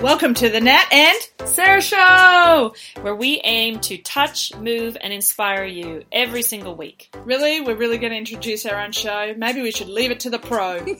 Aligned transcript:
Welcome 0.00 0.34
to 0.34 0.50
the 0.50 0.60
Nat 0.60 0.86
and 0.92 1.48
Sarah 1.48 1.80
Show! 1.80 2.74
where 3.00 3.14
we 3.14 3.40
aim 3.44 3.80
to 3.80 3.96
touch, 3.98 4.54
move, 4.56 4.96
and 5.00 5.12
inspire 5.12 5.64
you 5.64 6.04
every 6.12 6.42
single 6.42 6.74
week. 6.74 7.10
Really? 7.24 7.60
We're 7.60 7.76
really 7.76 7.96
going 7.96 8.12
to 8.12 8.18
introduce 8.18 8.66
our 8.66 8.78
own 8.80 8.92
show? 8.92 9.34
Maybe 9.36 9.62
we 9.62 9.70
should 9.70 9.88
leave 9.88 10.10
it 10.10 10.20
to 10.20 10.30
the 10.30 10.38
pro. 10.38 10.84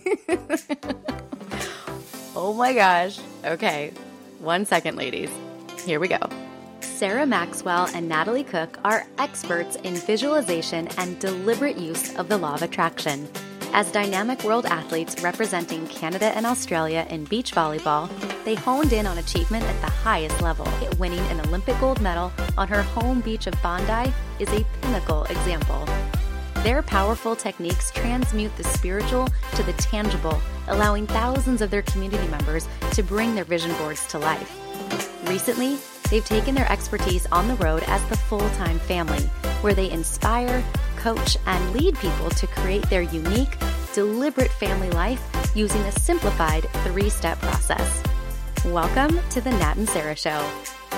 Oh 2.38 2.52
my 2.52 2.74
gosh. 2.74 3.18
Okay. 3.46 3.92
One 4.40 4.66
second, 4.66 4.96
ladies. 4.96 5.30
Here 5.86 5.98
we 5.98 6.06
go. 6.06 6.18
Sarah 6.80 7.24
Maxwell 7.24 7.88
and 7.94 8.10
Natalie 8.10 8.44
Cook 8.44 8.78
are 8.84 9.06
experts 9.16 9.76
in 9.76 9.94
visualization 9.94 10.86
and 10.98 11.18
deliberate 11.18 11.78
use 11.78 12.14
of 12.16 12.28
the 12.28 12.36
law 12.36 12.52
of 12.52 12.62
attraction. 12.62 13.26
As 13.76 13.92
dynamic 13.92 14.42
world 14.42 14.64
athletes 14.64 15.22
representing 15.22 15.86
Canada 15.88 16.34
and 16.34 16.46
Australia 16.46 17.06
in 17.10 17.24
beach 17.24 17.52
volleyball, 17.52 18.08
they 18.46 18.54
honed 18.54 18.94
in 18.94 19.06
on 19.06 19.18
achievement 19.18 19.64
at 19.64 19.78
the 19.82 19.90
highest 19.90 20.40
level. 20.40 20.66
Winning 20.98 21.18
an 21.28 21.42
Olympic 21.42 21.78
gold 21.78 22.00
medal 22.00 22.32
on 22.56 22.68
her 22.68 22.80
home 22.80 23.20
beach 23.20 23.46
of 23.46 23.52
Bondi 23.62 24.10
is 24.38 24.48
a 24.48 24.64
pinnacle 24.80 25.24
example. 25.24 25.86
Their 26.62 26.80
powerful 26.80 27.36
techniques 27.36 27.90
transmute 27.90 28.56
the 28.56 28.64
spiritual 28.64 29.28
to 29.56 29.62
the 29.62 29.74
tangible, 29.74 30.40
allowing 30.68 31.06
thousands 31.06 31.60
of 31.60 31.70
their 31.70 31.82
community 31.82 32.26
members 32.28 32.66
to 32.92 33.02
bring 33.02 33.34
their 33.34 33.44
vision 33.44 33.74
boards 33.74 34.06
to 34.06 34.18
life. 34.18 34.58
Recently, 35.28 35.76
they've 36.08 36.24
taken 36.24 36.54
their 36.54 36.72
expertise 36.72 37.26
on 37.26 37.46
the 37.46 37.56
road 37.56 37.82
as 37.88 38.02
the 38.08 38.16
full 38.16 38.48
time 38.56 38.78
family, 38.78 39.24
where 39.60 39.74
they 39.74 39.90
inspire, 39.90 40.64
coach, 40.96 41.36
and 41.46 41.72
lead 41.72 41.98
people 41.98 42.30
to 42.30 42.46
create 42.46 42.88
their 42.90 43.02
unique, 43.02 43.56
deliberate 43.94 44.52
family 44.52 44.90
life 44.90 45.22
using 45.54 45.80
a 45.82 45.92
simplified 45.92 46.64
three 46.84 47.10
step 47.10 47.40
process. 47.40 48.02
Welcome 48.64 49.20
to 49.30 49.40
the 49.40 49.50
Nat 49.50 49.76
and 49.76 49.88
Sarah 49.88 50.16
Show. 50.16 50.44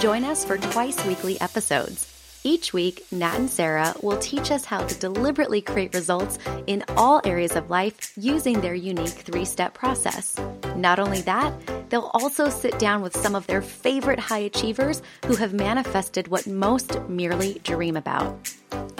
Join 0.01 0.25
us 0.25 0.45
for 0.45 0.59
twice 0.59 1.05
weekly 1.05 1.41
episodes. 1.41 2.15
Each 2.45 2.73
week, 2.73 3.05
Nat 3.11 3.37
and 3.37 3.51
Sarah 3.51 3.95
will 4.01 4.17
teach 4.19 4.53
us 4.53 4.65
how 4.65 4.87
to 4.87 4.99
deliberately 4.99 5.61
create 5.61 5.93
results 5.93 6.39
in 6.69 6.85
all 6.97 7.21
areas 7.25 7.57
of 7.57 7.69
life 7.69 8.13
using 8.17 8.61
their 8.61 8.75
unique 8.75 9.09
three 9.09 9.45
step 9.45 9.75
process. 9.75 10.39
Not 10.77 11.01
only 11.01 11.21
that, 11.23 11.53
they'll 11.91 12.13
also 12.15 12.49
sit 12.49 12.79
down 12.79 13.03
with 13.03 13.17
some 13.17 13.35
of 13.35 13.47
their 13.49 13.61
favorite 13.61 14.21
high 14.21 14.39
achievers 14.39 15.03
who 15.27 15.35
have 15.35 15.53
manifested 15.53 16.29
what 16.29 16.47
most 16.47 17.01
merely 17.09 17.61
dream 17.65 17.97
about. 17.97 18.39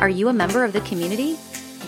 Are 0.01 0.09
you 0.09 0.29
a 0.29 0.33
member 0.33 0.63
of 0.63 0.73
the 0.73 0.81
community? 0.83 1.37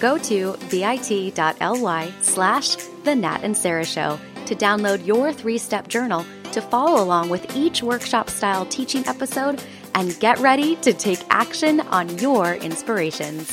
Go 0.00 0.18
to 0.18 0.56
bit.ly 0.68 2.12
slash 2.22 2.74
the 3.04 3.14
Nat 3.14 3.44
and 3.44 3.56
Sarah 3.56 3.84
Show 3.84 4.18
to 4.46 4.56
download 4.56 5.06
your 5.06 5.32
three 5.32 5.58
step 5.58 5.86
journal 5.86 6.26
to 6.50 6.60
follow 6.60 7.00
along 7.00 7.30
with 7.30 7.56
each 7.56 7.84
workshop 7.84 8.28
style 8.28 8.66
teaching 8.66 9.06
episode 9.06 9.62
and 9.94 10.18
get 10.18 10.40
ready 10.40 10.74
to 10.76 10.92
take 10.92 11.20
action 11.30 11.78
on 11.82 12.18
your 12.18 12.54
inspirations. 12.54 13.48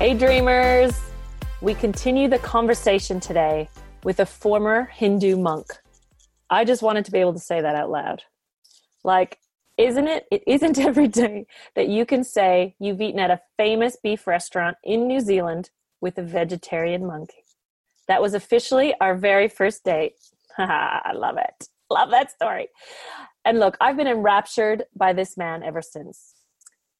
Hey, 0.00 0.14
dreamers! 0.14 1.00
We 1.60 1.74
continue 1.74 2.26
the 2.28 2.40
conversation 2.40 3.20
today 3.20 3.68
with 4.02 4.18
a 4.18 4.26
former 4.26 4.86
Hindu 4.86 5.36
monk. 5.36 5.72
I 6.50 6.64
just 6.64 6.82
wanted 6.82 7.04
to 7.04 7.12
be 7.12 7.18
able 7.18 7.34
to 7.34 7.38
say 7.38 7.60
that 7.60 7.76
out 7.76 7.90
loud. 7.90 8.24
Like, 9.08 9.38
isn't 9.78 10.06
it? 10.06 10.26
It 10.30 10.42
isn't 10.46 10.78
every 10.90 11.08
day 11.08 11.46
that 11.74 11.88
you 11.88 12.04
can 12.04 12.22
say 12.22 12.76
you've 12.78 13.00
eaten 13.00 13.18
at 13.18 13.30
a 13.30 13.40
famous 13.56 13.96
beef 14.02 14.26
restaurant 14.26 14.76
in 14.84 15.08
New 15.08 15.20
Zealand 15.20 15.70
with 16.02 16.18
a 16.18 16.22
vegetarian 16.22 17.06
monk. 17.06 17.30
That 18.06 18.20
was 18.20 18.34
officially 18.34 18.94
our 19.00 19.14
very 19.14 19.48
first 19.48 19.82
date. 19.82 20.12
I 20.58 21.12
love 21.14 21.38
it. 21.38 21.68
Love 21.90 22.10
that 22.10 22.30
story. 22.30 22.68
And 23.46 23.58
look, 23.58 23.78
I've 23.80 23.96
been 23.96 24.06
enraptured 24.06 24.84
by 24.94 25.14
this 25.14 25.38
man 25.38 25.62
ever 25.62 25.80
since. 25.80 26.34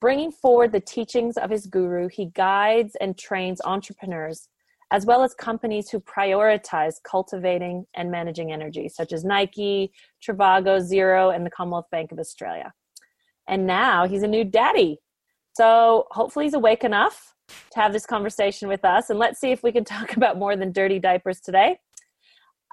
Bringing 0.01 0.31
forward 0.31 0.71
the 0.71 0.79
teachings 0.79 1.37
of 1.37 1.51
his 1.51 1.67
guru, 1.67 2.07
he 2.07 2.25
guides 2.25 2.95
and 2.99 3.19
trains 3.19 3.61
entrepreneurs 3.63 4.47
as 4.91 5.05
well 5.05 5.23
as 5.23 5.33
companies 5.33 5.89
who 5.89 5.99
prioritize 5.99 6.95
cultivating 7.03 7.85
and 7.95 8.09
managing 8.09 8.51
energy, 8.51 8.89
such 8.89 9.13
as 9.13 9.23
Nike, 9.23 9.91
Trivago, 10.25 10.79
Xero, 10.79 11.33
and 11.33 11.45
the 11.45 11.51
Commonwealth 11.51 11.89
Bank 11.91 12.11
of 12.11 12.19
Australia. 12.19 12.73
And 13.47 13.67
now 13.67 14.07
he's 14.07 14.23
a 14.23 14.27
new 14.27 14.43
daddy. 14.43 14.99
So 15.53 16.07
hopefully 16.11 16.45
he's 16.45 16.53
awake 16.53 16.83
enough 16.83 17.33
to 17.71 17.79
have 17.79 17.93
this 17.93 18.05
conversation 18.05 18.67
with 18.67 18.83
us. 18.85 19.09
And 19.09 19.19
let's 19.19 19.39
see 19.39 19.51
if 19.51 19.63
we 19.63 19.71
can 19.71 19.85
talk 19.85 20.15
about 20.15 20.37
more 20.37 20.55
than 20.55 20.71
dirty 20.71 20.99
diapers 20.99 21.39
today. 21.39 21.77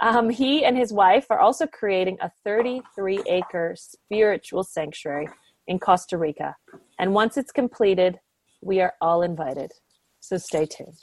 Um, 0.02 0.28
he 0.28 0.64
and 0.64 0.76
his 0.76 0.92
wife 0.92 1.26
are 1.30 1.38
also 1.38 1.66
creating 1.66 2.18
a 2.20 2.30
33 2.44 3.22
acre 3.26 3.74
spiritual 3.76 4.62
sanctuary 4.62 5.28
in 5.66 5.78
Costa 5.78 6.18
Rica. 6.18 6.54
And 6.98 7.14
once 7.14 7.36
it's 7.36 7.50
completed, 7.50 8.18
we 8.62 8.80
are 8.80 8.92
all 9.00 9.22
invited. 9.22 9.72
So 10.20 10.36
stay 10.36 10.66
tuned. 10.66 10.98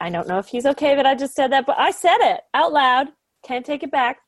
I 0.00 0.08
don't 0.08 0.26
know 0.26 0.38
if 0.38 0.48
he's 0.48 0.64
okay 0.64 0.94
that 0.94 1.04
I 1.04 1.14
just 1.14 1.34
said 1.34 1.52
that, 1.52 1.66
but 1.66 1.78
I 1.78 1.90
said 1.90 2.18
it 2.20 2.40
out 2.54 2.72
loud. 2.72 3.08
Can't 3.44 3.66
take 3.66 3.82
it 3.82 3.90
back. 3.90 4.18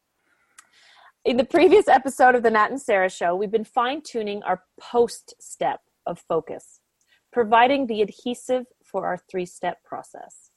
In 1.24 1.36
the 1.38 1.44
previous 1.44 1.88
episode 1.88 2.34
of 2.34 2.42
the 2.42 2.50
Nat 2.50 2.70
and 2.70 2.80
Sarah 2.80 3.08
show, 3.08 3.34
we've 3.34 3.50
been 3.50 3.64
fine 3.64 4.02
tuning 4.02 4.42
our 4.42 4.64
post 4.78 5.34
step 5.40 5.80
of 6.04 6.18
focus, 6.18 6.80
providing 7.32 7.86
the 7.86 8.02
adhesive 8.02 8.66
for 8.84 9.06
our 9.06 9.16
three 9.30 9.46
step 9.46 9.82
process. 9.82 10.50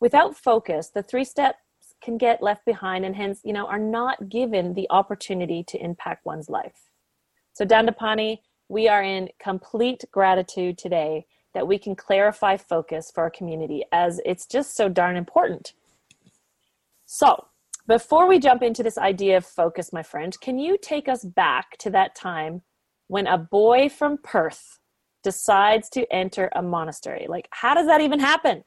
Without 0.00 0.36
focus, 0.36 0.90
the 0.90 1.02
three 1.02 1.24
steps 1.24 1.58
can 2.02 2.18
get 2.18 2.42
left 2.42 2.66
behind 2.66 3.06
and 3.06 3.16
hence, 3.16 3.40
you 3.44 3.52
know, 3.52 3.66
are 3.66 3.78
not 3.78 4.28
given 4.28 4.74
the 4.74 4.86
opportunity 4.90 5.64
to 5.68 5.82
impact 5.82 6.26
one's 6.26 6.50
life. 6.50 6.90
So, 7.54 7.64
Dandapani, 7.64 8.40
we 8.68 8.88
are 8.88 9.02
in 9.02 9.28
complete 9.40 10.04
gratitude 10.10 10.76
today 10.76 11.26
that 11.54 11.66
we 11.66 11.78
can 11.78 11.94
clarify 11.94 12.56
focus 12.56 13.10
for 13.14 13.22
our 13.22 13.30
community 13.30 13.84
as 13.92 14.20
it's 14.26 14.46
just 14.46 14.76
so 14.76 14.88
darn 14.88 15.16
important. 15.16 15.72
So, 17.06 17.46
before 17.86 18.26
we 18.26 18.38
jump 18.38 18.62
into 18.62 18.82
this 18.82 18.98
idea 18.98 19.36
of 19.36 19.44
focus, 19.44 19.92
my 19.92 20.02
friend, 20.02 20.38
can 20.40 20.58
you 20.58 20.78
take 20.80 21.08
us 21.08 21.22
back 21.24 21.76
to 21.78 21.90
that 21.90 22.14
time 22.14 22.62
when 23.08 23.26
a 23.26 23.36
boy 23.36 23.88
from 23.88 24.18
Perth 24.18 24.78
decides 25.22 25.88
to 25.90 26.10
enter 26.12 26.50
a 26.54 26.62
monastery? 26.62 27.26
Like, 27.28 27.48
how 27.50 27.74
does 27.74 27.86
that 27.86 28.00
even 28.00 28.20
happen? 28.20 28.64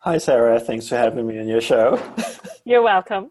Hi, 0.00 0.18
Sarah. 0.18 0.60
Thanks 0.60 0.88
for 0.88 0.96
having 0.96 1.26
me 1.26 1.38
on 1.40 1.48
your 1.48 1.60
show. 1.60 2.00
You're 2.64 2.82
welcome. 2.82 3.30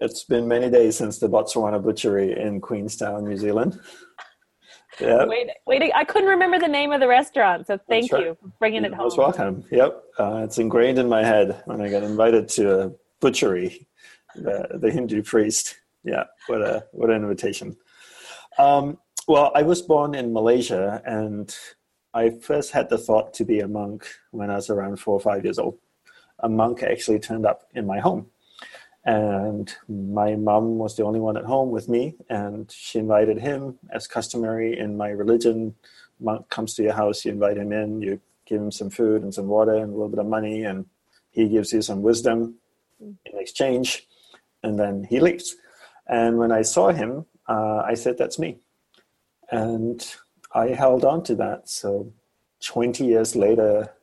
it's 0.00 0.24
been 0.24 0.48
many 0.48 0.70
days 0.70 0.96
since 0.96 1.18
the 1.18 1.28
Botswana 1.28 1.82
Butchery 1.84 2.40
in 2.40 2.60
Queenstown, 2.60 3.24
New 3.24 3.36
Zealand. 3.36 3.78
Yeah. 5.00 5.24
Wait, 5.24 5.48
wait, 5.66 5.92
I 5.94 6.04
couldn't 6.04 6.28
remember 6.28 6.58
the 6.58 6.68
name 6.68 6.92
of 6.92 7.00
the 7.00 7.08
restaurant, 7.08 7.66
so 7.66 7.78
thank 7.88 8.12
right. 8.12 8.26
you 8.26 8.36
for 8.40 8.48
bringing 8.58 8.82
You're 8.82 8.92
it 8.92 8.96
home. 8.96 9.06
Most 9.06 9.18
welcome. 9.18 9.64
Yep, 9.70 10.04
uh, 10.18 10.42
it's 10.44 10.58
ingrained 10.58 10.98
in 10.98 11.08
my 11.08 11.24
head 11.24 11.62
when 11.64 11.80
I 11.80 11.90
got 11.90 12.02
invited 12.02 12.48
to 12.50 12.80
a 12.80 12.92
butchery. 13.20 13.86
The, 14.36 14.78
the 14.80 14.90
Hindu 14.90 15.22
priest. 15.22 15.76
Yeah, 16.04 16.24
what 16.46 16.62
a 16.62 16.84
what 16.92 17.10
an 17.10 17.22
invitation. 17.22 17.76
Um, 18.58 18.98
well, 19.26 19.50
I 19.54 19.62
was 19.62 19.82
born 19.82 20.14
in 20.14 20.32
Malaysia, 20.32 21.02
and 21.04 21.54
I 22.14 22.30
first 22.30 22.70
had 22.72 22.88
the 22.88 22.98
thought 22.98 23.34
to 23.34 23.44
be 23.44 23.60
a 23.60 23.68
monk 23.68 24.06
when 24.30 24.50
I 24.50 24.56
was 24.56 24.70
around 24.70 24.96
four 24.98 25.14
or 25.14 25.20
five 25.20 25.44
years 25.44 25.58
old. 25.58 25.78
A 26.40 26.48
monk 26.48 26.82
actually 26.82 27.18
turned 27.18 27.44
up 27.44 27.64
in 27.74 27.86
my 27.86 27.98
home 27.98 28.26
and 29.04 29.74
my 29.88 30.36
mom 30.36 30.76
was 30.76 30.96
the 30.96 31.04
only 31.04 31.20
one 31.20 31.36
at 31.36 31.44
home 31.44 31.70
with 31.70 31.88
me 31.88 32.16
and 32.28 32.70
she 32.70 32.98
invited 32.98 33.38
him 33.38 33.78
as 33.90 34.06
customary 34.06 34.78
in 34.78 34.96
my 34.96 35.08
religion. 35.08 35.74
Monk 36.20 36.50
comes 36.50 36.74
to 36.74 36.82
your 36.82 36.92
house 36.92 37.24
you 37.24 37.32
invite 37.32 37.56
him 37.56 37.72
in 37.72 38.02
you 38.02 38.20
give 38.44 38.60
him 38.60 38.70
some 38.70 38.90
food 38.90 39.22
and 39.22 39.32
some 39.32 39.46
water 39.46 39.74
and 39.74 39.90
a 39.90 39.94
little 39.94 40.08
bit 40.08 40.18
of 40.18 40.26
money 40.26 40.64
and 40.64 40.84
he 41.30 41.48
gives 41.48 41.72
you 41.72 41.80
some 41.80 42.02
wisdom 42.02 42.56
in 43.00 43.16
exchange 43.32 44.06
and 44.62 44.78
then 44.78 45.04
he 45.08 45.18
leaves. 45.18 45.56
And 46.06 46.36
when 46.36 46.52
i 46.52 46.60
saw 46.60 46.90
him 46.90 47.24
uh, 47.48 47.82
i 47.86 47.94
said 47.94 48.18
that's 48.18 48.38
me. 48.38 48.58
And 49.50 50.04
i 50.54 50.68
held 50.68 51.06
on 51.06 51.22
to 51.24 51.34
that. 51.36 51.70
So 51.70 52.12
20 52.62 53.06
years 53.06 53.34
later 53.34 53.94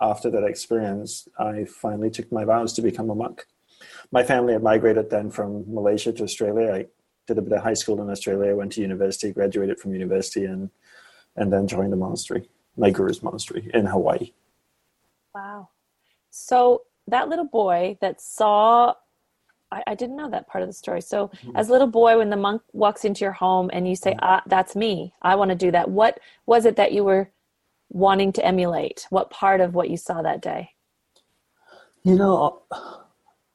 after 0.00 0.30
that 0.30 0.44
experience 0.44 1.28
i 1.38 1.64
finally 1.64 2.08
took 2.08 2.32
my 2.32 2.44
vows 2.44 2.72
to 2.72 2.80
become 2.80 3.10
a 3.10 3.14
monk 3.14 3.44
my 4.10 4.22
family 4.22 4.52
had 4.54 4.62
migrated 4.62 5.10
then 5.10 5.30
from 5.30 5.64
Malaysia 5.72 6.12
to 6.12 6.22
Australia. 6.24 6.72
I 6.72 6.86
did 7.26 7.38
a 7.38 7.42
bit 7.42 7.52
of 7.52 7.62
high 7.62 7.74
school 7.74 8.00
in 8.00 8.10
Australia, 8.10 8.56
went 8.56 8.72
to 8.72 8.80
university, 8.80 9.32
graduated 9.32 9.78
from 9.78 9.92
university, 9.92 10.44
and 10.44 10.70
and 11.36 11.52
then 11.52 11.68
joined 11.68 11.92
the 11.92 11.96
monastery, 11.96 12.48
my 12.76 12.90
guru's 12.90 13.22
monastery 13.22 13.70
in 13.72 13.86
Hawaii. 13.86 14.32
Wow. 15.34 15.68
So 16.30 16.82
that 17.06 17.28
little 17.28 17.44
boy 17.44 17.96
that 18.00 18.20
saw 18.20 18.94
I, 19.70 19.82
I, 19.86 19.94
didn't 19.94 20.16
know 20.16 20.30
that 20.30 20.48
part 20.48 20.62
of 20.62 20.68
the 20.68 20.72
story. 20.72 21.02
So, 21.02 21.28
mm-hmm. 21.28 21.56
as 21.56 21.68
a 21.68 21.72
little 21.72 21.86
boy, 21.88 22.16
when 22.16 22.30
the 22.30 22.36
monk 22.36 22.62
walks 22.72 23.04
into 23.04 23.24
your 23.24 23.32
home 23.32 23.68
and 23.72 23.86
you 23.86 23.96
say, 23.96 24.12
mm-hmm. 24.12 24.20
"Ah, 24.22 24.42
that's 24.46 24.74
me. 24.74 25.12
I 25.20 25.34
want 25.34 25.50
to 25.50 25.54
do 25.54 25.70
that." 25.72 25.90
What 25.90 26.18
was 26.46 26.64
it 26.64 26.76
that 26.76 26.92
you 26.92 27.04
were 27.04 27.30
wanting 27.90 28.32
to 28.32 28.44
emulate? 28.44 29.06
What 29.10 29.30
part 29.30 29.60
of 29.60 29.74
what 29.74 29.90
you 29.90 29.98
saw 29.98 30.22
that 30.22 30.40
day? 30.40 30.70
You 32.02 32.16
know, 32.16 32.62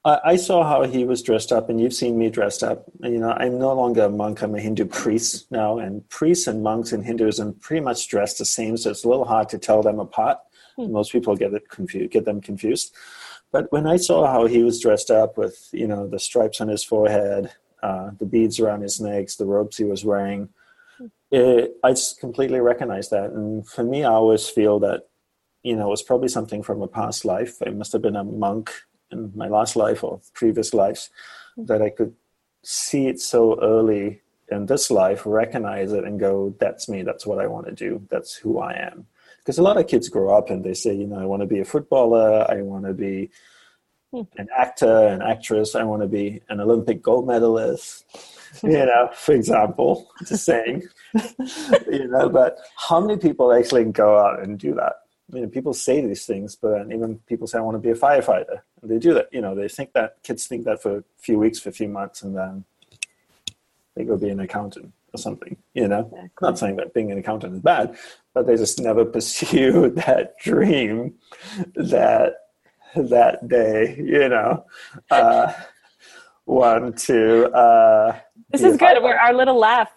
I, 0.05 0.19
I 0.25 0.35
saw 0.35 0.63
how 0.63 0.83
he 0.83 1.05
was 1.05 1.21
dressed 1.21 1.51
up, 1.51 1.69
and 1.69 1.79
you've 1.79 1.93
seen 1.93 2.17
me 2.17 2.29
dressed 2.29 2.63
up. 2.63 2.85
You 3.01 3.19
know, 3.19 3.31
I'm 3.31 3.57
no 3.57 3.73
longer 3.73 4.03
a 4.03 4.09
monk; 4.09 4.41
I'm 4.41 4.55
a 4.55 4.59
Hindu 4.59 4.85
priest 4.85 5.51
now, 5.51 5.79
and 5.79 6.07
priests 6.09 6.47
and 6.47 6.63
monks 6.63 6.91
in 6.91 7.03
Hinduism 7.03 7.55
pretty 7.55 7.81
much 7.81 8.07
dress 8.07 8.37
the 8.37 8.45
same, 8.45 8.77
so 8.77 8.91
it's 8.91 9.03
a 9.03 9.09
little 9.09 9.25
hard 9.25 9.49
to 9.49 9.57
tell 9.57 9.81
them 9.81 9.99
apart. 9.99 10.39
Hmm. 10.75 10.91
Most 10.91 11.11
people 11.11 11.35
get 11.35 11.53
it 11.53 11.69
confused, 11.69 12.11
get 12.11 12.25
them 12.25 12.41
confused. 12.41 12.93
But 13.51 13.71
when 13.71 13.85
I 13.85 13.97
saw 13.97 14.25
how 14.25 14.47
he 14.47 14.63
was 14.63 14.79
dressed 14.79 15.11
up 15.11 15.37
with, 15.37 15.69
you 15.71 15.87
know, 15.87 16.07
the 16.07 16.19
stripes 16.19 16.59
on 16.59 16.69
his 16.69 16.83
forehead, 16.83 17.51
uh, 17.83 18.09
the 18.17 18.25
beads 18.25 18.59
around 18.59 18.81
his 18.81 18.99
necks, 18.99 19.35
the 19.35 19.45
robes 19.45 19.77
he 19.77 19.83
was 19.83 20.03
wearing, 20.03 20.49
hmm. 20.97 21.07
it, 21.31 21.73
I 21.83 21.91
just 21.91 22.19
completely 22.19 22.59
recognized 22.59 23.11
that. 23.11 23.29
And 23.31 23.67
for 23.67 23.83
me, 23.83 24.03
I 24.03 24.11
always 24.11 24.49
feel 24.49 24.79
that, 24.79 25.07
you 25.61 25.75
know, 25.75 25.87
it 25.87 25.91
was 25.91 26.03
probably 26.03 26.27
something 26.27 26.63
from 26.63 26.81
a 26.81 26.87
past 26.87 27.23
life. 27.23 27.57
I 27.65 27.69
must 27.69 27.93
have 27.93 28.01
been 28.01 28.17
a 28.17 28.23
monk 28.23 28.73
in 29.13 29.31
my 29.35 29.47
last 29.47 29.75
life 29.75 30.03
or 30.03 30.19
previous 30.33 30.73
lives 30.73 31.09
that 31.57 31.81
I 31.81 31.89
could 31.89 32.13
see 32.63 33.07
it 33.07 33.19
so 33.19 33.59
early 33.61 34.21
in 34.49 34.65
this 34.65 34.91
life, 34.91 35.23
recognize 35.25 35.91
it, 35.93 36.03
and 36.03 36.19
go, 36.19 36.55
that's 36.59 36.89
me, 36.89 37.03
that's 37.03 37.25
what 37.25 37.39
I 37.39 37.47
want 37.47 37.65
to 37.67 37.71
do, 37.73 38.05
that's 38.09 38.35
who 38.35 38.59
I 38.59 38.73
am. 38.73 39.07
Because 39.39 39.57
a 39.57 39.63
lot 39.63 39.77
of 39.77 39.87
kids 39.87 40.09
grow 40.09 40.35
up 40.37 40.49
and 40.49 40.63
they 40.63 40.73
say, 40.73 40.93
you 40.93 41.07
know, 41.07 41.19
I 41.19 41.25
want 41.25 41.41
to 41.41 41.47
be 41.47 41.59
a 41.59 41.65
footballer, 41.65 42.45
I 42.49 42.61
want 42.61 42.85
to 42.85 42.93
be 42.93 43.29
hmm. 44.11 44.21
an 44.37 44.47
actor, 44.55 45.07
an 45.07 45.21
actress, 45.21 45.75
I 45.75 45.83
want 45.83 46.01
to 46.01 46.07
be 46.07 46.41
an 46.49 46.59
Olympic 46.59 47.01
gold 47.01 47.27
medalist, 47.27 48.05
you 48.63 48.85
know, 48.85 49.09
for 49.13 49.33
example, 49.33 50.09
just 50.25 50.45
saying, 50.45 50.83
you 51.91 52.07
know, 52.07 52.29
but 52.29 52.59
how 52.75 52.99
many 52.99 53.17
people 53.17 53.51
actually 53.51 53.85
go 53.85 54.17
out 54.17 54.41
and 54.43 54.59
do 54.59 54.73
that? 54.75 54.93
I 55.31 55.39
know, 55.39 55.47
people 55.47 55.73
say 55.73 56.05
these 56.05 56.25
things, 56.25 56.55
but 56.55 56.71
then 56.71 56.91
even 56.91 57.19
people 57.27 57.47
say, 57.47 57.57
I 57.57 57.61
want 57.61 57.75
to 57.75 57.79
be 57.79 57.91
a 57.91 57.95
firefighter. 57.95 58.61
And 58.81 58.91
they 58.91 58.99
do 58.99 59.13
that, 59.13 59.29
you 59.31 59.41
know, 59.41 59.55
they 59.55 59.67
think 59.67 59.93
that, 59.93 60.21
kids 60.23 60.47
think 60.47 60.65
that 60.65 60.81
for 60.81 60.97
a 60.97 61.03
few 61.17 61.39
weeks, 61.39 61.59
for 61.59 61.69
a 61.69 61.73
few 61.73 61.87
months, 61.87 62.21
and 62.21 62.35
then 62.35 62.65
they 63.95 64.03
go 64.03 64.17
be 64.17 64.29
an 64.29 64.39
accountant 64.39 64.91
or 65.13 65.17
something, 65.17 65.55
you 65.73 65.87
know? 65.87 66.01
Exactly. 66.01 66.29
Not 66.41 66.59
saying 66.59 66.75
that 66.77 66.93
being 66.93 67.11
an 67.11 67.17
accountant 67.17 67.53
is 67.53 67.61
bad, 67.61 67.97
but 68.33 68.47
they 68.47 68.57
just 68.57 68.79
never 68.79 69.05
pursue 69.17 69.89
that 70.05 70.37
dream 70.39 71.15
that 71.75 72.35
that 72.95 73.47
day, 73.47 73.95
you 73.97 74.29
know. 74.29 74.65
Uh, 75.09 75.51
one, 76.45 76.93
two. 76.93 77.45
Uh, 77.45 78.19
this 78.51 78.61
is 78.61 78.77
good. 78.77 79.01
We're 79.01 79.15
our 79.15 79.33
little 79.33 79.57
laugh. 79.57 79.91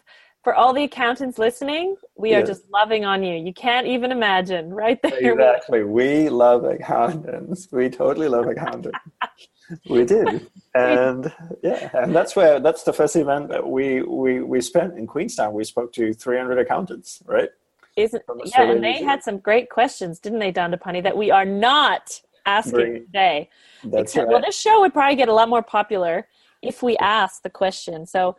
For 0.47 0.55
all 0.55 0.73
the 0.73 0.85
accountants 0.85 1.39
listening, 1.39 1.97
we 2.15 2.31
yes. 2.31 2.45
are 2.45 2.47
just 2.47 2.71
loving 2.71 3.05
on 3.05 3.25
you. 3.25 3.35
You 3.35 3.53
can't 3.53 3.85
even 3.85 4.13
imagine, 4.13 4.73
right 4.73 4.97
there. 5.03 5.33
Exactly. 5.33 5.83
We 5.83 6.29
love 6.29 6.63
accountants. 6.63 7.67
We 7.73 7.91
totally 7.91 8.29
love 8.29 8.47
accountants. 8.47 8.97
we 9.91 10.05
do. 10.05 10.41
and 10.73 11.33
yeah, 11.65 11.91
and 11.95 12.15
that's 12.15 12.37
where 12.37 12.61
that's 12.61 12.85
the 12.85 12.93
first 12.93 13.17
event 13.17 13.49
that 13.49 13.69
we 13.69 14.03
we 14.03 14.41
we 14.41 14.61
spent 14.61 14.97
in 14.97 15.09
Queenstown. 15.09 15.53
We 15.53 15.65
spoke 15.65 15.93
to 15.95 16.15
300 16.15 16.61
accountants, 16.61 17.25
right? 17.27 17.49
Isn't 17.97 18.23
yeah, 18.45 18.71
and 18.71 18.85
they 18.85 19.03
had 19.03 19.25
some 19.25 19.39
great 19.39 19.69
questions, 19.69 20.21
didn't 20.21 20.39
they, 20.39 20.53
Dandapani, 20.53 21.03
that 21.03 21.17
we 21.17 21.33
are 21.33 21.45
not 21.45 22.21
asking 22.47 22.73
Bring, 22.73 22.95
today. 23.07 23.51
That's 23.83 24.13
Except, 24.13 24.29
right. 24.29 24.35
Well, 24.35 24.43
this 24.43 24.57
show 24.57 24.79
would 24.83 24.93
probably 24.93 25.17
get 25.17 25.29
a 25.29 25.35
lot 25.35 25.49
more 25.49 25.65
popular 25.65 26.29
if 26.63 26.85
we 26.85 26.97
asked 26.99 27.43
the 27.43 27.51
question. 27.51 28.07
So, 28.07 28.37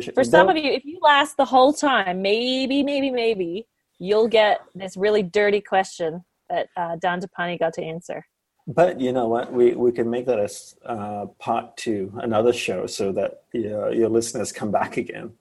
should, 0.00 0.14
for 0.14 0.24
some 0.24 0.48
of 0.48 0.56
you, 0.56 0.70
if 0.70 0.84
you 0.84 0.98
last 1.00 1.36
the 1.36 1.44
whole 1.44 1.72
time, 1.72 2.22
maybe, 2.22 2.82
maybe, 2.82 3.10
maybe 3.10 3.66
you'll 3.98 4.28
get 4.28 4.60
this 4.74 4.96
really 4.96 5.22
dirty 5.22 5.60
question 5.60 6.24
that 6.48 6.68
uh, 6.76 6.96
Dandapani 6.96 7.58
got 7.58 7.74
to 7.74 7.82
answer. 7.82 8.26
But 8.66 9.00
you 9.00 9.12
know 9.12 9.28
what? 9.28 9.50
We 9.50 9.72
we 9.72 9.92
can 9.92 10.10
make 10.10 10.26
that 10.26 10.38
as 10.38 10.76
uh, 10.84 11.26
part 11.38 11.74
two, 11.78 12.12
another 12.22 12.52
show, 12.52 12.86
so 12.86 13.12
that 13.12 13.42
your 13.54 13.92
your 13.94 14.10
listeners 14.10 14.52
come 14.52 14.70
back 14.70 14.98
again. 14.98 15.32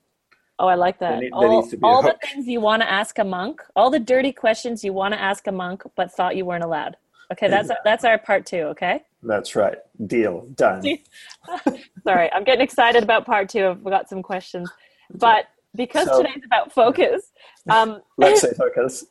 Oh, 0.59 0.67
I 0.67 0.75
like 0.75 0.97
that. 0.99 1.19
Need, 1.19 1.33
all, 1.33 1.69
all 1.83 2.01
the 2.01 2.17
things 2.23 2.47
you 2.47 2.61
want 2.61 2.81
to 2.81 2.89
ask 2.89 3.19
a 3.19 3.23
monk, 3.23 3.61
all 3.75 3.91
the 3.91 3.99
dirty 3.99 4.31
questions 4.31 4.83
you 4.83 4.93
want 4.93 5.13
to 5.13 5.21
ask 5.21 5.45
a 5.47 5.51
monk, 5.51 5.83
but 5.95 6.11
thought 6.11 6.35
you 6.37 6.45
weren't 6.45 6.63
allowed. 6.63 6.95
Okay, 7.31 7.47
that's 7.49 7.65
exactly. 7.65 7.81
that's 7.83 8.05
our 8.05 8.17
part 8.17 8.45
two. 8.45 8.61
Okay. 8.73 9.03
That's 9.27 9.55
right. 9.55 9.77
Deal 10.07 10.47
done. 10.55 10.81
Sorry, 12.03 12.31
I'm 12.31 12.45
getting 12.45 12.63
excited 12.63 13.03
about 13.03 13.25
part 13.25 13.49
two. 13.49 13.67
I've 13.67 13.83
got 13.83 14.07
some 14.09 14.23
questions, 14.23 14.71
but 15.13 15.47
because 15.75 16.07
so, 16.07 16.23
today's 16.23 16.43
about 16.45 16.71
focus, 16.71 17.31
um, 17.69 18.01
let's 18.17 18.41
say 18.41 18.53
focus. 18.53 19.05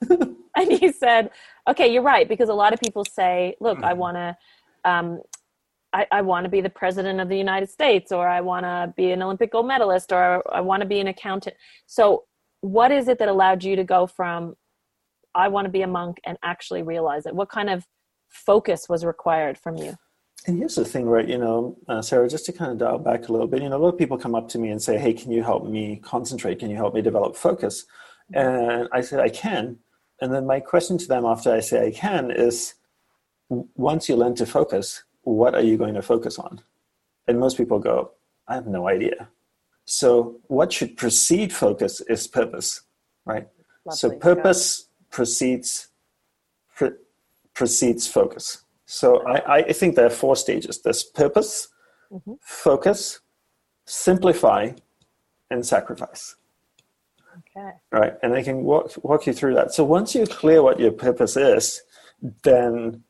and 0.56 0.72
he 0.72 0.90
said, 0.90 1.30
"Okay, 1.68 1.92
you're 1.92 2.02
right," 2.02 2.26
because 2.28 2.48
a 2.48 2.54
lot 2.54 2.72
of 2.72 2.80
people 2.80 3.04
say, 3.04 3.54
"Look, 3.60 3.78
I 3.84 3.90
mm-hmm. 3.90 4.00
want 4.00 4.16
to." 4.16 4.36
Um, 4.84 5.20
I, 5.92 6.06
I 6.10 6.22
want 6.22 6.44
to 6.44 6.50
be 6.50 6.60
the 6.60 6.70
president 6.70 7.20
of 7.20 7.28
the 7.28 7.38
United 7.38 7.70
States, 7.70 8.10
or 8.10 8.28
I 8.28 8.40
want 8.40 8.64
to 8.64 8.92
be 8.96 9.12
an 9.12 9.22
Olympic 9.22 9.52
gold 9.52 9.66
medalist, 9.66 10.12
or 10.12 10.42
I 10.54 10.60
want 10.60 10.80
to 10.80 10.86
be 10.86 11.00
an 11.00 11.08
accountant. 11.08 11.56
So, 11.86 12.24
what 12.60 12.90
is 12.90 13.08
it 13.08 13.18
that 13.18 13.28
allowed 13.28 13.62
you 13.62 13.76
to 13.76 13.84
go 13.84 14.06
from 14.06 14.56
I 15.34 15.48
want 15.48 15.66
to 15.66 15.70
be 15.70 15.82
a 15.82 15.86
monk 15.86 16.18
and 16.24 16.38
actually 16.42 16.82
realize 16.82 17.26
it? 17.26 17.34
What 17.34 17.50
kind 17.50 17.68
of 17.68 17.86
focus 18.30 18.88
was 18.88 19.04
required 19.04 19.58
from 19.58 19.76
you? 19.76 19.96
And 20.46 20.58
here's 20.58 20.76
the 20.76 20.84
thing, 20.84 21.06
right? 21.06 21.28
You 21.28 21.38
know, 21.38 21.76
uh, 21.88 22.00
Sarah, 22.02 22.28
just 22.28 22.46
to 22.46 22.52
kind 22.52 22.70
of 22.70 22.78
dial 22.78 22.98
back 22.98 23.28
a 23.28 23.32
little 23.32 23.48
bit, 23.48 23.62
you 23.62 23.68
know, 23.68 23.76
a 23.76 23.78
lot 23.78 23.88
of 23.88 23.98
people 23.98 24.16
come 24.16 24.34
up 24.34 24.48
to 24.50 24.58
me 24.58 24.68
and 24.70 24.80
say, 24.80 24.96
Hey, 24.96 25.12
can 25.12 25.32
you 25.32 25.42
help 25.42 25.66
me 25.66 26.00
concentrate? 26.04 26.60
Can 26.60 26.70
you 26.70 26.76
help 26.76 26.94
me 26.94 27.02
develop 27.02 27.34
focus? 27.36 27.84
And 28.32 28.88
I 28.92 29.00
said, 29.00 29.20
I 29.20 29.28
can. 29.28 29.78
And 30.20 30.32
then 30.32 30.46
my 30.46 30.60
question 30.60 30.98
to 30.98 31.06
them 31.06 31.24
after 31.24 31.52
I 31.52 31.60
say 31.60 31.86
I 31.86 31.90
can 31.90 32.30
is 32.30 32.74
once 33.48 34.08
you 34.08 34.16
learn 34.16 34.34
to 34.36 34.46
focus, 34.46 35.02
what 35.22 35.54
are 35.54 35.62
you 35.62 35.76
going 35.76 35.94
to 35.94 36.02
focus 36.02 36.38
on? 36.38 36.60
And 37.28 37.38
most 37.38 37.56
people 37.56 37.78
go, 37.78 38.12
I 38.48 38.54
have 38.54 38.66
no 38.66 38.88
idea. 38.88 39.28
So, 39.84 40.40
what 40.48 40.72
should 40.72 40.96
precede 40.96 41.52
focus 41.52 42.00
is 42.02 42.26
purpose, 42.26 42.82
right? 43.24 43.48
Lovely. 43.84 43.96
So, 43.96 44.10
purpose 44.10 44.88
yeah. 44.88 45.06
precedes 45.10 45.88
pre- 46.74 46.98
precedes 47.54 48.08
focus. 48.08 48.64
So, 48.86 49.26
I, 49.26 49.64
I 49.64 49.72
think 49.72 49.96
there 49.96 50.06
are 50.06 50.10
four 50.10 50.36
stages 50.36 50.80
there's 50.80 51.02
purpose, 51.02 51.68
mm-hmm. 52.10 52.34
focus, 52.40 53.20
simplify, 53.84 54.70
and 55.50 55.66
sacrifice. 55.66 56.36
Okay. 57.38 57.70
Right. 57.92 58.14
And 58.22 58.32
I 58.32 58.42
can 58.42 58.62
walk, 58.62 58.92
walk 59.02 59.26
you 59.26 59.32
through 59.32 59.54
that. 59.54 59.74
So, 59.74 59.84
once 59.84 60.14
you're 60.14 60.26
clear 60.26 60.62
what 60.62 60.80
your 60.80 60.92
purpose 60.92 61.36
is, 61.36 61.82
then 62.42 63.02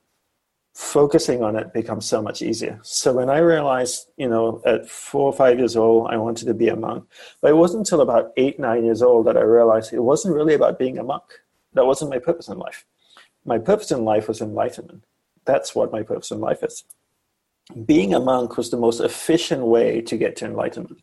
focusing 0.76 1.42
on 1.42 1.56
it 1.56 1.72
becomes 1.72 2.04
so 2.04 2.20
much 2.20 2.42
easier. 2.42 2.78
So 2.82 3.14
when 3.14 3.30
I 3.30 3.38
realized, 3.38 4.08
you 4.18 4.28
know, 4.28 4.60
at 4.66 4.86
four 4.86 5.22
or 5.22 5.32
five 5.32 5.58
years 5.58 5.74
old, 5.74 6.08
I 6.10 6.18
wanted 6.18 6.44
to 6.48 6.54
be 6.54 6.68
a 6.68 6.76
monk, 6.76 7.04
but 7.40 7.50
it 7.50 7.56
wasn't 7.56 7.80
until 7.80 8.02
about 8.02 8.32
eight, 8.36 8.60
nine 8.60 8.84
years 8.84 9.00
old 9.00 9.26
that 9.26 9.38
I 9.38 9.40
realized 9.40 9.94
it 9.94 10.00
wasn't 10.00 10.34
really 10.34 10.52
about 10.52 10.78
being 10.78 10.98
a 10.98 11.02
monk. 11.02 11.22
That 11.72 11.86
wasn't 11.86 12.10
my 12.10 12.18
purpose 12.18 12.48
in 12.48 12.58
life. 12.58 12.84
My 13.46 13.56
purpose 13.58 13.90
in 13.90 14.04
life 14.04 14.28
was 14.28 14.42
enlightenment. 14.42 15.04
That's 15.46 15.74
what 15.74 15.92
my 15.92 16.02
purpose 16.02 16.30
in 16.30 16.40
life 16.40 16.62
is. 16.62 16.84
Being 17.84 18.14
a 18.14 18.20
monk 18.20 18.56
was 18.56 18.70
the 18.70 18.76
most 18.76 19.00
efficient 19.00 19.62
way 19.62 20.00
to 20.02 20.16
get 20.16 20.36
to 20.36 20.44
enlightenment. 20.44 21.02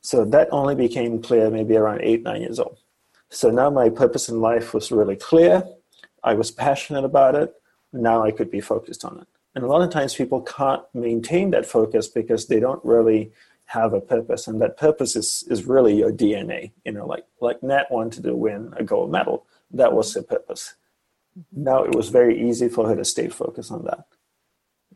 So 0.00 0.24
that 0.24 0.48
only 0.52 0.74
became 0.74 1.22
clear 1.22 1.50
maybe 1.50 1.76
around 1.76 2.02
eight, 2.02 2.22
nine 2.22 2.42
years 2.42 2.58
old. 2.58 2.78
So 3.30 3.50
now 3.50 3.70
my 3.70 3.88
purpose 3.90 4.28
in 4.28 4.40
life 4.40 4.74
was 4.74 4.90
really 4.90 5.16
clear. 5.16 5.64
I 6.22 6.34
was 6.34 6.50
passionate 6.50 7.04
about 7.04 7.34
it 7.34 7.54
now 7.92 8.22
I 8.22 8.30
could 8.30 8.50
be 8.50 8.60
focused 8.60 9.04
on 9.04 9.20
it. 9.20 9.26
And 9.54 9.64
a 9.64 9.66
lot 9.66 9.82
of 9.82 9.90
times 9.90 10.14
people 10.14 10.42
can't 10.42 10.82
maintain 10.94 11.50
that 11.50 11.66
focus 11.66 12.06
because 12.06 12.46
they 12.46 12.60
don't 12.60 12.84
really 12.84 13.32
have 13.66 13.92
a 13.92 14.00
purpose. 14.00 14.46
And 14.46 14.60
that 14.60 14.76
purpose 14.76 15.16
is, 15.16 15.44
is 15.48 15.64
really 15.64 15.96
your 15.96 16.12
DNA. 16.12 16.72
You 16.84 16.92
know, 16.92 17.06
like, 17.06 17.24
like 17.40 17.62
Nat 17.62 17.90
wanted 17.90 18.22
to 18.24 18.34
win 18.34 18.72
a 18.76 18.84
gold 18.84 19.10
medal. 19.10 19.46
That 19.70 19.92
was 19.92 20.14
her 20.14 20.22
purpose. 20.22 20.74
Mm-hmm. 21.38 21.64
Now 21.64 21.84
it 21.84 21.94
was 21.94 22.08
very 22.08 22.48
easy 22.48 22.68
for 22.68 22.88
her 22.88 22.96
to 22.96 23.04
stay 23.04 23.28
focused 23.28 23.70
on 23.70 23.84
that. 23.84 24.04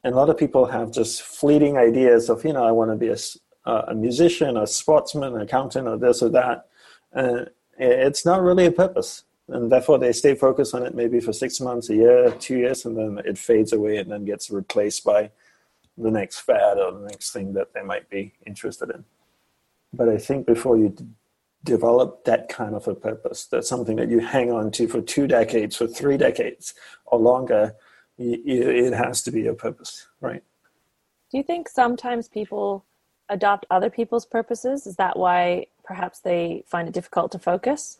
And 0.04 0.14
a 0.14 0.16
lot 0.16 0.30
of 0.30 0.37
people 0.37 0.66
have 0.66 0.90
just 0.90 1.22
fleeting 1.22 1.76
ideas 1.76 2.28
of, 2.28 2.44
you 2.44 2.52
know, 2.52 2.64
I 2.64 2.72
want 2.72 2.90
to 2.90 2.96
be 2.96 3.08
a, 3.08 3.70
a 3.70 3.94
musician, 3.94 4.56
a 4.56 4.66
sportsman, 4.66 5.34
an 5.34 5.42
accountant, 5.42 5.87
or 5.87 5.96
this 5.96 6.22
or 6.22 6.28
that. 6.30 6.66
And 7.12 7.50
it's 7.78 8.26
not 8.26 8.42
really 8.42 8.66
a 8.66 8.72
purpose 8.72 9.25
and 9.49 9.70
therefore 9.70 9.99
they 9.99 10.12
stay 10.12 10.34
focused 10.34 10.75
on 10.75 10.84
it 10.84 10.94
maybe 10.94 11.20
for 11.20 11.32
six 11.32 11.61
months, 11.61 11.90
a 11.90 11.94
year, 11.94 12.30
two 12.32 12.58
years, 12.58 12.84
and 12.84 12.96
then 12.96 13.20
it 13.25 13.38
fades 13.38 13.72
away 13.72 13.99
and 13.99 14.11
then 14.11 14.25
gets 14.25 14.50
replaced 14.50 15.04
by 15.04 15.30
the 15.99 16.11
next 16.11 16.40
fad 16.40 16.78
or 16.78 16.92
the 16.92 17.06
next 17.06 17.32
thing 17.32 17.52
that 17.52 17.75
they 17.75 17.82
might 17.82 18.08
be 18.08 18.32
interested 18.46 18.90
in. 18.90 19.04
But 19.92 20.08
I 20.08 20.16
think 20.16 20.46
before 20.46 20.78
you 20.78 20.96
develop 21.64 22.25
that 22.25 22.49
kind 22.49 22.75
of 22.75 22.88
a 22.88 22.95
purpose, 22.95 23.47
that's 23.47 23.69
something 23.69 23.97
that 23.97 24.09
you 24.09 24.19
hang 24.19 24.50
on 24.50 24.71
to 24.73 24.88
for 24.88 25.00
two 25.00 25.26
decades, 25.26 25.76
for 25.76 25.87
three 25.87 26.16
decades, 26.16 26.75
or 27.07 27.19
longer, 27.19 27.75
it 28.19 28.92
has 28.92 29.23
to 29.23 29.31
be 29.31 29.47
a 29.47 29.54
purpose, 29.54 30.09
right? 30.21 30.42
Do 31.31 31.38
you 31.38 31.42
think 31.42 31.69
sometimes 31.69 32.28
people 32.28 32.85
adopt 33.28 33.64
other 33.71 33.88
people's 33.88 34.26
purposes? 34.26 34.87
Is 34.87 34.97
that 34.97 35.19
why 35.19 35.66
perhaps 35.85 36.21
they 36.21 36.64
find 36.66 36.88
it 36.88 36.95
difficult 36.95 37.33
to 37.33 37.38
focus? 37.38 37.99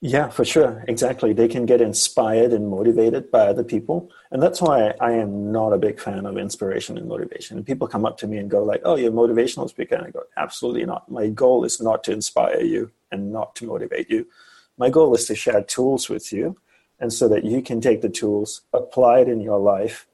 Yeah, 0.00 0.28
for 0.28 0.44
sure. 0.44 0.84
Exactly. 0.86 1.32
They 1.32 1.48
can 1.48 1.66
get 1.66 1.80
inspired 1.80 2.52
and 2.52 2.68
motivated 2.68 3.32
by 3.32 3.48
other 3.48 3.64
people. 3.64 4.10
And 4.30 4.40
that's 4.40 4.62
why 4.62 4.94
I 5.00 5.12
am 5.12 5.50
not 5.50 5.72
a 5.72 5.78
big 5.78 5.98
fan 5.98 6.24
of 6.24 6.38
inspiration 6.38 6.96
and 6.96 7.08
motivation. 7.08 7.56
And 7.56 7.66
people 7.66 7.88
come 7.88 8.06
up 8.06 8.16
to 8.18 8.28
me 8.28 8.38
and 8.38 8.48
go 8.48 8.62
like, 8.62 8.80
oh, 8.84 8.94
you're 8.94 9.10
a 9.10 9.12
motivational 9.12 9.68
speaker. 9.68 9.96
And 9.96 10.06
I 10.06 10.10
go, 10.10 10.22
absolutely 10.36 10.84
not. 10.84 11.10
My 11.10 11.28
goal 11.28 11.64
is 11.64 11.80
not 11.80 12.04
to 12.04 12.12
inspire 12.12 12.60
you 12.60 12.92
and 13.10 13.32
not 13.32 13.56
to 13.56 13.66
motivate 13.66 14.08
you. 14.08 14.28
My 14.76 14.88
goal 14.88 15.12
is 15.16 15.26
to 15.26 15.34
share 15.34 15.62
tools 15.64 16.08
with 16.08 16.32
you 16.32 16.56
and 17.00 17.12
so 17.12 17.28
that 17.28 17.44
you 17.44 17.60
can 17.60 17.80
take 17.80 18.00
the 18.00 18.08
tools, 18.08 18.62
apply 18.72 19.20
it 19.20 19.28
in 19.28 19.40
your 19.40 19.58
life, 19.58 20.06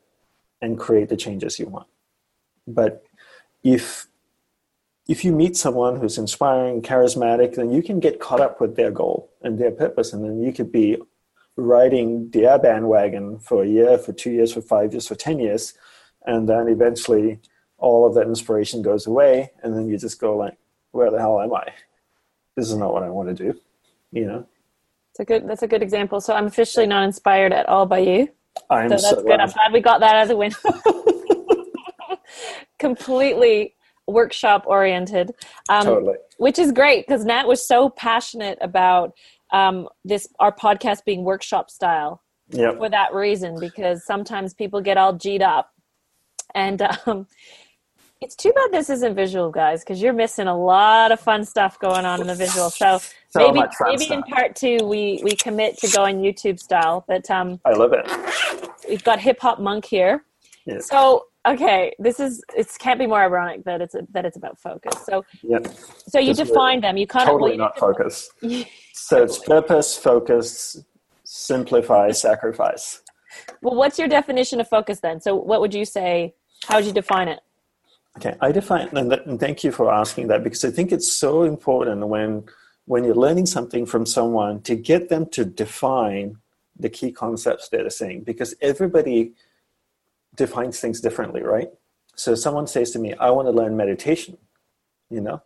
and 0.63 0.79
create 0.79 1.11
the 1.11 1.17
changes 1.17 1.59
you 1.59 1.67
want. 1.67 1.89
But 2.67 3.05
if 3.63 4.07
if 5.07 5.25
you 5.25 5.33
meet 5.33 5.57
someone 5.57 6.01
who's 6.01 6.17
inspiring, 6.17 6.81
charismatic, 6.81 7.57
then 7.57 7.71
you 7.71 7.83
can 7.83 8.01
get 8.01 8.21
caught 8.21 8.41
up 8.41 8.61
with 8.61 8.77
their 8.77 8.91
goal 8.91 9.31
and 9.43 9.59
their 9.59 9.71
purpose, 9.71 10.13
and 10.13 10.25
then 10.25 10.43
you 10.43 10.53
could 10.53 10.73
be 10.73 10.97
riding 11.57 12.31
their 12.31 12.59
bandwagon 12.59 13.39
for 13.39 13.63
a 13.63 13.69
year, 13.69 13.99
for 13.99 14.13
two 14.13 14.31
years, 14.31 14.53
for 14.53 14.63
five 14.63 14.93
years, 14.93 15.07
for 15.07 15.15
ten 15.15 15.39
years, 15.39 15.75
and 16.25 16.49
then 16.49 16.69
eventually 16.69 17.41
all 17.77 18.07
of 18.07 18.15
that 18.15 18.27
inspiration 18.27 18.81
goes 18.81 19.07
away, 19.07 19.51
and 19.63 19.77
then 19.77 19.89
you 19.89 19.99
just 19.99 20.19
go 20.19 20.37
like, 20.37 20.57
"Where 20.93 21.11
the 21.11 21.19
hell 21.19 21.41
am 21.41 21.55
I? 21.55 21.69
This 22.57 22.71
is 22.71 22.77
not 22.77 22.93
what 22.93 23.03
I 23.03 23.11
want 23.11 23.29
to 23.29 23.35
do," 23.35 23.61
you 24.11 24.27
know. 24.27 24.47
It's 25.11 25.21
a 25.21 25.25
good. 25.25 25.47
That's 25.47 25.63
a 25.63 25.69
good 25.69 25.83
example. 25.83 26.21
So 26.21 26.35
I'm 26.35 26.47
officially 26.47 26.87
not 26.87 27.05
inspired 27.05 27.53
at 27.53 27.69
all 27.69 27.87
by 27.87 27.99
you. 27.99 28.29
I'm 28.71 28.89
so 28.89 28.95
that's 28.95 29.11
so 29.11 29.17
good. 29.17 29.27
glad. 29.27 29.41
I'm 29.41 29.51
glad 29.51 29.73
we 29.73 29.81
got 29.81 30.01
that 30.01 30.17
out 30.17 30.23
of 30.23 30.29
the 30.29 30.37
window. 30.37 30.57
Completely 32.79 33.75
workshop 34.07 34.65
oriented, 34.67 35.33
um, 35.69 35.85
Totally. 35.85 36.17
which 36.39 36.59
is 36.59 36.73
great 36.73 37.07
because 37.07 37.25
Nat 37.25 37.47
was 37.47 37.67
so 37.67 37.89
passionate 37.89 38.59
about 38.61 39.13
um, 39.53 39.89
this 40.05 40.29
our 40.41 40.53
podcast 40.55 41.05
being 41.05 41.25
workshop 41.25 41.71
style 41.71 42.21
Yep. 42.51 42.77
for 42.77 42.89
that 42.91 43.15
reason 43.15 43.59
because 43.59 44.05
sometimes 44.05 44.53
people 44.53 44.81
get 44.83 44.99
all 44.99 45.15
g'd 45.15 45.41
up 45.43 45.71
and 46.55 46.83
um, 47.07 47.27
it's 48.21 48.37
too 48.37 48.53
bad 48.53 48.71
this 48.71 48.91
isn't 48.91 49.15
visual 49.15 49.51
guys 49.51 49.83
because 49.83 50.03
you're 50.03 50.13
missing 50.13 50.47
a 50.47 50.57
lot 50.57 51.11
of 51.11 51.19
fun 51.21 51.45
stuff 51.45 51.79
going 51.79 52.05
on 52.05 52.21
in 52.21 52.27
the 52.27 52.35
visual 52.35 52.69
so, 52.69 52.99
So 53.31 53.51
maybe 53.51 53.67
maybe 53.87 54.13
in 54.13 54.23
part 54.25 54.55
two 54.57 54.77
we 54.83 55.21
we 55.25 55.35
commit 55.37 55.79
to 55.79 55.89
going 55.91 56.21
youtube 56.21 56.61
style 56.61 57.03
but 57.09 57.31
um 57.31 57.61
I 57.65 57.73
love 57.73 57.93
it. 57.95 58.07
we've 58.89 59.03
got 59.05 59.21
hip 59.21 59.39
hop 59.41 59.59
monk 59.59 59.87
here 59.87 60.25
Yeah. 60.67 60.81
so 60.81 61.25
okay 61.47 61.93
this 61.99 62.21
is 62.21 62.43
it 62.57 62.67
can't 62.79 62.99
be 62.99 63.07
more 63.07 63.21
ironic 63.23 63.65
that 63.65 63.81
it's 63.81 63.95
that 64.11 64.25
it's 64.25 64.37
about 64.37 64.59
focus 64.59 64.95
so 65.05 65.25
Yep. 65.43 65.67
so 66.09 66.19
you 66.19 66.35
Just 66.35 66.45
define 66.45 66.81
them 66.81 66.97
you 66.97 67.07
kind 67.07 67.29
Totally 67.29 67.53
of 67.53 67.59
not 67.59 67.79
focus. 67.79 68.31
So 68.97 69.23
it's 69.23 69.39
purpose, 69.39 69.97
focus, 69.99 70.79
simplify, 71.25 72.11
sacrifice. 72.13 73.03
well 73.63 73.75
what's 73.75 73.99
your 73.99 74.09
definition 74.09 74.61
of 74.61 74.69
focus 74.69 75.01
then 75.01 75.21
so 75.21 75.35
what 75.35 75.61
would 75.61 75.75
you 75.75 75.85
say 75.85 76.35
how 76.67 76.77
would 76.77 76.87
you 76.87 76.93
define 76.93 77.29
it 77.29 77.41
Okay, 78.17 78.37
I 78.41 78.53
define, 78.53 78.97
and, 78.97 79.11
that, 79.11 79.27
and 79.27 79.41
thank 79.41 79.65
you 79.65 79.73
for 79.73 79.93
asking 79.93 80.29
that 80.29 80.45
because 80.45 80.65
I 80.65 80.71
think 80.71 80.93
it's 80.93 81.11
so 81.13 81.43
important 81.43 82.07
when 82.07 82.45
when 82.87 83.03
you're 83.03 83.15
learning 83.27 83.47
something 83.47 83.87
from 83.87 84.05
someone 84.07 84.61
to 84.63 84.77
get 84.77 85.09
them 85.09 85.27
to 85.31 85.45
define 85.45 86.37
the 86.79 86.89
key 86.91 87.11
concepts 87.11 87.69
that 87.71 87.79
they're 87.79 87.91
saying 87.91 88.23
because 88.25 88.55
everybody 88.61 89.33
defines 90.35 90.81
things 90.81 91.01
differently, 91.01 91.43
right? 91.43 91.69
So 92.17 92.35
someone 92.35 92.67
says 92.67 92.91
to 92.93 92.99
me, 92.99 93.15
"I 93.15 93.31
want 93.31 93.49
to 93.49 93.53
learn 93.53 93.77
meditation," 93.77 94.39
you 95.11 95.21
know, 95.21 95.43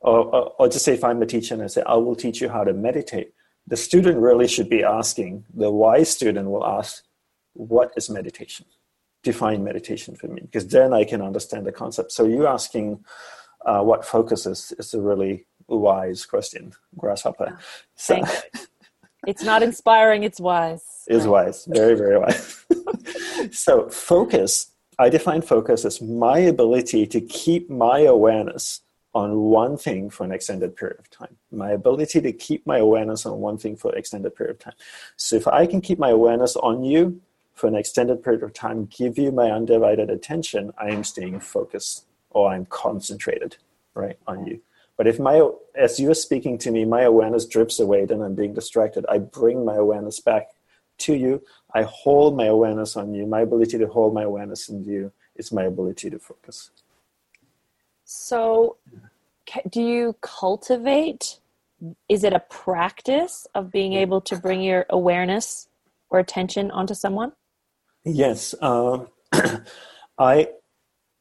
or, 0.00 0.18
or, 0.34 0.54
or 0.58 0.68
just 0.68 0.84
say 0.84 0.94
if 0.94 1.04
I'm 1.04 1.22
a 1.22 1.26
teacher 1.26 1.54
and 1.54 1.62
I 1.62 1.68
say, 1.68 1.82
"I 1.86 1.94
will 1.94 2.16
teach 2.16 2.40
you 2.40 2.48
how 2.48 2.64
to 2.64 2.72
meditate." 2.72 3.32
The 3.66 3.76
student 3.76 4.18
really 4.18 4.48
should 4.48 4.68
be 4.68 4.82
asking. 4.82 5.44
The 5.54 5.70
wise 5.70 6.10
student 6.10 6.50
will 6.50 6.66
ask, 6.66 7.04
"What 7.54 7.92
is 7.96 8.10
meditation?" 8.10 8.66
define 9.22 9.62
meditation 9.62 10.16
for 10.16 10.28
me 10.28 10.40
because 10.42 10.66
then 10.68 10.94
I 10.94 11.04
can 11.04 11.20
understand 11.20 11.66
the 11.66 11.72
concept. 11.72 12.12
So 12.12 12.24
you 12.24 12.46
asking 12.46 13.04
uh, 13.66 13.82
what 13.82 14.04
focus 14.04 14.46
is 14.46 14.72
is 14.78 14.94
a 14.94 15.00
really 15.00 15.46
wise 15.68 16.24
question, 16.24 16.72
grasshopper. 16.96 17.58
So, 17.96 18.14
Thank 18.14 18.28
you. 18.28 18.60
it's 19.26 19.42
not 19.42 19.62
inspiring 19.62 20.24
it's 20.24 20.40
wise 20.40 20.89
is 21.08 21.26
wise, 21.26 21.66
very 21.66 21.94
very 21.94 22.18
wise. 22.18 22.64
so 23.52 23.88
focus, 23.88 24.72
I 24.98 25.08
define 25.08 25.42
focus 25.42 25.84
as 25.84 26.00
my 26.00 26.38
ability 26.38 27.06
to 27.08 27.20
keep 27.20 27.70
my 27.70 28.00
awareness 28.00 28.82
on 29.14 29.36
one 29.36 29.76
thing 29.76 30.08
for 30.08 30.24
an 30.24 30.32
extended 30.32 30.76
period 30.76 30.98
of 30.98 31.10
time. 31.10 31.36
My 31.50 31.70
ability 31.70 32.20
to 32.20 32.32
keep 32.32 32.66
my 32.66 32.78
awareness 32.78 33.26
on 33.26 33.40
one 33.40 33.58
thing 33.58 33.76
for 33.76 33.90
an 33.90 33.98
extended 33.98 34.36
period 34.36 34.56
of 34.56 34.58
time. 34.60 34.74
So 35.16 35.36
if 35.36 35.48
I 35.48 35.66
can 35.66 35.80
keep 35.80 35.98
my 35.98 36.10
awareness 36.10 36.56
on 36.56 36.84
you 36.84 37.20
for 37.54 37.66
an 37.66 37.74
extended 37.74 38.22
period 38.22 38.42
of 38.42 38.52
time, 38.52 38.86
give 38.86 39.18
you 39.18 39.32
my 39.32 39.50
undivided 39.50 40.10
attention, 40.10 40.72
I 40.78 40.90
am 40.90 41.02
staying 41.02 41.40
focused 41.40 42.06
or 42.30 42.52
I'm 42.52 42.66
concentrated, 42.66 43.56
right, 43.94 44.18
on 44.26 44.46
you. 44.46 44.60
But 44.96 45.08
if 45.08 45.18
my, 45.18 45.48
as 45.74 45.98
you're 45.98 46.14
speaking 46.14 46.58
to 46.58 46.70
me, 46.70 46.84
my 46.84 47.02
awareness 47.02 47.46
drips 47.46 47.80
away, 47.80 48.04
then 48.04 48.20
I'm 48.20 48.34
being 48.34 48.54
distracted. 48.54 49.04
I 49.08 49.18
bring 49.18 49.64
my 49.64 49.74
awareness 49.74 50.20
back 50.20 50.50
to 51.00 51.14
you. 51.14 51.42
I 51.74 51.82
hold 51.82 52.36
my 52.36 52.46
awareness 52.46 52.96
on 52.96 53.14
you. 53.14 53.26
My 53.26 53.40
ability 53.40 53.78
to 53.78 53.86
hold 53.86 54.14
my 54.14 54.22
awareness 54.22 54.68
in 54.68 54.84
you 54.84 55.12
is 55.36 55.52
my 55.52 55.64
ability 55.64 56.10
to 56.10 56.18
focus. 56.18 56.70
So, 58.04 58.76
do 59.68 59.82
you 59.82 60.16
cultivate? 60.20 61.38
Is 62.08 62.24
it 62.24 62.32
a 62.32 62.40
practice 62.40 63.46
of 63.54 63.70
being 63.70 63.94
able 63.94 64.20
to 64.22 64.36
bring 64.36 64.60
your 64.60 64.86
awareness 64.90 65.68
or 66.10 66.18
attention 66.18 66.70
onto 66.70 66.94
someone? 66.94 67.32
Yes, 68.04 68.54
um, 68.60 69.08
I. 70.18 70.48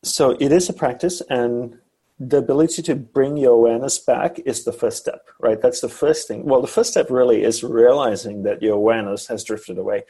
So 0.04 0.32
it 0.40 0.52
is 0.54 0.70
a 0.70 0.74
practice, 0.74 1.22
and 1.30 1.78
the 2.20 2.38
ability 2.38 2.82
to 2.82 2.96
bring 2.96 3.38
your 3.38 3.54
awareness 3.54 3.98
back 3.98 4.40
is 4.40 4.66
the 4.66 4.74
first 4.74 4.98
step, 4.98 5.30
right? 5.40 5.62
That's 5.62 5.80
the 5.80 5.90
first 5.90 6.28
thing. 6.28 6.44
Well, 6.44 6.62
the 6.62 6.68
first 6.68 6.92
step 6.92 7.10
really 7.10 7.44
is 7.44 7.64
realizing 7.64 8.44
that 8.44 8.62
your 8.62 8.76
awareness 8.76 9.28
has 9.28 9.44
drifted 9.44 9.78
away. 9.78 10.04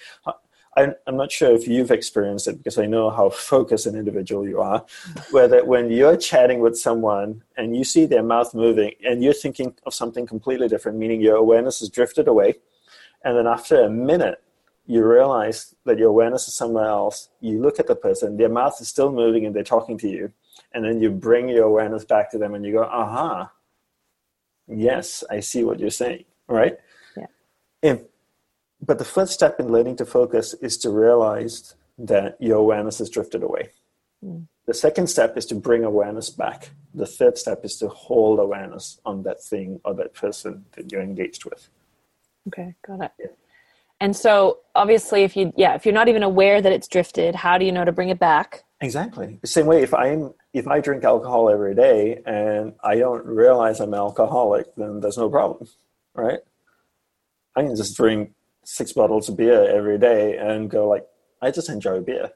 I'm 0.75 1.17
not 1.17 1.31
sure 1.31 1.53
if 1.53 1.67
you've 1.67 1.91
experienced 1.91 2.47
it 2.47 2.57
because 2.57 2.77
I 2.77 2.85
know 2.85 3.09
how 3.09 3.29
focused 3.29 3.85
an 3.85 3.95
individual 3.95 4.47
you 4.47 4.61
are. 4.61 4.85
Where 5.31 5.47
that 5.47 5.67
when 5.67 5.91
you're 5.91 6.15
chatting 6.15 6.61
with 6.61 6.77
someone 6.77 7.43
and 7.57 7.75
you 7.75 7.83
see 7.83 8.05
their 8.05 8.23
mouth 8.23 8.53
moving 8.55 8.93
and 9.03 9.23
you're 9.23 9.33
thinking 9.33 9.75
of 9.85 9.93
something 9.93 10.25
completely 10.25 10.67
different, 10.67 10.97
meaning 10.97 11.21
your 11.21 11.35
awareness 11.35 11.79
has 11.79 11.89
drifted 11.89 12.27
away, 12.27 12.55
and 13.23 13.37
then 13.37 13.45
after 13.45 13.81
a 13.81 13.89
minute 13.89 14.41
you 14.89 15.05
realize 15.05 15.75
that 15.85 15.99
your 15.99 16.09
awareness 16.09 16.47
is 16.47 16.55
somewhere 16.55 16.87
else. 16.87 17.29
You 17.41 17.61
look 17.61 17.79
at 17.79 17.85
the 17.85 17.95
person, 17.95 18.37
their 18.37 18.49
mouth 18.49 18.81
is 18.81 18.87
still 18.87 19.11
moving 19.11 19.45
and 19.45 19.55
they're 19.55 19.63
talking 19.63 19.99
to 19.99 20.09
you. 20.09 20.33
And 20.73 20.85
then 20.85 21.01
you 21.01 21.09
bring 21.09 21.49
your 21.49 21.65
awareness 21.65 22.05
back 22.05 22.31
to 22.31 22.37
them 22.37 22.53
and 22.53 22.65
you 22.65 22.73
go, 22.73 22.83
aha, 22.83 23.51
yes, 24.67 25.23
I 25.29 25.39
see 25.39 25.63
what 25.63 25.79
you're 25.79 25.89
saying, 25.89 26.25
right? 26.47 26.77
Yeah. 27.17 27.25
If, 27.81 28.01
but 28.81 28.97
the 28.97 29.05
first 29.05 29.33
step 29.33 29.59
in 29.59 29.71
learning 29.71 29.97
to 29.97 30.05
focus 30.05 30.53
is 30.55 30.77
to 30.79 30.89
realize 30.89 31.75
that 31.97 32.37
your 32.39 32.57
awareness 32.57 32.99
has 32.99 33.09
drifted 33.09 33.43
away. 33.43 33.69
Mm. 34.23 34.47
The 34.67 34.73
second 34.73 35.07
step 35.07 35.35
is 35.35 35.45
to 35.47 35.55
bring 35.55 35.83
awareness 35.83 36.29
back. 36.29 36.69
The 36.93 37.07
third 37.07 37.37
step 37.37 37.65
is 37.65 37.77
to 37.77 37.87
hold 37.87 38.39
awareness 38.39 38.99
on 39.05 39.23
that 39.23 39.41
thing 39.41 39.81
or 39.83 39.95
that 39.95 40.13
person 40.13 40.65
that 40.73 40.91
you're 40.91 41.01
engaged 41.01 41.45
with. 41.45 41.69
Okay, 42.47 42.75
got 42.85 43.01
it. 43.01 43.11
Yeah. 43.19 43.25
And 43.99 44.15
so, 44.15 44.59
obviously, 44.75 45.23
if 45.23 45.35
you 45.35 45.51
yeah, 45.57 45.73
if 45.73 45.85
you're 45.85 45.93
not 45.93 46.07
even 46.07 46.23
aware 46.23 46.61
that 46.61 46.71
it's 46.71 46.87
drifted, 46.87 47.35
how 47.35 47.57
do 47.57 47.65
you 47.65 47.71
know 47.71 47.83
to 47.83 47.91
bring 47.91 48.09
it 48.09 48.19
back? 48.19 48.63
Exactly. 48.79 49.39
The 49.41 49.47
same 49.47 49.65
way 49.65 49.81
if 49.81 49.93
I'm 49.93 50.33
if 50.53 50.67
I 50.67 50.79
drink 50.79 51.03
alcohol 51.03 51.49
every 51.49 51.75
day 51.75 52.21
and 52.25 52.73
I 52.83 52.95
don't 52.95 53.25
realize 53.25 53.79
I'm 53.79 53.93
alcoholic, 53.93 54.73
then 54.75 54.99
there's 54.99 55.17
no 55.17 55.29
problem, 55.29 55.67
right? 56.15 56.39
I 57.55 57.63
can 57.63 57.75
just 57.75 57.95
drink 57.95 58.31
six 58.63 58.93
bottles 58.93 59.29
of 59.29 59.37
beer 59.37 59.69
every 59.69 59.97
day 59.97 60.37
and 60.37 60.69
go 60.69 60.87
like, 60.87 61.05
I 61.41 61.51
just 61.51 61.69
enjoy 61.69 62.01
beer. 62.01 62.31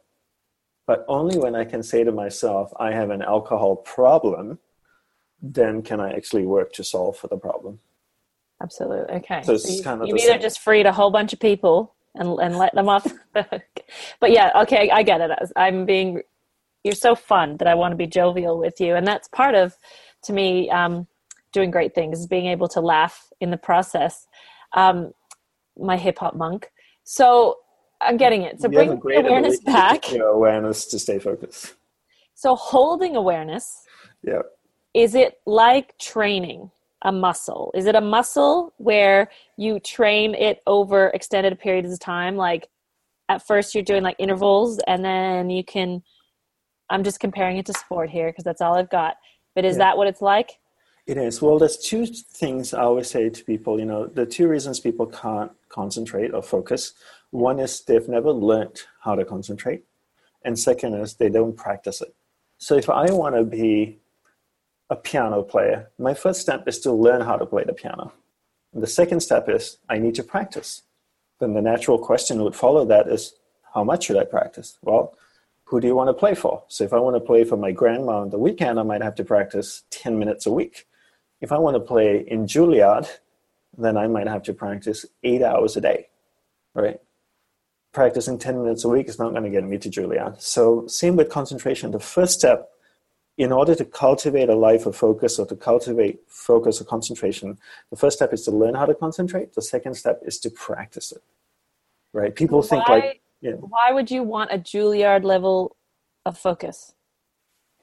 But 0.86 1.06
only 1.08 1.38
when 1.38 1.56
I 1.56 1.64
can 1.64 1.82
say 1.82 2.04
to 2.04 2.12
myself, 2.12 2.72
I 2.80 2.92
have 2.92 3.10
an 3.10 3.22
alcohol 3.22 3.78
problem, 3.78 4.60
then 5.42 5.82
can 5.82 6.00
I 6.00 6.14
actually 6.14 6.46
work 6.46 6.74
to 6.74 6.84
solve 6.84 7.18
for 7.18 7.28
the 7.28 7.38
problem. 7.38 7.80
Absolutely. 8.62 9.16
Okay. 9.16 9.42
So 9.44 9.54
it's 9.54 9.78
you, 9.78 9.84
kind 9.84 10.02
of 10.02 10.08
you've 10.08 10.18
either 10.18 10.34
same. 10.34 10.42
just 10.42 10.60
freed 10.60 10.86
a 10.86 10.92
whole 10.92 11.12
bunch 11.12 11.34
of 11.34 11.40
people 11.40 11.94
and 12.16 12.40
and 12.40 12.58
let 12.58 12.74
them 12.74 12.88
off. 12.88 13.04
the 13.34 13.44
hook. 13.44 13.64
but 14.20 14.32
yeah, 14.32 14.52
okay, 14.62 14.90
I 14.90 15.04
get 15.04 15.22
it. 15.22 15.32
I'm 15.56 15.86
being. 15.86 16.22
You're 16.84 16.96
so 16.96 17.16
fun 17.16 17.58
that 17.58 17.68
I 17.68 17.76
want 17.76 17.92
to 17.92 17.96
be 17.96 18.08
jovial 18.08 18.58
with 18.58 18.80
you, 18.80 18.96
and 18.96 19.08
that's 19.08 19.28
part 19.30 19.56
of, 19.56 19.76
to 20.24 20.34
me, 20.34 20.70
um, 20.70 21.08
doing 21.52 21.72
great 21.72 21.94
things 21.94 22.20
is 22.20 22.28
being 22.28 22.48
able 22.48 22.68
to 22.70 22.82
laugh 22.82 23.30
in 23.40 23.52
the 23.52 23.58
process. 23.58 24.28
Um, 24.74 25.12
my 25.78 25.98
hip 25.98 26.20
hop 26.20 26.36
monk. 26.36 26.72
So 27.04 27.58
I'm 28.02 28.18
getting 28.18 28.44
it. 28.44 28.60
So 28.60 28.68
You 28.68 28.74
bring 28.74 28.90
awareness 28.92 29.60
to 29.60 29.66
back. 29.66 30.12
Your 30.12 30.28
awareness 30.28 30.86
to 30.88 31.00
stay 31.00 31.20
focused. 31.20 31.74
So 32.36 32.56
holding 32.56 33.16
awareness 33.16 33.86
Yeah. 34.24 34.42
is 34.94 35.16
it 35.16 35.40
like 35.46 35.98
training? 36.00 36.72
a 37.04 37.12
muscle? 37.12 37.72
Is 37.76 37.86
it 37.86 37.96
a 37.96 38.02
muscle 38.02 38.74
where 38.78 39.30
you 39.58 39.80
train 39.80 40.34
it 40.36 40.62
over 40.66 41.08
extended 41.10 41.60
periods 41.60 41.92
of 41.92 42.00
time? 42.00 42.36
Like 42.36 42.70
at 43.30 43.46
first 43.46 43.76
you're 43.76 43.84
doing 43.84 44.04
like 44.04 44.16
intervals 44.20 44.80
and 44.88 45.04
then 45.04 45.50
you 45.50 45.64
can, 45.64 46.02
I'm 46.94 47.04
just 47.04 47.20
comparing 47.20 47.58
it 47.58 47.66
to 47.66 47.74
sport 47.74 48.12
here 48.12 48.30
because 48.30 48.44
that's 48.44 48.62
all 48.62 48.76
I've 48.76 48.90
got. 48.92 49.18
But 49.56 49.66
is 49.66 49.76
Yeah. 49.76 49.86
that 49.86 49.98
what 49.98 50.08
it's 50.08 50.22
like? 50.22 50.60
It 51.08 51.18
is. 51.18 51.42
Well, 51.42 51.58
there's 51.58 51.78
two 51.78 52.06
things 52.06 52.74
I 52.74 52.84
always 52.84 53.10
say 53.10 53.30
to 53.30 53.44
people. 53.44 53.80
You 53.80 53.86
know, 53.86 54.06
the 54.06 54.28
two 54.28 54.48
reasons 54.48 54.80
people 54.80 55.08
can't 55.08 55.52
concentrate 55.70 56.34
or 56.36 56.44
focus. 56.44 56.94
One 57.32 57.60
is 57.60 57.82
they've 57.82 58.08
never 58.08 58.32
learned 58.32 58.84
how 59.02 59.16
to 59.16 59.26
concentrate, 59.26 59.84
and 60.46 60.58
second 60.58 60.94
is 60.94 61.16
they 61.16 61.30
don't 61.30 61.58
practice 61.58 62.00
it. 62.00 62.14
So 62.60 62.76
if 62.76 62.90
I 62.90 63.12
want 63.12 63.36
to 63.36 63.44
be 63.44 64.00
a 64.92 64.96
piano 64.96 65.42
player, 65.42 65.90
my 65.98 66.14
first 66.14 66.42
step 66.42 66.68
is 66.68 66.80
to 66.82 66.92
learn 66.92 67.22
how 67.22 67.38
to 67.38 67.46
play 67.46 67.64
the 67.64 67.74
piano. 67.74 68.14
And 68.72 68.84
the 68.84 68.88
second 68.88 69.22
step 69.22 69.50
is 69.50 69.78
I 69.90 69.98
need 69.98 70.16
to 70.16 70.24
practice. 70.24 70.84
Then 71.40 71.54
the 71.56 71.62
natural 71.62 71.98
question 71.98 72.44
would 72.44 72.56
follow 72.56 72.86
that 72.86 73.08
is 73.08 73.34
how 73.74 73.84
much 73.84 74.06
should 74.06 74.18
I 74.18 74.26
practice? 74.26 74.78
Well, 74.84 75.18
who 75.66 75.80
do 75.80 75.88
you 75.88 75.96
want 75.96 76.10
to 76.10 76.14
play 76.14 76.36
for? 76.36 76.64
So 76.68 76.84
if 76.84 76.94
I 76.94 77.00
want 77.00 77.16
to 77.16 77.20
play 77.20 77.44
for 77.44 77.58
my 77.58 77.72
grandma 77.72 78.22
on 78.22 78.30
the 78.30 78.38
weekend, 78.38 78.80
I 78.80 78.84
might 78.84 79.02
have 79.02 79.16
to 79.16 79.24
practice 79.24 79.84
10 79.92 80.20
minutes 80.20 80.46
a 80.46 80.52
week. 80.52 80.88
If 81.42 81.52
I 81.52 81.58
want 81.58 81.76
to 81.76 81.80
play 81.80 82.24
in 82.28 82.46
Juilliard, 82.46 83.08
then 83.78 83.98
I 83.98 84.08
might 84.08 84.28
have 84.28 84.44
to 84.44 84.54
practice 84.54 85.06
eight 85.24 85.42
hours 85.42 85.76
a 85.76 85.82
day, 85.82 86.08
right? 86.76 87.00
Practicing 87.92 88.38
10 88.38 88.62
minutes 88.64 88.84
a 88.84 88.90
week 88.90 89.08
is 89.08 89.20
not 89.20 89.32
going 89.32 89.44
to 89.44 89.50
get 89.50 89.64
me 89.64 89.78
to 89.80 89.90
Juilliard. 89.90 90.42
So, 90.42 90.88
same 90.88 91.16
with 91.16 91.30
concentration. 91.30 91.92
The 91.92 92.00
first 92.00 92.40
step, 92.40 92.70
in 93.38 93.52
order 93.52 93.74
to 93.76 93.86
cultivate 93.86 94.50
a 94.50 94.56
life 94.56 94.86
of 94.86 94.96
focus 94.96 95.40
or 95.40 95.48
to 95.48 95.56
cultivate 95.56 96.20
focus 96.28 96.80
or 96.82 96.86
concentration, 96.86 97.58
the 97.90 97.98
first 97.98 98.18
step 98.18 98.32
is 98.32 98.44
to 98.44 98.52
learn 98.52 98.76
how 98.76 98.86
to 98.86 98.94
concentrate. 98.94 99.54
The 99.54 99.62
second 99.62 99.96
step 99.96 100.22
is 100.24 100.38
to 100.40 100.52
practice 100.52 101.12
it, 101.12 101.24
right? 102.14 102.36
People 102.36 102.62
think 102.62 102.88
Why- 102.88 102.96
like, 102.96 103.23
yeah. 103.44 103.52
Why 103.54 103.92
would 103.92 104.10
you 104.10 104.24
want 104.24 104.52
a 104.52 104.58
Juilliard 104.58 105.24
level 105.24 105.76
of 106.26 106.38
focus? 106.38 106.94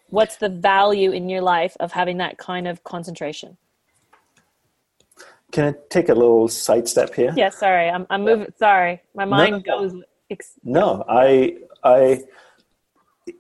What's 0.08 0.36
the 0.36 0.48
value 0.48 1.12
in 1.12 1.28
your 1.28 1.42
life 1.42 1.76
of 1.78 1.92
having 1.92 2.16
that 2.16 2.38
kind 2.38 2.66
of 2.66 2.82
concentration? 2.82 3.58
Can 5.52 5.74
I 5.74 5.74
take 5.90 6.08
a 6.08 6.14
little 6.14 6.48
sidestep 6.48 7.14
here? 7.14 7.32
Yeah, 7.36 7.50
sorry, 7.50 7.88
I'm, 7.90 8.06
I'm 8.08 8.24
moving. 8.24 8.52
Sorry, 8.56 9.02
my 9.14 9.24
mind 9.24 9.52
no, 9.52 9.60
goes. 9.60 10.02
Ex- 10.30 10.58
No, 10.64 11.04
I, 11.08 11.56
I, 11.84 12.22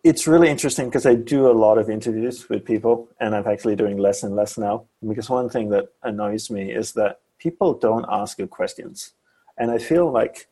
it's 0.04 0.26
really 0.26 0.48
interesting 0.48 0.86
because 0.86 1.06
I 1.06 1.14
do 1.14 1.48
a 1.48 1.56
lot 1.64 1.78
of 1.78 1.88
interviews 1.88 2.48
with 2.50 2.64
people, 2.64 3.08
and 3.20 3.34
I'm 3.34 3.46
actually 3.46 3.76
doing 3.76 3.96
less 3.96 4.22
and 4.24 4.36
less 4.36 4.58
now. 4.58 4.84
Because 5.08 5.30
one 5.30 5.48
thing 5.48 5.70
that 5.70 5.86
annoys 6.02 6.50
me 6.50 6.70
is 6.72 6.92
that 6.92 7.20
people 7.38 7.74
don't 7.74 8.06
ask 8.10 8.36
good 8.36 8.50
questions, 8.50 9.14
and 9.56 9.70
I 9.70 9.78
feel 9.78 10.10
like, 10.10 10.48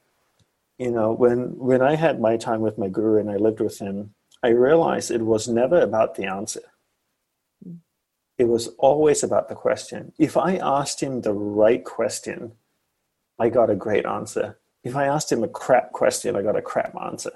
you 0.79 0.93
know, 0.93 1.13
when 1.13 1.59
when 1.59 1.83
I 1.83 1.97
had 1.97 2.21
my 2.21 2.37
time 2.37 2.61
with 2.61 2.79
my 2.79 2.89
guru 2.89 3.19
and 3.19 3.31
I 3.31 3.37
lived 3.37 3.61
with 3.61 3.79
him, 3.79 4.15
I 4.43 4.49
realized 4.49 5.11
it 5.11 5.23
was 5.23 5.49
never 5.49 5.81
about 5.81 6.15
the 6.15 6.27
answer. 6.27 6.63
It 8.39 8.45
was 8.45 8.69
always 8.79 9.25
about 9.25 9.49
the 9.49 9.57
question. 9.57 10.13
If 10.17 10.37
I 10.37 10.57
asked 10.57 11.01
him 11.03 11.21
the 11.21 11.33
right 11.33 11.85
question, 11.85 12.53
I 13.39 13.49
got 13.49 13.71
a 13.71 13.75
great 13.75 14.07
answer. 14.07 14.57
If 14.85 14.95
I 14.95 15.07
asked 15.07 15.33
him 15.33 15.43
a 15.43 15.49
crap 15.49 15.91
question, 15.91 16.37
I 16.37 16.43
got 16.43 16.57
a 16.57 16.63
crap 16.63 16.95
answer. 17.01 17.33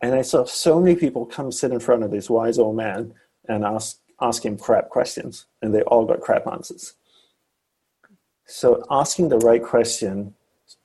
And 0.00 0.14
I 0.14 0.22
saw 0.22 0.44
so 0.44 0.80
many 0.80 0.96
people 0.96 1.24
come 1.24 1.52
sit 1.52 1.70
in 1.70 1.78
front 1.78 2.02
of 2.02 2.10
this 2.10 2.28
wise 2.28 2.58
old 2.58 2.76
man 2.76 3.14
and 3.48 3.64
ask 3.64 3.98
ask 4.20 4.44
him 4.44 4.58
crap 4.58 4.88
questions, 4.88 5.46
and 5.62 5.72
they 5.72 5.82
all 5.82 6.04
got 6.04 6.20
crap 6.20 6.46
answers. 6.48 6.94
So 8.46 8.84
asking 8.90 9.28
the 9.28 9.38
right 9.38 9.62
question 9.62 10.34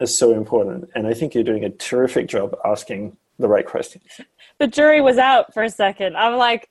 is 0.01 0.17
so 0.17 0.33
important, 0.33 0.89
and 0.95 1.07
I 1.07 1.13
think 1.13 1.33
you're 1.33 1.43
doing 1.43 1.63
a 1.63 1.69
terrific 1.69 2.27
job 2.27 2.55
asking 2.65 3.17
the 3.39 3.47
right 3.47 3.65
questions. 3.65 4.03
the 4.59 4.67
jury 4.67 5.01
was 5.01 5.17
out 5.17 5.53
for 5.53 5.63
a 5.63 5.69
second. 5.69 6.15
I'm 6.17 6.37
like, 6.37 6.69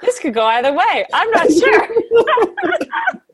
this 0.00 0.18
could 0.18 0.34
go 0.34 0.44
either 0.44 0.72
way. 0.72 1.06
I'm 1.12 1.30
not 1.30 1.50
sure. 1.60 1.88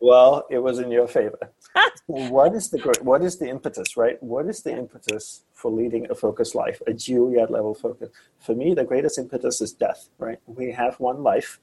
Well, 0.01 0.47
it 0.51 0.59
was 0.59 0.79
in 0.79 0.91
your 0.91 1.09
favor. 1.09 1.39
what 2.07 2.55
is 2.55 2.71
the 2.71 2.79
what 3.03 3.23
is 3.23 3.39
the 3.39 3.49
impetus, 3.49 3.97
right? 3.97 4.23
What 4.23 4.47
is 4.47 4.63
the 4.63 4.77
impetus 4.77 5.43
for 5.55 5.71
leading 5.71 6.11
a 6.11 6.15
focused 6.15 6.55
life, 6.55 6.81
a 6.87 6.93
Juilliard 6.93 7.51
level 7.51 7.75
focus? 7.75 8.11
For 8.39 8.55
me, 8.55 8.75
the 8.75 8.85
greatest 8.85 9.19
impetus 9.19 9.61
is 9.61 9.73
death, 9.73 10.09
right? 10.19 10.39
We 10.47 10.73
have 10.73 11.01
one 11.01 11.23
life, 11.23 11.59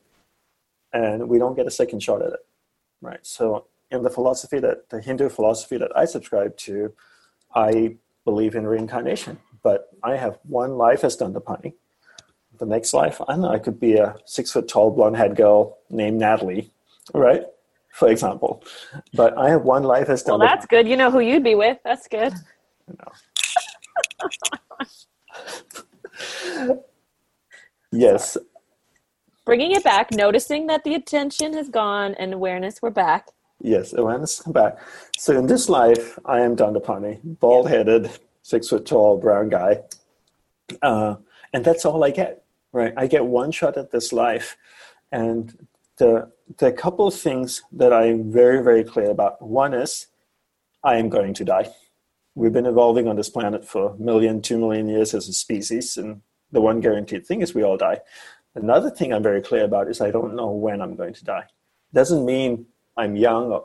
and 0.92 1.30
we 1.30 1.40
don't 1.40 1.56
get 1.56 1.68
a 1.68 1.72
second 1.72 2.04
shot 2.04 2.22
at 2.22 2.34
it, 2.34 2.46
right? 3.02 3.26
So, 3.26 3.66
in 3.90 4.04
the 4.04 4.10
philosophy 4.10 4.60
that 4.60 4.90
the 4.90 5.02
Hindu 5.02 5.30
philosophy 5.30 5.78
that 5.78 5.96
I 5.96 6.06
subscribe 6.06 6.58
to, 6.58 6.94
I 7.56 7.96
believe 8.26 8.56
in 8.56 8.68
reincarnation, 8.68 9.40
but 9.64 9.90
I 10.04 10.18
have 10.18 10.38
one 10.44 10.78
life 10.78 11.04
as 11.04 11.18
Dandapani. 11.18 11.74
The 12.58 12.66
next 12.66 12.94
life, 12.94 13.22
I 13.28 13.34
don't 13.34 13.42
know, 13.42 13.50
I 13.50 13.60
could 13.60 13.80
be 13.80 13.96
a 13.96 14.16
six 14.26 14.52
foot 14.52 14.68
tall 14.68 14.92
blonde 14.92 15.18
haired 15.18 15.36
girl 15.36 15.80
named 15.90 16.20
Natalie, 16.20 16.72
right? 17.14 17.44
For 17.94 18.10
example. 18.10 18.64
But 19.14 19.38
I 19.38 19.50
have 19.50 19.64
one 19.64 19.84
life 19.84 20.10
as 20.10 20.24
well, 20.26 20.38
that's 20.40 20.66
good. 20.66 20.88
You 20.88 20.98
know 20.98 21.12
who 21.12 21.20
you'd 21.20 21.44
be 21.44 21.56
with. 21.56 21.78
That's 21.84 22.08
good. 22.08 22.34
Yes, 27.92 28.38
Bringing 29.46 29.74
it 29.74 29.84
back, 29.84 30.12
noticing 30.12 30.66
that 30.68 30.84
the 30.84 30.96
attention 30.96 31.54
has 31.54 31.70
gone 31.70 32.16
and 32.16 32.34
awareness, 32.34 32.82
we're 32.82 32.90
back. 32.90 33.28
Yes, 33.62 33.94
awareness 33.94 34.42
come 34.42 34.54
back. 34.54 34.78
So 35.18 35.38
in 35.38 35.48
this 35.48 35.70
life, 35.70 36.18
I 36.26 36.42
am 36.42 36.56
Dandapani, 36.56 37.20
bald 37.24 37.70
headed, 37.70 38.12
six 38.42 38.70
foot 38.70 38.86
tall, 38.86 39.18
brown 39.18 39.50
guy. 39.50 39.82
Uh, 40.82 41.16
and 41.54 41.64
that's 41.64 41.86
all 41.86 42.04
I 42.04 42.12
get, 42.12 42.44
right? 42.72 42.94
I 42.98 43.08
get 43.08 43.26
one 43.26 43.52
shot 43.52 43.78
at 43.78 43.92
this 43.92 44.12
life. 44.12 44.58
And 45.12 45.68
the, 45.98 46.32
the 46.58 46.72
couple 46.72 47.08
of 47.08 47.14
things 47.14 47.64
that 47.72 47.94
I'm 47.94 48.32
very, 48.32 48.64
very 48.64 48.84
clear 48.84 49.10
about 49.10 49.42
one 49.42 49.74
is 49.74 50.08
I 50.84 50.98
am 50.98 51.10
going 51.10 51.34
to 51.36 51.46
die. 51.46 51.70
We've 52.36 52.54
been 52.54 52.66
evolving 52.66 53.08
on 53.08 53.16
this 53.16 53.30
planet 53.30 53.66
for 53.66 53.92
a 53.92 53.98
million, 53.98 54.42
two 54.42 54.58
million 54.58 54.88
years 54.90 55.14
as 55.14 55.30
a 55.30 55.34
species, 55.34 55.96
and 55.98 56.22
the 56.52 56.60
one 56.60 56.82
guaranteed 56.82 57.26
thing 57.26 57.42
is 57.42 57.56
we 57.56 57.64
all 57.64 57.78
die. 57.78 58.02
Another 58.56 58.90
thing 58.90 59.14
I'm 59.14 59.24
very 59.24 59.42
clear 59.42 59.64
about 59.64 59.90
is 59.90 60.02
I 60.02 60.12
don't 60.12 60.36
know 60.36 60.52
when 60.52 60.82
I'm 60.82 60.96
going 60.96 61.14
to 61.14 61.24
die. 61.24 61.46
Doesn't 61.94 62.26
mean 62.26 62.66
I'm 62.98 63.16
young 63.16 63.62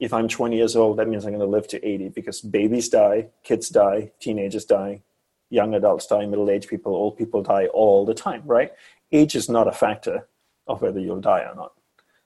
if 0.00 0.12
I'm 0.12 0.28
20 0.28 0.56
years 0.56 0.76
old, 0.76 0.98
that 0.98 1.08
means 1.08 1.24
I'm 1.24 1.32
going 1.32 1.40
to 1.40 1.46
live 1.46 1.68
to 1.68 1.86
80 1.86 2.10
because 2.10 2.40
babies 2.40 2.88
die, 2.88 3.28
kids 3.42 3.68
die, 3.68 4.12
teenagers 4.20 4.64
die, 4.64 5.02
young 5.50 5.74
adults 5.74 6.06
die, 6.06 6.26
middle 6.26 6.50
aged 6.50 6.68
people, 6.68 6.94
old 6.94 7.16
people 7.16 7.42
die 7.42 7.66
all 7.66 8.04
the 8.04 8.14
time, 8.14 8.42
right? 8.44 8.72
Age 9.12 9.34
is 9.34 9.48
not 9.48 9.68
a 9.68 9.72
factor 9.72 10.28
of 10.66 10.82
whether 10.82 10.98
you'll 10.98 11.20
die 11.20 11.44
or 11.48 11.54
not, 11.54 11.72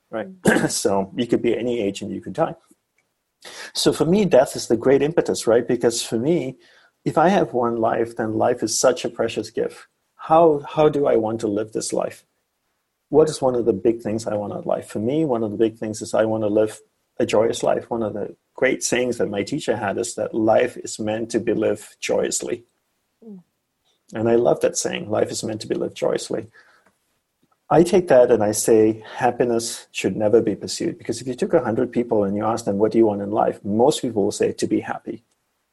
right? 0.09 0.41
Mm-hmm. 0.41 0.67
so 0.83 1.11
you 1.15 1.27
could 1.27 1.41
be 1.41 1.57
any 1.57 1.79
age 1.79 2.01
and 2.01 2.11
you 2.11 2.21
could 2.21 2.33
die. 2.33 2.55
So 3.73 3.93
for 3.93 4.05
me, 4.05 4.25
death 4.25 4.55
is 4.55 4.67
the 4.67 4.77
great 4.77 5.01
impetus, 5.01 5.47
right? 5.47 5.67
Because 5.67 6.03
for 6.03 6.17
me, 6.17 6.57
if 7.05 7.17
I 7.17 7.29
have 7.29 7.53
one 7.53 7.77
life, 7.77 8.15
then 8.15 8.33
life 8.33 8.63
is 8.63 8.77
such 8.77 9.05
a 9.05 9.09
precious 9.09 9.49
gift. 9.49 9.87
How, 10.15 10.61
how 10.67 10.89
do 10.89 11.05
I 11.05 11.15
want 11.15 11.39
to 11.41 11.47
live 11.47 11.71
this 11.71 11.93
life? 11.93 12.25
What 13.09 13.29
is 13.29 13.41
one 13.41 13.55
of 13.55 13.65
the 13.65 13.73
big 13.73 14.01
things 14.01 14.27
I 14.27 14.35
want 14.35 14.53
out 14.53 14.59
of 14.59 14.65
life? 14.65 14.87
For 14.87 14.99
me, 14.99 15.25
one 15.25 15.43
of 15.43 15.51
the 15.51 15.57
big 15.57 15.77
things 15.77 16.01
is 16.01 16.13
I 16.13 16.25
want 16.25 16.43
to 16.43 16.47
live 16.47 16.79
a 17.19 17.25
joyous 17.25 17.63
life. 17.63 17.89
One 17.89 18.03
of 18.03 18.13
the 18.13 18.35
great 18.55 18.83
sayings 18.83 19.17
that 19.17 19.29
my 19.29 19.43
teacher 19.43 19.75
had 19.75 19.97
is 19.97 20.15
that 20.15 20.33
life 20.33 20.77
is 20.77 20.99
meant 20.99 21.29
to 21.31 21.39
be 21.39 21.53
lived 21.53 21.99
joyously. 21.99 22.63
Mm. 23.25 23.43
And 24.13 24.29
I 24.29 24.35
love 24.35 24.61
that 24.61 24.77
saying, 24.77 25.09
life 25.09 25.31
is 25.31 25.43
meant 25.43 25.61
to 25.61 25.67
be 25.67 25.75
lived 25.75 25.95
joyously. 25.95 26.47
I 27.71 27.83
take 27.83 28.07
that 28.07 28.31
and 28.31 28.43
I 28.43 28.51
say 28.51 29.03
happiness 29.15 29.87
should 29.91 30.15
never 30.15 30.41
be 30.41 30.55
pursued 30.55 30.97
because 30.97 31.21
if 31.21 31.27
you 31.27 31.35
took 31.35 31.53
100 31.53 31.91
people 31.91 32.23
and 32.23 32.35
you 32.35 32.43
asked 32.43 32.65
them, 32.65 32.79
what 32.79 32.91
do 32.91 32.97
you 32.97 33.05
want 33.05 33.21
in 33.21 33.29
life? 33.29 33.63
Most 33.63 34.01
people 34.01 34.23
will 34.23 34.31
say 34.31 34.51
to 34.53 34.67
be 34.67 34.79
happy, 34.79 35.23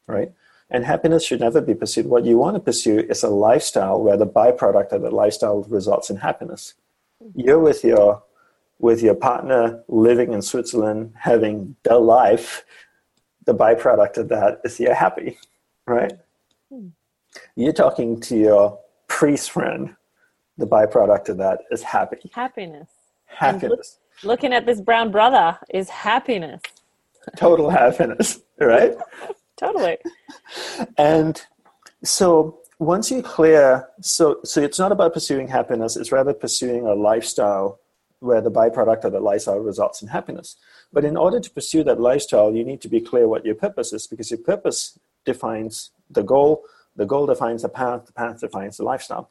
right? 0.05 0.31
And 0.69 0.85
happiness 0.85 1.25
should 1.25 1.39
never 1.39 1.59
be 1.59 1.73
pursued. 1.73 2.05
What 2.05 2.25
you 2.25 2.37
want 2.37 2.55
to 2.55 2.59
pursue 2.59 2.99
is 2.99 3.23
a 3.23 3.29
lifestyle 3.29 3.99
where 3.99 4.17
the 4.17 4.27
byproduct 4.27 4.91
of 4.91 5.01
that 5.01 5.13
lifestyle 5.13 5.63
results 5.63 6.11
in 6.11 6.17
happiness. 6.17 6.75
You're 7.35 7.59
with 7.59 7.83
your 7.83 8.23
with 8.79 9.01
your 9.01 9.15
partner 9.15 9.83
living 9.87 10.33
in 10.33 10.41
Switzerland, 10.41 11.13
having 11.19 11.75
the 11.83 11.97
life, 11.97 12.63
the 13.45 13.55
byproduct 13.55 14.17
of 14.17 14.29
that 14.29 14.61
is 14.63 14.79
you're 14.79 14.93
happy, 14.93 15.37
right? 15.87 16.13
Hmm. 16.71 16.89
You're 17.55 17.73
talking 17.73 18.19
to 18.21 18.37
your 18.37 18.79
priest 19.07 19.51
friend, 19.51 19.95
the 20.57 20.67
byproduct 20.67 21.29
of 21.29 21.37
that 21.37 21.61
is 21.71 21.81
happy. 21.81 22.29
Happiness. 22.33 22.89
Happiness. 23.25 23.97
Looking 24.23 24.53
at 24.53 24.65
this 24.65 24.81
brown 24.81 25.11
brother 25.11 25.57
is 25.69 25.89
happiness. 25.89 26.61
Total 27.35 27.69
happiness, 27.69 28.39
right? 28.59 28.95
Totally. 29.57 29.97
And 30.97 31.41
so 32.03 32.59
once 32.79 33.09
you 33.09 33.21
clear, 33.21 33.87
so 34.01 34.39
so 34.43 34.61
it's 34.61 34.79
not 34.79 34.91
about 34.91 35.13
pursuing 35.13 35.47
happiness, 35.47 35.95
it's 35.95 36.11
rather 36.11 36.33
pursuing 36.33 36.85
a 36.85 36.93
lifestyle 36.93 37.79
where 38.19 38.41
the 38.41 38.51
byproduct 38.51 39.03
of 39.03 39.11
the 39.11 39.19
lifestyle 39.19 39.59
results 39.59 40.01
in 40.01 40.07
happiness. 40.07 40.55
But 40.91 41.05
in 41.05 41.17
order 41.17 41.39
to 41.39 41.49
pursue 41.51 41.83
that 41.83 41.99
lifestyle, 41.99 42.55
you 42.55 42.63
need 42.63 42.81
to 42.81 42.89
be 42.89 42.99
clear 42.99 43.27
what 43.27 43.45
your 43.45 43.55
purpose 43.55 43.93
is 43.93 44.07
because 44.07 44.31
your 44.31 44.39
purpose 44.39 44.97
defines 45.23 45.91
the 46.09 46.23
goal, 46.23 46.63
the 46.95 47.05
goal 47.05 47.27
defines 47.27 47.61
the 47.61 47.69
path, 47.69 48.07
the 48.07 48.13
path 48.13 48.39
defines 48.39 48.77
the 48.77 48.83
lifestyle. 48.83 49.29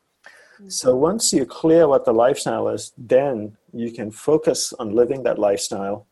Mm-hmm. 0.56 0.68
So 0.68 0.94
once 0.94 1.32
you're 1.32 1.46
clear 1.46 1.88
what 1.88 2.04
the 2.04 2.12
lifestyle 2.12 2.68
is, 2.68 2.92
then 2.96 3.56
you 3.72 3.90
can 3.90 4.10
focus 4.10 4.72
on 4.78 4.94
living 4.94 5.24
that 5.24 5.38
lifestyle 5.38 6.06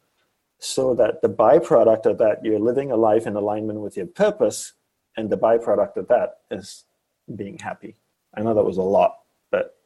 so 0.58 0.94
that 0.94 1.20
the 1.22 1.28
byproduct 1.28 2.06
of 2.06 2.18
that, 2.18 2.44
you're 2.44 2.58
living 2.58 2.90
a 2.90 2.96
life 2.96 3.26
in 3.26 3.36
alignment 3.36 3.80
with 3.80 3.96
your 3.96 4.06
purpose, 4.06 4.72
and 5.16 5.30
the 5.30 5.36
byproduct 5.36 5.96
of 5.96 6.08
that 6.08 6.38
is 6.50 6.84
being 7.36 7.58
happy. 7.58 7.96
I 8.36 8.42
know 8.42 8.54
that 8.54 8.64
was 8.64 8.78
a 8.78 8.82
lot, 8.82 9.18
but 9.50 9.76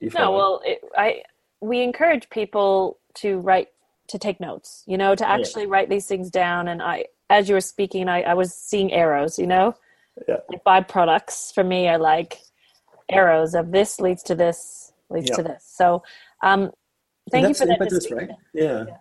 you 0.00 0.10
no. 0.14 0.32
Well, 0.32 0.62
it, 0.64 0.80
I 0.96 1.22
we 1.60 1.82
encourage 1.82 2.28
people 2.30 2.98
to 3.14 3.38
write 3.38 3.68
to 4.08 4.18
take 4.18 4.40
notes. 4.40 4.82
You 4.86 4.98
know, 4.98 5.14
to 5.14 5.28
actually 5.28 5.64
yeah. 5.64 5.70
write 5.70 5.88
these 5.88 6.06
things 6.06 6.30
down. 6.30 6.68
And 6.68 6.82
I, 6.82 7.06
as 7.30 7.48
you 7.48 7.54
were 7.54 7.60
speaking, 7.60 8.08
I, 8.08 8.22
I 8.22 8.34
was 8.34 8.54
seeing 8.54 8.92
arrows. 8.92 9.38
You 9.38 9.46
know, 9.46 9.74
yeah. 10.28 10.36
Like 10.48 10.88
byproducts 10.88 11.54
for 11.54 11.64
me 11.64 11.88
are 11.88 11.98
like 11.98 12.38
arrows 13.08 13.54
of 13.54 13.72
this 13.72 14.00
leads 14.00 14.22
to 14.24 14.34
this 14.34 14.92
leads 15.10 15.30
yeah. 15.30 15.36
to 15.36 15.42
this. 15.42 15.64
So, 15.66 16.02
um, 16.42 16.70
thank 17.30 17.48
you 17.48 17.54
for 17.54 17.66
that. 17.66 17.80
Impetus, 17.80 18.10
right? 18.10 18.30
Yeah. 18.52 18.84
yeah. 18.88 18.96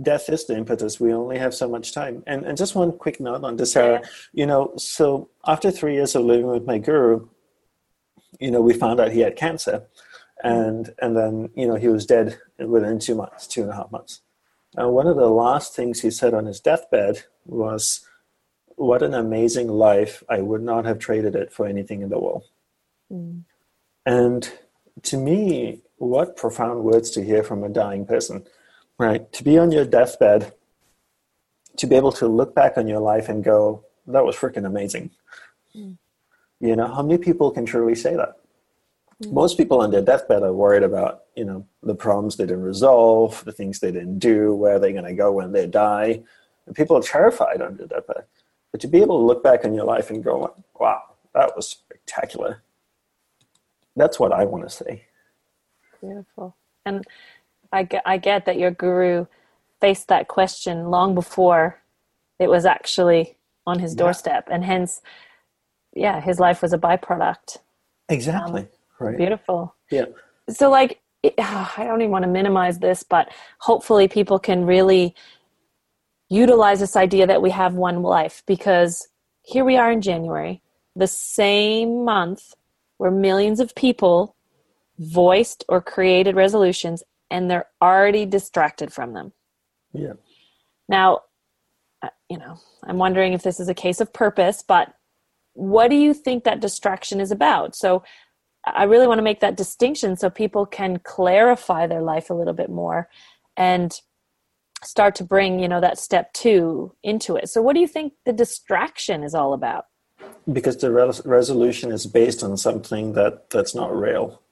Death 0.00 0.28
is 0.28 0.46
the 0.46 0.56
impetus. 0.56 1.00
We 1.00 1.12
only 1.12 1.38
have 1.38 1.54
so 1.54 1.68
much 1.68 1.92
time. 1.92 2.22
And 2.26 2.44
and 2.44 2.56
just 2.56 2.74
one 2.74 2.92
quick 2.92 3.20
note 3.20 3.44
on 3.44 3.56
this, 3.56 3.72
Sarah. 3.72 4.00
Yeah. 4.02 4.08
You 4.32 4.46
know, 4.46 4.72
so 4.76 5.30
after 5.46 5.70
three 5.70 5.94
years 5.94 6.14
of 6.14 6.24
living 6.24 6.46
with 6.46 6.66
my 6.66 6.78
guru, 6.78 7.28
you 8.40 8.50
know, 8.50 8.60
we 8.60 8.74
found 8.74 9.00
out 9.00 9.12
he 9.12 9.20
had 9.20 9.36
cancer, 9.36 9.86
and 10.42 10.94
and 11.00 11.16
then 11.16 11.50
you 11.54 11.66
know 11.66 11.76
he 11.76 11.88
was 11.88 12.06
dead 12.06 12.38
within 12.58 12.98
two 12.98 13.14
months, 13.14 13.46
two 13.46 13.62
and 13.62 13.70
a 13.70 13.74
half 13.74 13.90
months. 13.90 14.20
And 14.76 14.92
one 14.92 15.06
of 15.06 15.16
the 15.16 15.30
last 15.30 15.74
things 15.74 16.00
he 16.00 16.10
said 16.10 16.34
on 16.34 16.46
his 16.46 16.60
deathbed 16.60 17.24
was, 17.46 18.06
"What 18.74 19.02
an 19.02 19.14
amazing 19.14 19.68
life! 19.68 20.22
I 20.28 20.40
would 20.42 20.62
not 20.62 20.84
have 20.84 20.98
traded 20.98 21.34
it 21.34 21.52
for 21.52 21.66
anything 21.66 22.02
in 22.02 22.10
the 22.10 22.18
world." 22.18 22.44
Mm. 23.10 23.44
And 24.04 24.52
to 25.02 25.16
me, 25.16 25.82
what 25.96 26.36
profound 26.36 26.84
words 26.84 27.10
to 27.10 27.24
hear 27.24 27.42
from 27.42 27.64
a 27.64 27.68
dying 27.68 28.06
person, 28.06 28.46
right? 28.98 29.30
To 29.32 29.44
be 29.44 29.58
on 29.58 29.72
your 29.72 29.84
deathbed, 29.84 30.52
to 31.76 31.86
be 31.86 31.96
able 31.96 32.12
to 32.12 32.26
look 32.26 32.54
back 32.54 32.76
on 32.76 32.86
your 32.86 33.00
life 33.00 33.28
and 33.28 33.44
go, 33.44 33.84
"That 34.06 34.24
was 34.24 34.36
freaking 34.36 34.66
amazing." 34.66 35.10
Mm. 35.74 35.98
You 36.60 36.76
know, 36.76 36.86
how 36.86 37.02
many 37.02 37.18
people 37.18 37.50
can 37.50 37.66
truly 37.66 37.94
say 37.94 38.16
that? 38.16 38.36
Mm-hmm. 39.22 39.34
Most 39.34 39.56
people 39.56 39.80
on 39.80 39.90
their 39.90 40.02
deathbed 40.02 40.42
are 40.42 40.52
worried 40.52 40.82
about, 40.82 41.24
you 41.34 41.44
know, 41.44 41.66
the 41.82 41.94
problems 41.94 42.36
they 42.36 42.44
didn't 42.44 42.62
resolve, 42.62 43.44
the 43.44 43.52
things 43.52 43.80
they 43.80 43.92
didn't 43.92 44.18
do, 44.18 44.54
where 44.54 44.78
they're 44.78 44.92
going 44.92 45.04
to 45.04 45.14
go 45.14 45.32
when 45.32 45.52
they 45.52 45.66
die. 45.66 46.22
And 46.66 46.74
people 46.74 46.96
are 46.96 47.02
terrified 47.02 47.62
on 47.62 47.76
their 47.76 47.86
deathbed. 47.86 48.24
But 48.72 48.80
to 48.80 48.88
be 48.88 49.00
able 49.00 49.18
to 49.18 49.24
look 49.24 49.42
back 49.42 49.64
on 49.64 49.74
your 49.74 49.84
life 49.84 50.10
and 50.10 50.22
go, 50.22 50.54
wow, 50.78 51.02
that 51.34 51.56
was 51.56 51.68
spectacular. 51.68 52.62
That's 53.94 54.20
what 54.20 54.32
I 54.32 54.44
want 54.44 54.64
to 54.64 54.70
say. 54.70 55.04
Beautiful. 56.02 56.54
And 56.84 57.04
I 57.72 57.82
get, 57.84 58.02
I 58.06 58.18
get 58.18 58.46
that 58.46 58.58
your 58.58 58.70
guru 58.70 59.26
faced 59.80 60.08
that 60.08 60.28
question 60.28 60.90
long 60.90 61.14
before 61.14 61.80
it 62.38 62.48
was 62.48 62.64
actually 62.64 63.36
on 63.66 63.78
his 63.78 63.94
doorstep. 63.94 64.44
Yeah. 64.48 64.54
And 64.54 64.64
hence, 64.64 65.00
yeah, 65.94 66.20
his 66.20 66.38
life 66.38 66.62
was 66.62 66.72
a 66.72 66.78
byproduct. 66.78 67.58
Exactly. 68.08 68.62
Um, 68.62 68.68
right. 69.00 69.16
Beautiful. 69.16 69.74
Yeah. 69.90 70.06
So, 70.48 70.70
like, 70.70 71.00
I 71.38 71.84
don't 71.84 72.00
even 72.00 72.10
want 72.10 72.24
to 72.24 72.30
minimize 72.30 72.78
this, 72.78 73.02
but 73.02 73.32
hopefully 73.58 74.08
people 74.08 74.38
can 74.38 74.64
really 74.64 75.14
utilize 76.28 76.80
this 76.80 76.96
idea 76.96 77.26
that 77.26 77.42
we 77.42 77.50
have 77.50 77.74
one 77.74 78.02
life 78.02 78.42
because 78.46 79.08
here 79.42 79.64
we 79.64 79.76
are 79.76 79.92
in 79.92 80.00
January, 80.00 80.60
the 80.96 81.06
same 81.06 82.04
month 82.04 82.54
where 82.98 83.10
millions 83.10 83.60
of 83.60 83.74
people 83.74 84.34
voiced 84.98 85.64
or 85.68 85.80
created 85.80 86.34
resolutions 86.34 87.02
and 87.30 87.50
they're 87.50 87.66
already 87.82 88.26
distracted 88.26 88.92
from 88.92 89.12
them. 89.12 89.32
Yeah. 89.92 90.14
Now, 90.88 91.20
uh, 92.02 92.08
you 92.28 92.38
know, 92.38 92.58
I'm 92.84 92.98
wondering 92.98 93.32
if 93.32 93.42
this 93.42 93.60
is 93.60 93.68
a 93.68 93.74
case 93.74 94.00
of 94.00 94.12
purpose, 94.12 94.62
but 94.66 94.94
what 95.54 95.88
do 95.88 95.96
you 95.96 96.12
think 96.12 96.44
that 96.44 96.60
distraction 96.60 97.20
is 97.20 97.30
about? 97.30 97.74
So 97.74 98.04
I 98.66 98.84
really 98.84 99.06
want 99.06 99.18
to 99.18 99.22
make 99.22 99.40
that 99.40 99.56
distinction 99.56 100.16
so 100.16 100.28
people 100.28 100.66
can 100.66 100.98
clarify 100.98 101.86
their 101.86 102.02
life 102.02 102.30
a 102.30 102.34
little 102.34 102.52
bit 102.52 102.68
more 102.68 103.08
and 103.56 103.98
start 104.84 105.14
to 105.16 105.24
bring, 105.24 105.58
you 105.58 105.68
know, 105.68 105.80
that 105.80 105.98
step 105.98 106.32
two 106.32 106.94
into 107.02 107.36
it. 107.36 107.48
So 107.48 107.62
what 107.62 107.74
do 107.74 107.80
you 107.80 107.88
think 107.88 108.12
the 108.24 108.32
distraction 108.32 109.22
is 109.22 109.34
all 109.34 109.52
about? 109.52 109.86
Because 110.52 110.76
the 110.76 110.90
res- 110.90 111.24
resolution 111.24 111.90
is 111.90 112.06
based 112.06 112.42
on 112.42 112.56
something 112.56 113.14
that 113.14 113.50
that's 113.50 113.74
not 113.74 113.96
real. 113.96 114.42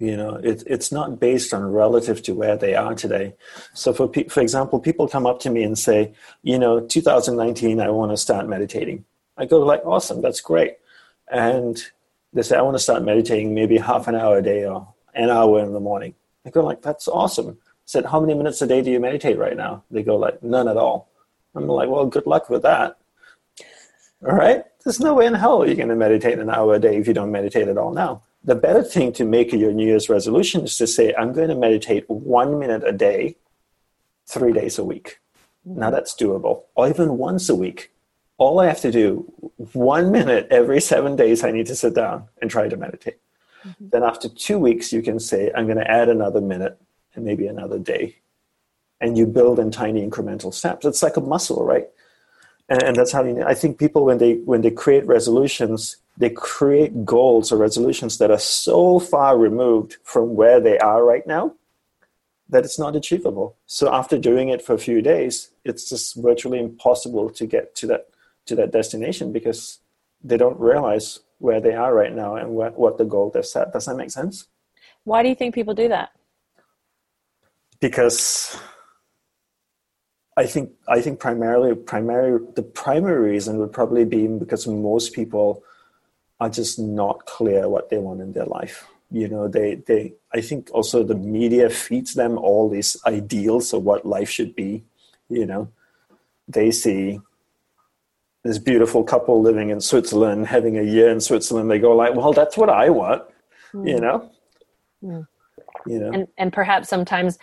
You 0.00 0.16
know, 0.16 0.34
it, 0.34 0.64
it's 0.66 0.90
not 0.90 1.20
based 1.20 1.54
on 1.54 1.62
relative 1.62 2.20
to 2.24 2.34
where 2.34 2.56
they 2.56 2.74
are 2.74 2.94
today. 2.94 3.34
So, 3.74 3.92
for 3.92 4.08
pe- 4.08 4.28
for 4.28 4.40
example, 4.40 4.80
people 4.80 5.06
come 5.06 5.26
up 5.26 5.38
to 5.40 5.50
me 5.50 5.62
and 5.62 5.78
say, 5.78 6.12
you 6.42 6.58
know, 6.58 6.80
2019, 6.80 7.80
I 7.80 7.90
want 7.90 8.10
to 8.10 8.16
start 8.16 8.48
meditating 8.48 9.04
I 9.36 9.46
go 9.46 9.60
like, 9.60 9.84
awesome, 9.84 10.22
that's 10.22 10.40
great. 10.40 10.76
And 11.30 11.80
they 12.32 12.42
say, 12.42 12.56
I 12.56 12.62
want 12.62 12.76
to 12.76 12.82
start 12.82 13.02
meditating 13.02 13.54
maybe 13.54 13.78
half 13.78 14.06
an 14.06 14.14
hour 14.14 14.38
a 14.38 14.42
day 14.42 14.64
or 14.64 14.88
an 15.14 15.30
hour 15.30 15.60
in 15.60 15.72
the 15.72 15.80
morning. 15.80 16.14
I 16.46 16.50
go 16.50 16.64
like, 16.64 16.82
that's 16.82 17.08
awesome. 17.08 17.58
I 17.60 17.86
said, 17.86 18.06
how 18.06 18.20
many 18.20 18.34
minutes 18.34 18.62
a 18.62 18.66
day 18.66 18.82
do 18.82 18.90
you 18.90 19.00
meditate 19.00 19.38
right 19.38 19.56
now? 19.56 19.82
They 19.90 20.02
go 20.02 20.16
like, 20.16 20.42
none 20.42 20.68
at 20.68 20.76
all. 20.76 21.08
I'm 21.54 21.66
like, 21.66 21.88
well, 21.88 22.06
good 22.06 22.26
luck 22.26 22.50
with 22.50 22.62
that. 22.62 22.98
All 24.26 24.34
right? 24.34 24.64
There's 24.84 25.00
no 25.00 25.14
way 25.14 25.26
in 25.26 25.34
hell 25.34 25.66
you're 25.66 25.76
going 25.76 25.88
to 25.88 25.96
meditate 25.96 26.38
an 26.38 26.50
hour 26.50 26.74
a 26.74 26.78
day 26.78 26.96
if 26.96 27.06
you 27.06 27.14
don't 27.14 27.30
meditate 27.30 27.68
at 27.68 27.78
all 27.78 27.92
now. 27.92 28.22
The 28.44 28.54
better 28.54 28.82
thing 28.82 29.12
to 29.14 29.24
make 29.24 29.52
your 29.52 29.72
New 29.72 29.86
Year's 29.86 30.08
resolution 30.08 30.64
is 30.64 30.76
to 30.76 30.86
say, 30.86 31.14
I'm 31.14 31.32
going 31.32 31.48
to 31.48 31.54
meditate 31.54 32.08
one 32.08 32.58
minute 32.58 32.82
a 32.86 32.92
day, 32.92 33.36
three 34.26 34.52
days 34.52 34.78
a 34.78 34.84
week. 34.84 35.18
Now 35.64 35.90
that's 35.90 36.14
doable, 36.14 36.64
or 36.74 36.88
even 36.88 37.16
once 37.16 37.48
a 37.48 37.54
week 37.54 37.94
all 38.38 38.60
I 38.60 38.66
have 38.66 38.80
to 38.80 38.90
do, 38.90 39.32
one 39.72 40.10
minute 40.10 40.48
every 40.50 40.80
seven 40.80 41.16
days, 41.16 41.44
I 41.44 41.50
need 41.50 41.66
to 41.66 41.76
sit 41.76 41.94
down 41.94 42.28
and 42.40 42.50
try 42.50 42.68
to 42.68 42.76
meditate. 42.76 43.18
Mm-hmm. 43.64 43.88
Then 43.90 44.02
after 44.02 44.28
two 44.28 44.58
weeks, 44.58 44.92
you 44.92 45.02
can 45.02 45.20
say, 45.20 45.52
I'm 45.54 45.66
going 45.66 45.78
to 45.78 45.90
add 45.90 46.08
another 46.08 46.40
minute 46.40 46.80
and 47.14 47.24
maybe 47.24 47.46
another 47.46 47.78
day. 47.78 48.16
And 49.00 49.16
you 49.16 49.26
build 49.26 49.58
in 49.58 49.70
tiny 49.70 50.06
incremental 50.06 50.52
steps. 50.52 50.84
It's 50.84 51.02
like 51.02 51.16
a 51.16 51.20
muscle, 51.20 51.64
right? 51.64 51.88
And, 52.68 52.82
and 52.82 52.96
that's 52.96 53.12
how 53.12 53.24
you, 53.24 53.42
I 53.42 53.54
think 53.54 53.78
people, 53.78 54.04
when 54.04 54.18
they, 54.18 54.34
when 54.38 54.62
they 54.62 54.70
create 54.70 55.06
resolutions, 55.06 55.98
they 56.16 56.30
create 56.30 57.04
goals 57.04 57.50
or 57.50 57.56
resolutions 57.56 58.18
that 58.18 58.30
are 58.30 58.38
so 58.38 58.98
far 58.98 59.36
removed 59.36 59.96
from 60.04 60.34
where 60.34 60.60
they 60.60 60.78
are 60.78 61.04
right 61.04 61.26
now 61.26 61.54
that 62.48 62.64
it's 62.64 62.78
not 62.78 62.94
achievable. 62.94 63.56
So 63.66 63.92
after 63.92 64.18
doing 64.18 64.48
it 64.48 64.62
for 64.62 64.74
a 64.74 64.78
few 64.78 65.02
days, 65.02 65.50
it's 65.64 65.88
just 65.88 66.14
virtually 66.16 66.60
impossible 66.60 67.30
to 67.30 67.46
get 67.46 67.74
to 67.76 67.86
that 67.88 68.08
to 68.46 68.54
that 68.56 68.72
destination 68.72 69.32
because 69.32 69.80
they 70.22 70.36
don't 70.36 70.60
realize 70.60 71.20
where 71.38 71.60
they 71.60 71.74
are 71.74 71.94
right 71.94 72.14
now 72.14 72.36
and 72.36 72.50
what, 72.50 72.78
what 72.78 72.98
the 72.98 73.04
goal 73.04 73.30
they've 73.30 73.44
set. 73.44 73.72
Does 73.72 73.86
that 73.86 73.96
make 73.96 74.10
sense? 74.10 74.46
Why 75.04 75.22
do 75.22 75.28
you 75.28 75.34
think 75.34 75.54
people 75.54 75.74
do 75.74 75.88
that? 75.88 76.10
Because 77.80 78.58
I 80.36 80.46
think 80.46 80.70
I 80.88 81.00
think 81.00 81.20
primarily 81.20 81.74
primary 81.74 82.40
the 82.54 82.62
primary 82.62 83.30
reason 83.30 83.58
would 83.58 83.72
probably 83.72 84.04
be 84.04 84.26
because 84.26 84.66
most 84.66 85.12
people 85.12 85.64
are 86.40 86.50
just 86.50 86.78
not 86.78 87.26
clear 87.26 87.68
what 87.68 87.90
they 87.90 87.98
want 87.98 88.20
in 88.20 88.32
their 88.32 88.46
life. 88.46 88.86
You 89.10 89.28
know, 89.28 89.48
they 89.48 89.76
they 89.76 90.14
I 90.32 90.40
think 90.40 90.70
also 90.72 91.04
the 91.04 91.14
media 91.14 91.70
feeds 91.70 92.14
them 92.14 92.38
all 92.38 92.68
these 92.68 92.96
ideals 93.06 93.72
of 93.72 93.84
what 93.84 94.04
life 94.04 94.30
should 94.30 94.54
be. 94.56 94.84
You 95.28 95.46
know, 95.46 95.68
they 96.48 96.70
see 96.70 97.20
this 98.44 98.58
beautiful 98.58 99.02
couple 99.02 99.40
living 99.40 99.70
in 99.70 99.80
Switzerland, 99.80 100.46
having 100.46 100.78
a 100.78 100.82
year 100.82 101.08
in 101.08 101.20
Switzerland, 101.20 101.70
they 101.70 101.78
go 101.78 101.96
like, 101.96 102.14
well, 102.14 102.32
that's 102.32 102.58
what 102.58 102.68
I 102.68 102.90
want, 102.90 103.22
mm. 103.72 103.88
you 103.88 103.98
know? 103.98 104.30
Mm. 105.02 105.26
You 105.86 105.98
know? 105.98 106.12
And, 106.12 106.28
and 106.36 106.52
perhaps 106.52 106.90
sometimes, 106.90 107.38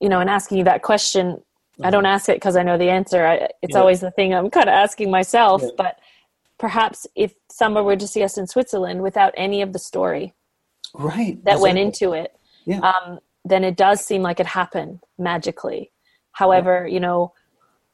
you 0.00 0.08
know, 0.08 0.20
in 0.20 0.28
asking 0.28 0.58
you 0.58 0.64
that 0.64 0.82
question, 0.82 1.32
mm-hmm. 1.32 1.84
I 1.84 1.90
don't 1.90 2.04
mm-hmm. 2.04 2.14
ask 2.14 2.28
it 2.28 2.36
because 2.36 2.54
I 2.56 2.62
know 2.62 2.78
the 2.78 2.90
answer. 2.90 3.26
I, 3.26 3.48
it's 3.60 3.74
yeah. 3.74 3.78
always 3.78 4.00
the 4.00 4.12
thing 4.12 4.34
I'm 4.34 4.50
kind 4.50 4.68
of 4.68 4.72
asking 4.72 5.10
myself, 5.10 5.62
yeah. 5.62 5.70
but 5.76 5.98
perhaps 6.58 7.06
if 7.14 7.34
someone 7.50 7.84
were 7.84 7.96
to 7.96 8.06
see 8.06 8.22
us 8.22 8.38
in 8.38 8.46
Switzerland 8.46 9.02
without 9.02 9.34
any 9.36 9.62
of 9.62 9.72
the 9.72 9.78
story 9.78 10.34
right 10.94 11.42
that 11.44 11.56
exactly. 11.56 11.62
went 11.62 11.78
into 11.78 12.12
it, 12.12 12.36
yeah. 12.64 12.80
um, 12.80 13.18
then 13.44 13.64
it 13.64 13.76
does 13.76 14.04
seem 14.04 14.22
like 14.22 14.40
it 14.40 14.46
happened 14.46 15.00
magically. 15.18 15.92
However, 16.32 16.86
you 16.86 17.00
know, 17.00 17.32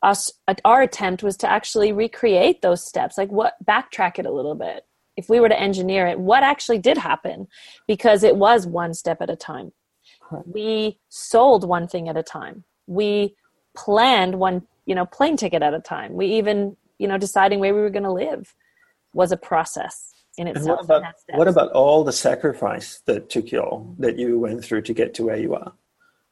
us 0.03 0.33
our 0.65 0.83
attempt 0.83 1.23
was 1.23 1.37
to 1.39 1.51
actually 1.51 1.93
recreate 1.93 2.61
those 2.61 2.85
steps 2.85 3.17
like 3.17 3.31
what 3.31 3.55
backtrack 3.65 4.19
it 4.19 4.27
a 4.27 4.33
little 4.33 4.57
bit 4.57 4.85
if 5.17 5.29
we 5.29 5.39
were 5.39 5.49
to 5.49 5.61
engineer 5.61 6.09
it 6.09 6.19
what 6.19 6.43
actually 6.43 6.79
did 6.79 6.99
happen 6.99 7.47
because 7.87 8.25
it 8.25 8.35
was 8.35 8.67
one 8.67 8.95
step 8.95 9.23
at 9.23 9.31
a 9.31 9.37
time 9.37 9.71
We 10.47 10.99
sold 11.09 11.69
one 11.69 11.87
thing 11.89 12.09
at 12.09 12.17
a 12.17 12.23
time. 12.23 12.65
We 12.87 13.37
planned 13.77 14.39
one, 14.39 14.67
you 14.87 14.95
know, 14.95 15.07
plane 15.07 15.37
ticket 15.37 15.63
at 15.63 15.75
a 15.75 15.81
time. 15.81 16.15
We 16.15 16.27
even, 16.27 16.77
you 17.03 17.09
know, 17.09 17.19
deciding 17.19 17.59
where 17.59 17.75
we 17.75 17.81
were 17.81 17.91
going 17.91 18.05
to 18.05 18.13
live 18.13 18.55
was 19.13 19.33
a 19.33 19.37
process 19.37 20.15
in 20.39 20.47
And 20.47 20.57
itself. 20.57 20.79
what 20.79 20.85
about 20.85 21.15
and 21.29 21.39
what 21.39 21.49
about 21.49 21.71
all 21.73 22.05
the 22.05 22.13
sacrifice 22.13 23.03
that 23.07 23.29
took 23.29 23.51
you 23.53 23.61
all 23.61 23.95
that 23.99 24.19
you 24.19 24.39
went 24.39 24.65
through 24.65 24.83
to 24.83 24.95
get 24.95 25.13
to 25.15 25.25
where 25.25 25.37
you 25.37 25.55
are? 25.55 25.73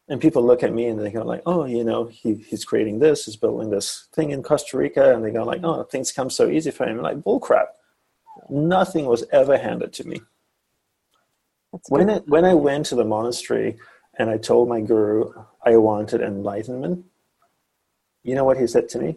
And 0.09 0.21
people 0.21 0.43
look 0.45 0.63
at 0.63 0.73
me 0.73 0.87
and 0.87 0.99
they 0.99 1.11
go 1.11 1.25
like, 1.25 1.43
"Oh, 1.45 1.65
you 1.67 1.85
know, 1.85 2.05
he, 2.07 2.35
he's 2.35 2.65
creating 2.65 3.01
this, 3.01 3.27
he's 3.27 3.37
building 3.37 3.71
this 3.71 4.09
thing 4.15 4.31
in 4.31 4.43
Costa 4.43 4.77
Rica," 4.79 5.13
and 5.13 5.25
they 5.25 5.33
go 5.33 5.45
like, 5.45 5.63
"Oh, 5.65 5.83
things 5.83 6.13
come 6.13 6.31
so 6.31 6.49
easy 6.49 6.71
for 6.71 6.85
him." 6.87 6.99
I'm 6.99 7.03
like, 7.03 7.23
bull 7.25 7.41
crap. 7.41 7.69
Nothing 8.49 9.05
was 9.07 9.25
ever 9.33 9.59
handed 9.59 9.93
to 9.95 10.05
me. 10.07 10.19
That's 11.73 11.91
When 11.91 12.07
good. 12.07 12.17
it, 12.19 12.29
when 12.29 12.45
I 12.45 12.55
went 12.55 12.87
to 12.87 12.95
the 12.95 13.05
monastery 13.05 13.77
and 14.19 14.31
I 14.31 14.39
told 14.39 14.69
my 14.69 14.81
guru 14.81 15.33
I 15.65 15.77
wanted 15.77 16.21
enlightenment, 16.21 17.05
you 18.23 18.35
know 18.37 18.45
what 18.45 18.59
he 18.59 18.67
said 18.67 18.89
to 18.91 18.99
me? 18.99 19.11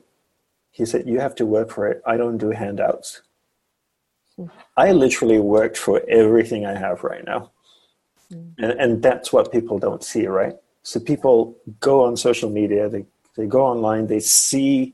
He 0.78 0.84
said, 0.86 1.08
"You 1.08 1.20
have 1.26 1.36
to 1.36 1.46
work 1.46 1.70
for 1.76 1.84
it. 1.92 1.98
I 2.06 2.18
don't 2.18 2.38
do 2.46 2.50
handouts." 2.50 3.22
I 4.76 4.92
literally 4.92 5.40
worked 5.40 5.78
for 5.78 6.02
everything 6.10 6.66
I 6.66 6.76
have 6.86 7.04
right 7.04 7.26
now. 7.34 7.52
And, 8.58 8.72
and 8.84 9.04
that's 9.08 9.32
what 9.32 9.52
people 9.52 9.78
don't 9.78 10.04
see, 10.04 10.26
right? 10.26 10.56
So 10.82 11.00
people 11.00 11.56
go 11.80 12.04
on 12.04 12.18
social 12.18 12.50
media, 12.50 12.90
they, 12.90 13.06
they 13.38 13.46
go 13.46 13.64
online, 13.64 14.08
they 14.08 14.20
see 14.20 14.94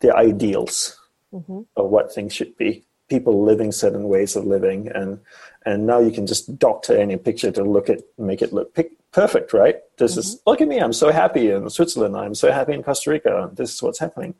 the 0.00 0.10
ideals 0.16 0.98
Mhm. 1.34 1.66
of 1.76 1.90
what 1.90 2.14
things 2.14 2.32
should 2.32 2.56
be. 2.56 2.70
People 3.08 3.42
living 3.50 3.72
certain 3.72 4.04
ways 4.08 4.36
of 4.36 4.46
living, 4.46 4.80
and 4.98 5.18
and 5.66 5.84
now 5.86 5.98
you 5.98 6.12
can 6.12 6.26
just 6.26 6.58
doctor 6.58 6.96
any 6.96 7.16
picture 7.16 7.50
to 7.52 7.64
look 7.64 7.90
at, 7.90 8.00
make 8.30 8.40
it 8.40 8.52
look 8.52 8.72
pic- 8.74 8.96
perfect, 9.10 9.52
right? 9.52 9.76
This 9.98 10.16
is 10.16 10.40
look 10.46 10.60
at 10.60 10.68
me, 10.68 10.78
I'm 10.78 10.92
so 10.92 11.10
happy 11.10 11.50
in 11.50 11.68
Switzerland, 11.70 12.16
I'm 12.16 12.34
so 12.34 12.48
happy 12.52 12.72
in 12.72 12.82
Costa 12.84 13.10
Rica. 13.10 13.50
This 13.52 13.74
is 13.74 13.82
what's 13.82 13.98
happening. 13.98 14.34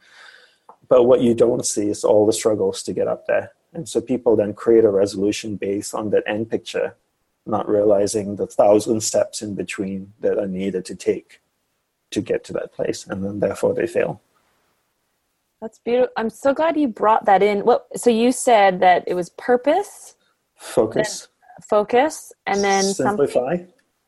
But 0.89 1.05
what 1.05 1.21
you 1.21 1.35
don't 1.35 1.65
see 1.65 1.89
is 1.89 2.05
all 2.05 2.27
the 2.27 2.33
struggles 2.33 2.83
to 2.85 2.93
get 2.93 3.09
up 3.09 3.27
there, 3.27 3.53
and 3.73 3.89
so 3.89 4.01
people 4.01 4.37
then 4.37 4.55
create 4.55 4.85
a 4.85 4.91
resolution 4.91 5.57
based 5.57 5.95
on 5.95 6.11
that 6.11 6.25
end 6.27 6.51
picture, 6.51 6.97
not 7.47 7.69
realizing 7.69 8.37
the 8.37 8.47
thousand 8.47 9.03
steps 9.03 9.43
in 9.43 9.55
between 9.55 10.13
that 10.21 10.39
are 10.39 10.47
needed 10.47 10.85
to 10.87 10.95
take 10.95 11.41
to 12.11 12.21
get 12.21 12.45
to 12.45 12.53
that 12.55 12.73
place, 12.73 13.07
and 13.07 13.25
then 13.25 13.41
therefore 13.41 13.75
they 13.75 13.87
fail. 13.87 14.21
That's 15.61 15.79
beautiful. 15.79 16.13
I'm 16.17 16.31
so 16.31 16.53
glad 16.53 16.77
you 16.77 16.89
brought 16.89 17.25
that 17.25 17.43
in. 17.43 17.65
What? 17.65 17.87
So 17.97 18.11
you 18.11 18.33
said 18.33 18.81
that 18.81 19.05
it 19.07 19.15
was 19.15 19.31
purpose, 19.31 20.15
Focus, 20.57 21.29
focus, 21.63 22.33
and 22.47 22.63
then 22.63 22.83
something, 22.85 23.27
simplify, 23.27 23.57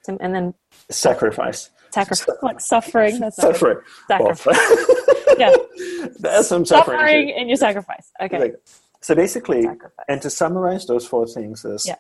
and 0.09 0.35
then 0.35 0.55
sacrifice, 0.91 1.71
sacrifice, 1.91 2.37
like 2.43 2.61
suffering. 2.61 3.21
That's 3.21 3.37
suffering. 3.37 3.79
sacrifice. 4.09 4.87
Yeah, 5.39 5.55
There's 6.19 6.47
some 6.49 6.65
suffering. 6.65 6.99
suffering 6.99 7.33
and 7.33 7.49
your 7.49 7.57
sacrifice. 7.57 8.11
Okay, 8.21 8.39
Like, 8.39 8.57
So 9.01 9.15
basically, 9.15 9.63
Sacrifice. 9.63 10.07
and 10.09 10.23
to 10.23 10.31
summarize 10.31 10.87
those 10.87 11.07
four 11.07 11.27
things 11.27 11.65
is 11.65 11.87
Yeah. 11.87 11.97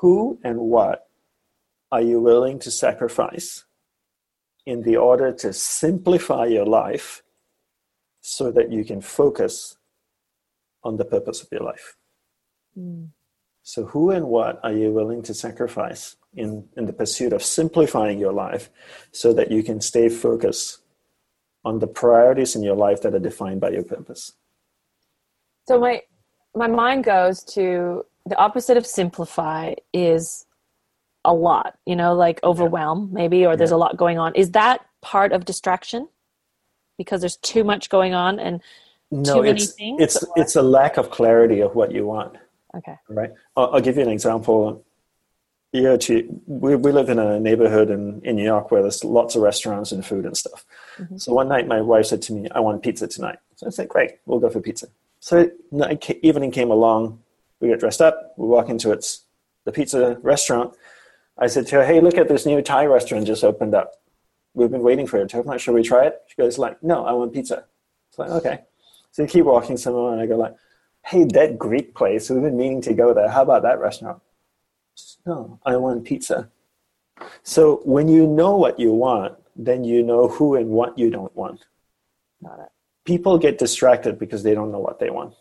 who 0.00 0.38
and 0.42 0.58
what 0.60 1.08
are 1.92 2.02
you 2.02 2.20
willing 2.20 2.58
to 2.60 2.70
sacrifice 2.70 3.64
in 4.66 4.82
the 4.82 4.96
order 4.96 5.32
to 5.32 5.52
simplify 5.52 6.44
your 6.46 6.66
life 6.66 7.22
so 8.20 8.50
that 8.50 8.72
you 8.72 8.84
can 8.84 9.00
focus 9.00 9.76
on 10.82 10.96
the 10.96 11.04
purpose 11.04 11.42
of 11.42 11.48
your 11.52 11.62
life? 11.62 11.96
Mm. 12.76 13.08
So, 13.62 13.84
who 13.84 14.10
and 14.10 14.26
what 14.28 14.60
are 14.62 14.72
you 14.72 14.92
willing 14.92 15.22
to 15.22 15.34
sacrifice 15.34 16.16
in, 16.34 16.68
in 16.76 16.86
the 16.86 16.92
pursuit 16.92 17.32
of 17.32 17.42
simplifying 17.42 18.18
your 18.18 18.32
life 18.32 18.70
so 19.12 19.32
that 19.32 19.50
you 19.50 19.62
can 19.62 19.80
stay 19.80 20.08
focused 20.08 20.78
on 21.66 21.80
the 21.80 21.86
priorities 21.86 22.54
in 22.56 22.62
your 22.62 22.76
life 22.76 23.02
that 23.02 23.14
are 23.14 23.24
defined 23.30 23.60
by 23.60 23.70
your 23.70 23.82
purpose? 23.82 24.32
So 25.68 25.78
my 25.80 26.02
my 26.54 26.68
mind 26.68 27.04
goes 27.04 27.44
to 27.56 28.04
the 28.24 28.36
opposite 28.36 28.76
of 28.76 28.86
simplify 28.86 29.74
is 29.92 30.46
a 31.24 31.34
lot, 31.34 31.76
you 31.84 31.96
know, 31.96 32.14
like 32.14 32.38
overwhelm 32.42 33.10
maybe, 33.12 33.44
or 33.44 33.56
there's 33.56 33.72
a 33.72 33.76
lot 33.76 33.96
going 33.96 34.18
on. 34.18 34.34
Is 34.34 34.52
that 34.52 34.86
part 35.02 35.32
of 35.32 35.44
distraction? 35.44 36.08
Because 36.98 37.20
there's 37.20 37.36
too 37.36 37.64
much 37.64 37.90
going 37.90 38.14
on 38.14 38.38
and 38.38 38.62
No, 39.10 39.34
Too 39.34 39.42
many 39.42 39.62
it's, 39.62 39.72
things, 39.72 40.02
it's, 40.02 40.24
it's 40.36 40.56
a 40.56 40.62
lack 40.62 40.96
of 40.96 41.10
clarity 41.10 41.60
of 41.60 41.74
what 41.74 41.92
you 41.92 42.06
want, 42.06 42.36
okay. 42.76 42.96
right? 43.08 43.30
I'll, 43.56 43.74
I'll 43.74 43.80
give 43.80 43.96
you 43.96 44.02
an 44.02 44.10
example. 44.10 44.84
Yeah, 45.72 45.96
we, 46.46 46.76
we 46.76 46.92
live 46.92 47.10
in 47.10 47.18
a 47.18 47.38
neighborhood 47.38 47.90
in, 47.90 48.22
in 48.24 48.36
New 48.36 48.44
York 48.44 48.70
where 48.70 48.82
there's 48.82 49.04
lots 49.04 49.34
of 49.34 49.42
restaurants 49.42 49.92
and 49.92 50.06
food 50.06 50.24
and 50.24 50.36
stuff. 50.36 50.64
Mm-hmm. 50.96 51.18
So 51.18 51.32
one 51.34 51.48
night 51.48 51.66
my 51.66 51.80
wife 51.80 52.06
said 52.06 52.22
to 52.22 52.32
me, 52.32 52.48
I 52.54 52.60
want 52.60 52.82
pizza 52.82 53.06
tonight. 53.06 53.38
So 53.56 53.66
I 53.66 53.70
said, 53.70 53.88
great, 53.88 54.12
we'll 54.24 54.38
go 54.38 54.48
for 54.48 54.60
pizza. 54.60 54.86
So 55.20 55.50
ca- 55.72 56.18
evening 56.22 56.50
came 56.50 56.70
along, 56.70 57.20
we 57.60 57.68
get 57.68 57.80
dressed 57.80 58.00
up, 58.00 58.34
we 58.36 58.46
walk 58.46 58.68
into 58.68 58.92
its, 58.92 59.24
the 59.64 59.72
pizza 59.72 60.18
restaurant. 60.22 60.74
I 61.36 61.48
said 61.48 61.66
to 61.66 61.76
her, 61.76 61.84
hey, 61.84 62.00
look 62.00 62.16
at 62.16 62.28
this 62.28 62.46
new 62.46 62.62
Thai 62.62 62.86
restaurant 62.86 63.26
just 63.26 63.44
opened 63.44 63.74
up. 63.74 63.92
We've 64.54 64.70
been 64.70 64.82
waiting 64.82 65.06
for 65.06 65.18
it 65.18 65.28
to 65.30 65.38
open 65.38 65.52
up. 65.52 65.60
Should 65.60 65.74
we 65.74 65.82
try 65.82 66.06
it? 66.06 66.22
She 66.28 66.36
goes 66.36 66.58
like, 66.58 66.82
no, 66.82 67.04
I 67.04 67.12
want 67.12 67.34
pizza. 67.34 67.64
It's 68.08 68.18
like, 68.18 68.30
okay. 68.30 68.60
So 69.10 69.24
we 69.24 69.28
keep 69.28 69.44
walking 69.44 69.76
somewhere 69.76 70.12
and 70.12 70.22
I 70.22 70.26
go 70.26 70.36
like, 70.36 70.54
hey, 71.04 71.24
that 71.24 71.58
Greek 71.58 71.94
place, 71.94 72.30
we've 72.30 72.42
been 72.42 72.56
meaning 72.56 72.80
to 72.82 72.94
go 72.94 73.12
there. 73.12 73.28
How 73.28 73.42
about 73.42 73.62
that 73.62 73.78
restaurant? 73.80 74.22
No, 75.24 75.58
I 75.64 75.76
want 75.76 76.04
pizza. 76.04 76.50
So 77.42 77.80
when 77.84 78.08
you 78.08 78.26
know 78.26 78.56
what 78.56 78.78
you 78.78 78.92
want, 78.92 79.34
then 79.54 79.84
you 79.84 80.02
know 80.02 80.28
who 80.28 80.54
and 80.54 80.70
what 80.70 80.98
you 80.98 81.10
don't 81.10 81.34
want. 81.34 81.64
Got 82.42 82.60
it. 82.60 82.68
People 83.04 83.38
get 83.38 83.58
distracted 83.58 84.18
because 84.18 84.42
they 84.42 84.54
don't 84.54 84.72
know 84.72 84.80
what 84.80 84.98
they 84.98 85.10
want. 85.10 85.34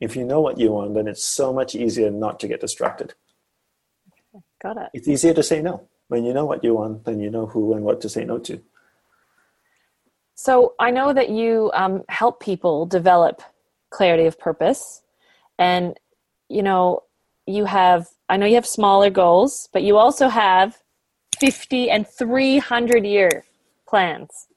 If 0.00 0.16
you 0.16 0.24
know 0.24 0.40
what 0.40 0.58
you 0.58 0.72
want, 0.72 0.94
then 0.94 1.08
it's 1.08 1.24
so 1.24 1.52
much 1.52 1.74
easier 1.74 2.10
not 2.10 2.38
to 2.40 2.48
get 2.48 2.60
distracted. 2.60 3.14
Got 4.60 4.76
it. 4.76 4.88
It's 4.92 5.08
easier 5.08 5.32
to 5.34 5.42
say 5.42 5.62
no. 5.62 5.88
When 6.08 6.24
you 6.24 6.34
know 6.34 6.44
what 6.44 6.62
you 6.62 6.74
want, 6.74 7.04
then 7.04 7.20
you 7.20 7.30
know 7.30 7.46
who 7.46 7.72
and 7.72 7.84
what 7.84 8.00
to 8.02 8.08
say 8.08 8.24
no 8.24 8.38
to. 8.38 8.60
So 10.34 10.74
I 10.78 10.90
know 10.90 11.12
that 11.14 11.30
you 11.30 11.70
um, 11.74 12.04
help 12.08 12.40
people 12.40 12.84
develop 12.86 13.40
clarity 13.90 14.26
of 14.26 14.38
purpose, 14.38 15.02
and 15.58 15.98
you 16.48 16.62
know 16.62 17.02
you 17.46 17.64
have. 17.64 18.08
I 18.28 18.36
know 18.36 18.46
you 18.46 18.56
have 18.56 18.66
smaller 18.66 19.10
goals, 19.10 19.68
but 19.72 19.82
you 19.82 19.96
also 19.96 20.28
have 20.28 20.78
fifty 21.38 21.90
and 21.90 22.06
three 22.06 22.58
hundred 22.58 23.04
year 23.04 23.44
plans. 23.88 24.48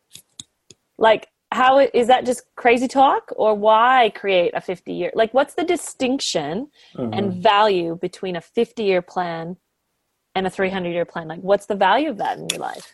Like, 0.97 1.27
how 1.51 1.79
is 1.79 2.07
that? 2.07 2.25
Just 2.25 2.43
crazy 2.55 2.87
talk, 2.87 3.31
or 3.35 3.53
why 3.55 4.11
create 4.15 4.53
a 4.53 4.61
fifty 4.61 4.93
year? 4.93 5.11
Like, 5.13 5.33
what's 5.33 5.53
the 5.53 5.63
distinction 5.63 6.69
mm-hmm. 6.95 7.13
and 7.13 7.33
value 7.33 7.97
between 8.01 8.35
a 8.35 8.41
fifty 8.41 8.83
year 8.83 9.01
plan 9.01 9.57
and 10.35 10.47
a 10.47 10.49
three 10.49 10.69
hundred 10.69 10.91
year 10.91 11.05
plan? 11.05 11.27
Like, 11.27 11.41
what's 11.41 11.67
the 11.67 11.75
value 11.75 12.09
of 12.09 12.17
that 12.17 12.37
in 12.37 12.47
your 12.49 12.59
life? 12.59 12.93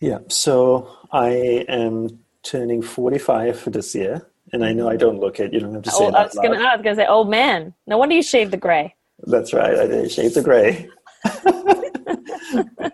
Yeah, 0.00 0.18
so 0.28 0.90
I 1.12 1.64
am 1.68 2.18
turning 2.42 2.82
45 2.82 3.58
for 3.58 3.70
this 3.70 3.94
year, 3.94 4.28
and 4.52 4.64
I 4.64 4.72
know 4.72 4.88
I 4.88 4.96
don't 4.96 5.18
look 5.18 5.40
it. 5.40 5.52
You 5.52 5.60
don't 5.60 5.72
have 5.72 5.82
to 5.84 5.90
oh, 5.94 5.98
say 5.98 6.04
Oh, 6.04 6.08
it 6.08 6.14
I 6.14 6.24
was 6.24 6.34
was 6.34 6.82
gonna 6.82 6.94
say, 6.94 7.06
oh 7.08 7.24
man, 7.24 7.72
no 7.86 7.96
wonder 7.96 8.14
you 8.14 8.22
shaved 8.22 8.50
the 8.50 8.58
gray. 8.58 8.94
That's 9.22 9.52
right, 9.54 9.78
I 9.78 9.86
did 9.86 10.10
shave 10.10 10.34
the 10.34 10.42
gray. 10.42 10.88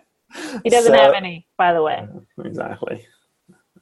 He 0.63 0.69
doesn't 0.69 0.91
So- 0.93 0.97
have 0.97 1.13
any, 1.13 1.47
by 1.57 1.73
the 1.73 1.81
way. 1.81 2.07
Exactly. 2.43 3.05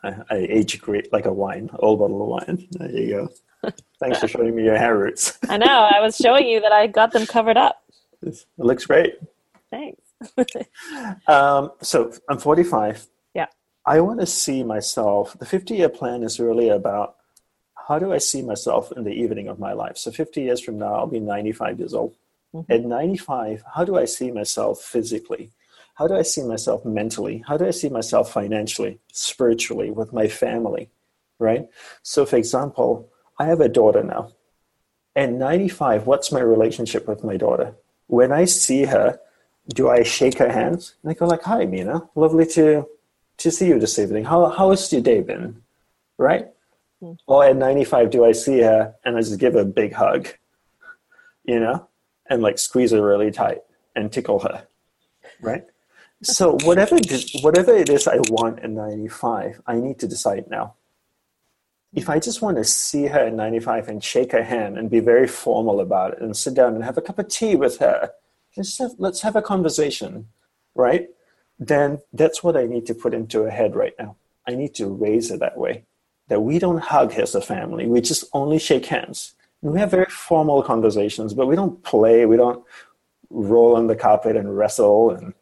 I, 0.04 0.15
I 0.30 0.36
age 0.38 0.80
great 0.80 1.12
like 1.12 1.25
a 1.25 1.34
wine, 1.34 1.69
old 1.80 1.99
bottle 1.99 2.21
of 2.21 2.28
wine. 2.30 2.67
There 2.71 2.89
you 2.91 3.30
go. 3.63 3.71
Thanks 3.99 4.19
for 4.19 4.28
showing 4.28 4.56
me 4.56 4.63
your 4.63 4.78
hair 4.78 4.97
roots. 4.97 5.38
I 5.49 5.58
know. 5.58 5.89
I 5.93 5.99
was 5.99 6.15
showing 6.15 6.47
you 6.47 6.62
that 6.62 6.71
I 6.71 6.88
got 6.88 7.12
them 7.12 7.25
covered 7.25 7.58
up. 7.58 7.84
it 8.21 8.45
looks 8.58 8.86
great. 8.86 9.15
Thanks. 9.71 10.02
Um, 11.28 11.71
so 11.82 12.12
I'm 12.30 12.38
45. 12.39 13.08
Yeah. 13.34 13.45
I 13.86 14.02
want 14.02 14.19
to 14.19 14.25
see 14.25 14.63
myself. 14.63 15.38
The 15.39 15.45
50 15.45 15.75
year 15.75 15.89
plan 15.89 16.23
is 16.23 16.39
really 16.39 16.69
about 16.69 17.15
how 17.88 17.99
do 17.99 18.12
I 18.13 18.17
see 18.17 18.41
myself 18.41 18.91
in 18.95 19.04
the 19.06 19.12
evening 19.12 19.47
of 19.47 19.60
my 19.60 19.73
life. 19.73 19.97
So 19.97 20.12
50 20.12 20.41
years 20.41 20.60
from 20.62 20.78
now, 20.78 20.93
I'll 20.93 21.08
be 21.08 21.19
95 21.19 21.80
years 21.80 21.93
old. 21.93 22.15
Mm-hmm. 22.54 22.72
At 22.72 22.84
95, 22.84 23.64
how 23.76 23.84
do 23.86 23.98
I 23.98 24.06
see 24.06 24.32
myself 24.32 24.82
physically? 24.82 25.52
How 25.96 26.08
do 26.08 26.16
I 26.16 26.22
see 26.22 26.44
myself 26.44 26.86
mentally? 26.86 27.44
How 27.48 27.58
do 27.58 27.68
I 27.68 27.72
see 27.72 27.90
myself 27.90 28.32
financially, 28.32 29.00
spiritually, 29.12 29.92
with 29.92 30.14
my 30.14 30.28
family? 30.28 30.90
Right? 31.38 31.68
So, 32.04 32.26
for 32.26 32.38
example, 32.38 33.10
I 33.38 33.46
have 33.46 33.62
a 33.62 33.70
daughter 33.70 34.04
now. 34.04 34.32
At 35.16 35.32
95, 35.32 36.08
what's 36.08 36.32
my 36.32 36.40
relationship 36.40 37.08
with 37.08 37.24
my 37.24 37.38
daughter? 37.38 37.76
When 38.08 38.32
I 38.32 38.46
see 38.46 38.86
her, 38.86 39.20
do 39.68 39.90
I 39.90 40.04
shake 40.04 40.38
her 40.40 40.52
hands? 40.52 40.96
And 41.04 41.12
I 41.12 41.14
go 41.14 41.28
like, 41.28 41.44
"Hi, 41.44 41.66
Mina, 41.66 42.10
lovely 42.16 42.46
to 42.48 42.88
to 43.38 43.52
see 43.52 43.68
you 43.68 43.80
this 43.80 44.00
evening. 44.00 44.26
How 44.26 44.48
how 44.48 44.70
has 44.70 44.92
your 44.92 45.02
day 45.02 45.22
been?" 45.22 45.62
Right? 46.18 46.48
Mm. 47.04 47.18
Or 47.28 47.46
at 47.46 47.56
95, 47.56 48.10
do 48.10 48.26
I 48.26 48.32
see 48.32 48.60
her 48.60 48.96
and 49.04 49.18
I 49.18 49.20
just 49.20 49.40
give 49.40 49.54
her 49.54 49.62
a 49.62 49.66
big 49.66 49.94
hug, 49.94 50.28
you 51.44 51.60
know, 51.60 51.88
and 52.30 52.42
like 52.42 52.58
squeeze 52.58 52.92
her 52.92 53.02
really 53.02 53.32
tight 53.32 53.60
and 53.96 54.12
tickle 54.12 54.39
her, 54.39 54.68
right? 55.42 55.63
so 56.22 56.58
whatever 56.63 56.98
whatever 57.42 57.76
it 57.76 57.89
is 57.89 58.08
I 58.08 58.18
want 58.30 58.60
at 58.60 58.70
95, 58.70 59.62
I 59.65 59.76
need 59.76 60.00
to 60.00 60.08
decide 60.08 60.50
now. 60.50 60.76
If 61.94 62.10
I 62.10 62.20
just 62.20 62.42
want 62.42 62.58
to 62.58 62.63
see 62.63 63.08
her 63.08 63.28
at 63.28 63.34
95 63.34 63.88
and 63.88 64.04
shake 64.04 64.32
her 64.34 64.44
hand 64.44 64.78
and 64.78 64.92
be 64.92 65.00
very 65.00 65.28
formal 65.28 65.80
about 65.80 66.13
it 66.13 66.22
and 66.22 66.38
sit 66.38 66.54
down 66.54 66.76
and 66.76 66.84
have 66.84 66.98
a 66.98 67.02
cup 67.02 67.18
of 67.18 67.30
tea 67.30 67.56
with 67.56 67.80
her, 67.80 68.12
let's 68.56 68.78
have, 68.78 68.92
let's 69.00 69.22
have 69.22 69.36
a 69.36 69.42
conversation, 69.42 70.28
right? 70.76 71.10
Then 71.58 72.00
that's 72.13 72.44
what 72.44 72.56
I 72.56 72.65
need 72.65 72.86
to 72.88 72.94
put 72.94 73.15
into 73.15 73.42
her 73.42 73.50
head 73.50 73.76
right 73.76 73.94
now. 73.98 74.18
I 74.48 74.54
need 74.54 74.76
to 74.76 74.88
raise 74.88 75.32
it 75.32 75.39
that 75.39 75.58
way. 75.58 75.86
That 76.28 76.42
we 76.42 76.60
don't 76.60 76.80
hug 76.80 77.13
as 77.13 77.34
a 77.34 77.42
family, 77.42 77.88
we 77.88 78.02
just 78.02 78.26
only 78.34 78.60
shake 78.60 78.86
hands. 78.86 79.34
We 79.62 79.80
have 79.80 79.91
very 79.91 80.06
formal 80.06 80.63
conversations, 80.63 81.34
but 81.34 81.48
we 81.48 81.56
don't 81.56 81.84
play, 81.84 82.26
we 82.26 82.38
don't 82.38 82.63
roll 83.30 83.76
on 83.76 83.88
the 83.88 83.95
carpet 83.95 84.36
and 84.36 84.58
wrestle 84.58 85.12
and 85.12 85.34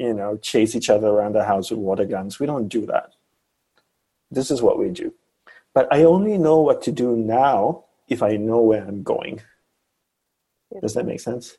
you 0.00 0.14
know, 0.14 0.38
chase 0.38 0.74
each 0.74 0.88
other 0.88 1.08
around 1.08 1.34
the 1.34 1.44
house 1.44 1.70
with 1.70 1.78
water 1.78 2.06
guns. 2.06 2.40
We 2.40 2.46
don't 2.46 2.68
do 2.68 2.86
that. 2.86 3.12
This 4.30 4.50
is 4.50 4.62
what 4.62 4.78
we 4.78 4.88
do. 4.88 5.12
But 5.74 5.92
I 5.92 6.04
only 6.04 6.38
know 6.38 6.60
what 6.60 6.80
to 6.82 6.92
do 6.92 7.14
now 7.14 7.84
if 8.08 8.22
I 8.22 8.36
know 8.36 8.62
where 8.62 8.82
I'm 8.82 9.02
going. 9.02 9.42
Does 10.80 10.94
that 10.94 11.04
make 11.04 11.20
sense? 11.20 11.58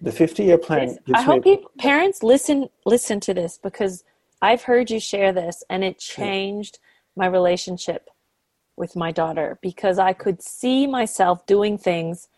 The 0.00 0.10
50 0.10 0.42
year 0.44 0.56
plan. 0.56 0.96
I 1.14 1.20
hope 1.20 1.44
parents 1.78 2.22
listen 2.22 2.70
listen 2.86 3.20
to 3.20 3.34
this 3.34 3.58
because 3.62 4.04
I've 4.40 4.62
heard 4.62 4.90
you 4.90 4.98
share 4.98 5.32
this 5.32 5.62
and 5.68 5.84
it 5.84 5.98
changed 5.98 6.78
my 7.14 7.26
relationship 7.26 8.08
with 8.76 8.96
my 8.96 9.12
daughter 9.12 9.58
because 9.62 9.98
I 9.98 10.12
could 10.12 10.42
see 10.42 10.86
myself 10.86 11.46
doing 11.46 11.78
things 11.78 12.28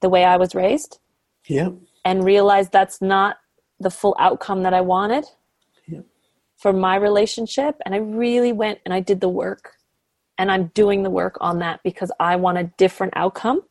the 0.00 0.08
way 0.08 0.24
I 0.24 0.36
was 0.36 0.54
raised. 0.54 0.98
Yeah. 1.46 1.70
And 2.04 2.24
realize 2.24 2.68
that's 2.68 3.00
not 3.00 3.38
the 3.80 3.90
full 3.90 4.16
outcome 4.18 4.62
that 4.62 4.74
I 4.74 4.80
wanted 4.80 5.24
yeah. 5.86 6.00
for 6.56 6.72
my 6.72 6.96
relationship. 6.96 7.76
And 7.84 7.94
I 7.94 7.98
really 7.98 8.52
went 8.52 8.80
and 8.84 8.92
I 8.92 9.00
did 9.00 9.20
the 9.20 9.28
work. 9.28 9.72
And 10.38 10.50
I'm 10.52 10.66
doing 10.74 11.02
the 11.02 11.10
work 11.10 11.38
on 11.40 11.60
that 11.60 11.80
because 11.82 12.12
I 12.20 12.36
want 12.36 12.58
a 12.58 12.70
different 12.76 13.14
outcome. 13.16 13.62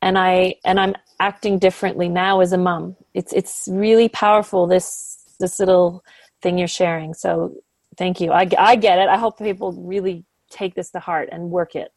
And 0.00 0.16
I 0.16 0.54
and 0.64 0.78
I'm 0.78 0.94
acting 1.18 1.58
differently 1.58 2.08
now 2.08 2.40
as 2.40 2.52
a 2.52 2.58
mom. 2.58 2.94
It's 3.12 3.32
it's 3.32 3.66
really 3.68 4.08
powerful 4.08 4.68
this 4.68 5.18
this 5.40 5.58
little 5.58 6.04
thing 6.42 6.58
you're 6.58 6.68
sharing. 6.68 7.14
So 7.14 7.56
thank 7.96 8.20
you. 8.20 8.30
I, 8.30 8.48
I 8.56 8.76
get 8.76 8.98
it. 8.98 9.08
I 9.08 9.18
hope 9.18 9.38
people 9.38 9.72
really 9.72 10.24
take 10.50 10.74
this 10.74 10.90
to 10.90 11.00
heart 11.00 11.28
and 11.30 11.50
work 11.50 11.74
it. 11.74 11.92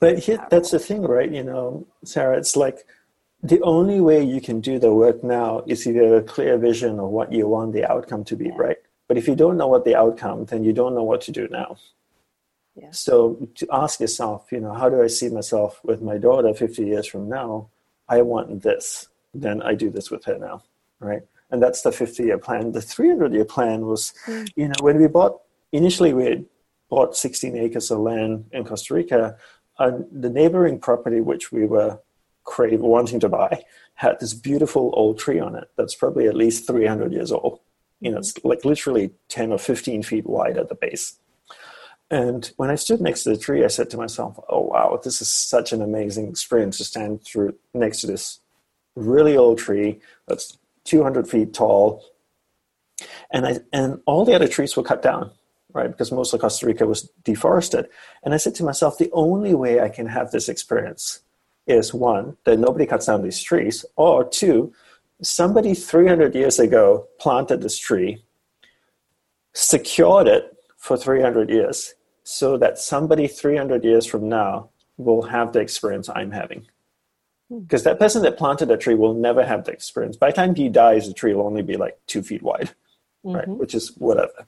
But 0.00 0.18
here, 0.18 0.44
that's 0.50 0.72
the 0.72 0.78
thing, 0.78 1.02
right? 1.02 1.30
You 1.30 1.44
know, 1.44 1.86
Sarah, 2.04 2.36
it's 2.36 2.56
like 2.56 2.86
the 3.42 3.60
only 3.62 4.00
way 4.00 4.22
you 4.22 4.40
can 4.40 4.60
do 4.60 4.78
the 4.78 4.92
work 4.92 5.22
now 5.22 5.62
is 5.66 5.86
if 5.86 5.94
you 5.94 6.02
have 6.02 6.12
a 6.12 6.22
clear 6.22 6.58
vision 6.58 6.98
of 6.98 7.10
what 7.10 7.32
you 7.32 7.46
want 7.48 7.72
the 7.72 7.90
outcome 7.90 8.24
to 8.24 8.36
be, 8.36 8.46
yeah. 8.46 8.56
right? 8.56 8.76
But 9.08 9.18
if 9.18 9.28
you 9.28 9.34
don't 9.34 9.56
know 9.56 9.68
what 9.68 9.84
the 9.84 9.94
outcome, 9.94 10.46
then 10.46 10.64
you 10.64 10.72
don't 10.72 10.94
know 10.94 11.02
what 11.02 11.20
to 11.22 11.32
do 11.32 11.48
now. 11.48 11.76
Yeah. 12.74 12.90
So 12.92 13.48
to 13.56 13.66
ask 13.70 14.00
yourself, 14.00 14.50
you 14.50 14.60
know, 14.60 14.72
how 14.72 14.88
do 14.88 15.02
I 15.02 15.06
see 15.06 15.28
myself 15.28 15.80
with 15.84 16.00
my 16.00 16.18
daughter 16.18 16.54
50 16.54 16.84
years 16.84 17.06
from 17.06 17.28
now? 17.28 17.68
I 18.08 18.22
want 18.22 18.62
this. 18.62 19.08
Then 19.34 19.62
I 19.62 19.74
do 19.74 19.90
this 19.90 20.10
with 20.10 20.24
her 20.24 20.38
now, 20.38 20.62
right? 21.00 21.22
And 21.50 21.62
that's 21.62 21.82
the 21.82 21.92
50 21.92 22.24
year 22.24 22.38
plan. 22.38 22.72
The 22.72 22.80
300 22.80 23.34
year 23.34 23.44
plan 23.44 23.86
was, 23.86 24.14
mm. 24.26 24.48
you 24.56 24.68
know, 24.68 24.74
when 24.80 24.98
we 24.98 25.06
bought, 25.06 25.40
initially 25.72 26.14
we 26.14 26.44
bought 26.92 27.16
16 27.16 27.56
acres 27.56 27.90
of 27.90 28.00
land 28.00 28.44
in 28.52 28.64
Costa 28.64 28.92
Rica, 28.92 29.34
and 29.78 30.04
the 30.12 30.28
neighboring 30.28 30.78
property 30.78 31.22
which 31.22 31.50
we 31.50 31.64
were 31.64 31.98
crave 32.44 32.80
wanting 32.80 33.18
to 33.20 33.30
buy 33.30 33.64
had 33.94 34.20
this 34.20 34.34
beautiful 34.34 34.90
old 34.92 35.18
tree 35.18 35.40
on 35.40 35.56
it 35.56 35.70
that's 35.78 35.94
probably 35.94 36.26
at 36.26 36.36
least 36.36 36.66
300 36.66 37.10
years 37.10 37.32
old. 37.32 37.60
You 38.00 38.10
know 38.10 38.18
it's 38.18 38.34
like 38.44 38.66
literally 38.66 39.10
10 39.28 39.52
or 39.52 39.58
15 39.58 40.02
feet 40.02 40.26
wide 40.26 40.58
at 40.58 40.68
the 40.68 40.74
base. 40.74 41.18
And 42.10 42.52
when 42.58 42.68
i 42.68 42.74
stood 42.74 43.00
next 43.00 43.22
to 43.22 43.30
the 43.30 43.38
tree 43.38 43.64
i 43.64 43.68
said 43.68 43.88
to 43.90 43.96
myself 43.96 44.38
oh 44.50 44.64
wow 44.72 45.00
this 45.02 45.22
is 45.22 45.30
such 45.30 45.72
an 45.72 45.80
amazing 45.80 46.28
experience 46.28 46.76
to 46.76 46.84
stand 46.84 47.24
through 47.24 47.54
next 47.72 48.02
to 48.02 48.06
this 48.06 48.40
really 48.96 49.34
old 49.34 49.56
tree 49.56 50.00
that's 50.28 50.58
200 50.84 51.26
feet 51.26 51.54
tall. 51.54 52.04
And 53.30 53.46
i 53.46 53.60
and 53.72 54.02
all 54.04 54.26
the 54.26 54.34
other 54.34 54.48
trees 54.56 54.76
were 54.76 54.90
cut 54.92 55.00
down 55.00 55.30
right 55.72 55.90
because 55.90 56.12
most 56.12 56.32
of 56.32 56.40
costa 56.40 56.66
rica 56.66 56.86
was 56.86 57.08
deforested 57.24 57.88
and 58.24 58.34
i 58.34 58.36
said 58.36 58.54
to 58.54 58.64
myself 58.64 58.98
the 58.98 59.10
only 59.12 59.54
way 59.54 59.80
i 59.80 59.88
can 59.88 60.06
have 60.06 60.30
this 60.30 60.48
experience 60.48 61.20
is 61.66 61.94
one, 61.94 62.36
that 62.44 62.58
nobody 62.58 62.86
cuts 62.86 63.06
down 63.06 63.22
these 63.22 63.42
trees, 63.42 63.84
or 63.96 64.28
two, 64.28 64.72
somebody 65.20 65.74
300 65.74 66.34
years 66.34 66.58
ago 66.58 67.06
planted 67.18 67.62
this 67.62 67.78
tree, 67.78 68.22
secured 69.54 70.26
it 70.26 70.56
for 70.76 70.96
300 70.96 71.50
years, 71.50 71.94
so 72.24 72.56
that 72.56 72.78
somebody 72.78 73.26
300 73.26 73.84
years 73.84 74.06
from 74.06 74.28
now 74.28 74.70
will 74.96 75.22
have 75.22 75.52
the 75.52 75.60
experience 75.60 76.08
I'm 76.08 76.32
having. 76.32 76.66
Because 77.48 77.82
hmm. 77.82 77.90
that 77.90 77.98
person 77.98 78.22
that 78.22 78.38
planted 78.38 78.70
a 78.70 78.76
tree 78.76 78.94
will 78.94 79.14
never 79.14 79.44
have 79.44 79.64
the 79.64 79.72
experience. 79.72 80.16
By 80.16 80.30
the 80.30 80.36
time 80.36 80.54
he 80.54 80.68
dies, 80.68 81.06
the 81.06 81.14
tree 81.14 81.34
will 81.34 81.46
only 81.46 81.62
be 81.62 81.76
like 81.76 81.98
two 82.06 82.22
feet 82.22 82.42
wide, 82.42 82.70
mm-hmm. 83.24 83.36
right? 83.36 83.48
Which 83.48 83.74
is 83.74 83.88
whatever, 83.96 84.46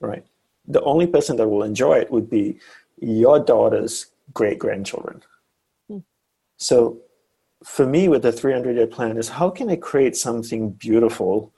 right? 0.00 0.24
The 0.70 0.82
only 0.82 1.06
person 1.06 1.36
that 1.36 1.48
will 1.48 1.62
enjoy 1.62 1.98
it 1.98 2.10
would 2.10 2.28
be 2.30 2.58
your 2.98 3.38
daughter's 3.40 4.06
great 4.32 4.58
grandchildren. 4.58 5.22
Hmm. 5.88 5.98
So 6.56 7.00
for 7.64 7.86
me 7.86 8.08
with 8.08 8.22
the 8.22 8.32
300 8.32 8.76
year 8.76 8.86
plan 8.86 9.16
is 9.16 9.28
how 9.28 9.50
can 9.50 9.68
I 9.68 9.76
create 9.76 10.16
something 10.16 10.70
beautiful 10.70 11.52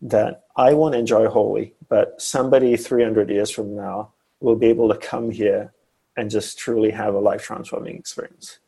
that 0.00 0.44
I 0.56 0.74
won't 0.74 0.94
enjoy 0.94 1.28
wholly, 1.28 1.74
but 1.88 2.20
somebody 2.20 2.76
300 2.76 3.30
years 3.30 3.50
from 3.50 3.74
now 3.74 4.12
will 4.40 4.56
be 4.56 4.66
able 4.66 4.88
to 4.88 4.96
come 4.96 5.30
here 5.30 5.72
and 6.16 6.30
just 6.30 6.58
truly 6.58 6.90
have 6.90 7.14
a 7.14 7.18
life 7.18 7.42
transforming 7.42 7.96
experience. 7.96 8.58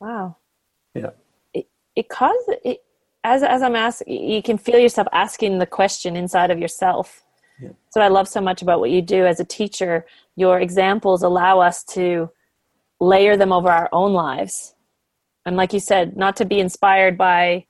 Wow. 0.00 0.36
Yeah. 0.94 1.10
It, 1.54 1.68
it 1.94 2.08
causes 2.08 2.54
it, 2.64 2.82
as, 3.22 3.42
as 3.42 3.62
I'm 3.62 3.76
asking, 3.76 4.30
you 4.30 4.42
can 4.42 4.58
feel 4.58 4.78
yourself 4.78 5.06
asking 5.12 5.58
the 5.58 5.66
question 5.66 6.16
inside 6.16 6.50
of 6.50 6.58
yourself. 6.58 7.22
Yeah. 7.60 7.70
So 7.90 8.00
I 8.00 8.08
love 8.08 8.28
so 8.28 8.40
much 8.40 8.62
about 8.62 8.80
what 8.80 8.90
you 8.90 9.02
do 9.02 9.26
as 9.26 9.40
a 9.40 9.44
teacher. 9.44 10.06
Your 10.36 10.60
examples 10.60 11.22
allow 11.22 11.60
us 11.60 11.84
to 11.84 12.30
layer 13.00 13.36
them 13.36 13.52
over 13.52 13.70
our 13.70 13.88
own 13.92 14.12
lives. 14.12 14.74
And 15.46 15.56
like 15.56 15.72
you 15.72 15.80
said, 15.80 16.16
not 16.16 16.36
to 16.36 16.44
be 16.44 16.60
inspired 16.60 17.16
by 17.16 17.66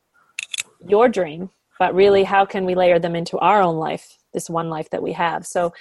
your 0.86 1.08
dream, 1.08 1.50
but 1.78 1.94
really 1.94 2.24
how 2.24 2.44
can 2.44 2.64
we 2.64 2.74
layer 2.74 2.98
them 2.98 3.14
into 3.14 3.38
our 3.38 3.62
own 3.62 3.76
life, 3.76 4.18
this 4.34 4.50
one 4.50 4.68
life 4.68 4.90
that 4.90 5.02
we 5.02 5.12
have. 5.12 5.46
So 5.46 5.72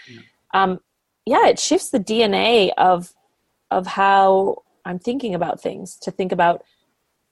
um, 0.54 0.80
yeah, 1.26 1.48
it 1.48 1.60
shifts 1.60 1.89
the 1.89 2.00
DNA 2.00 2.72
of 2.78 3.13
of 3.72 3.86
how 3.86 4.63
I'm 4.86 4.98
thinking 4.98 5.36
about 5.36 5.62
things 5.62 5.98
to 6.02 6.12
think 6.12 6.32
about 6.32 6.63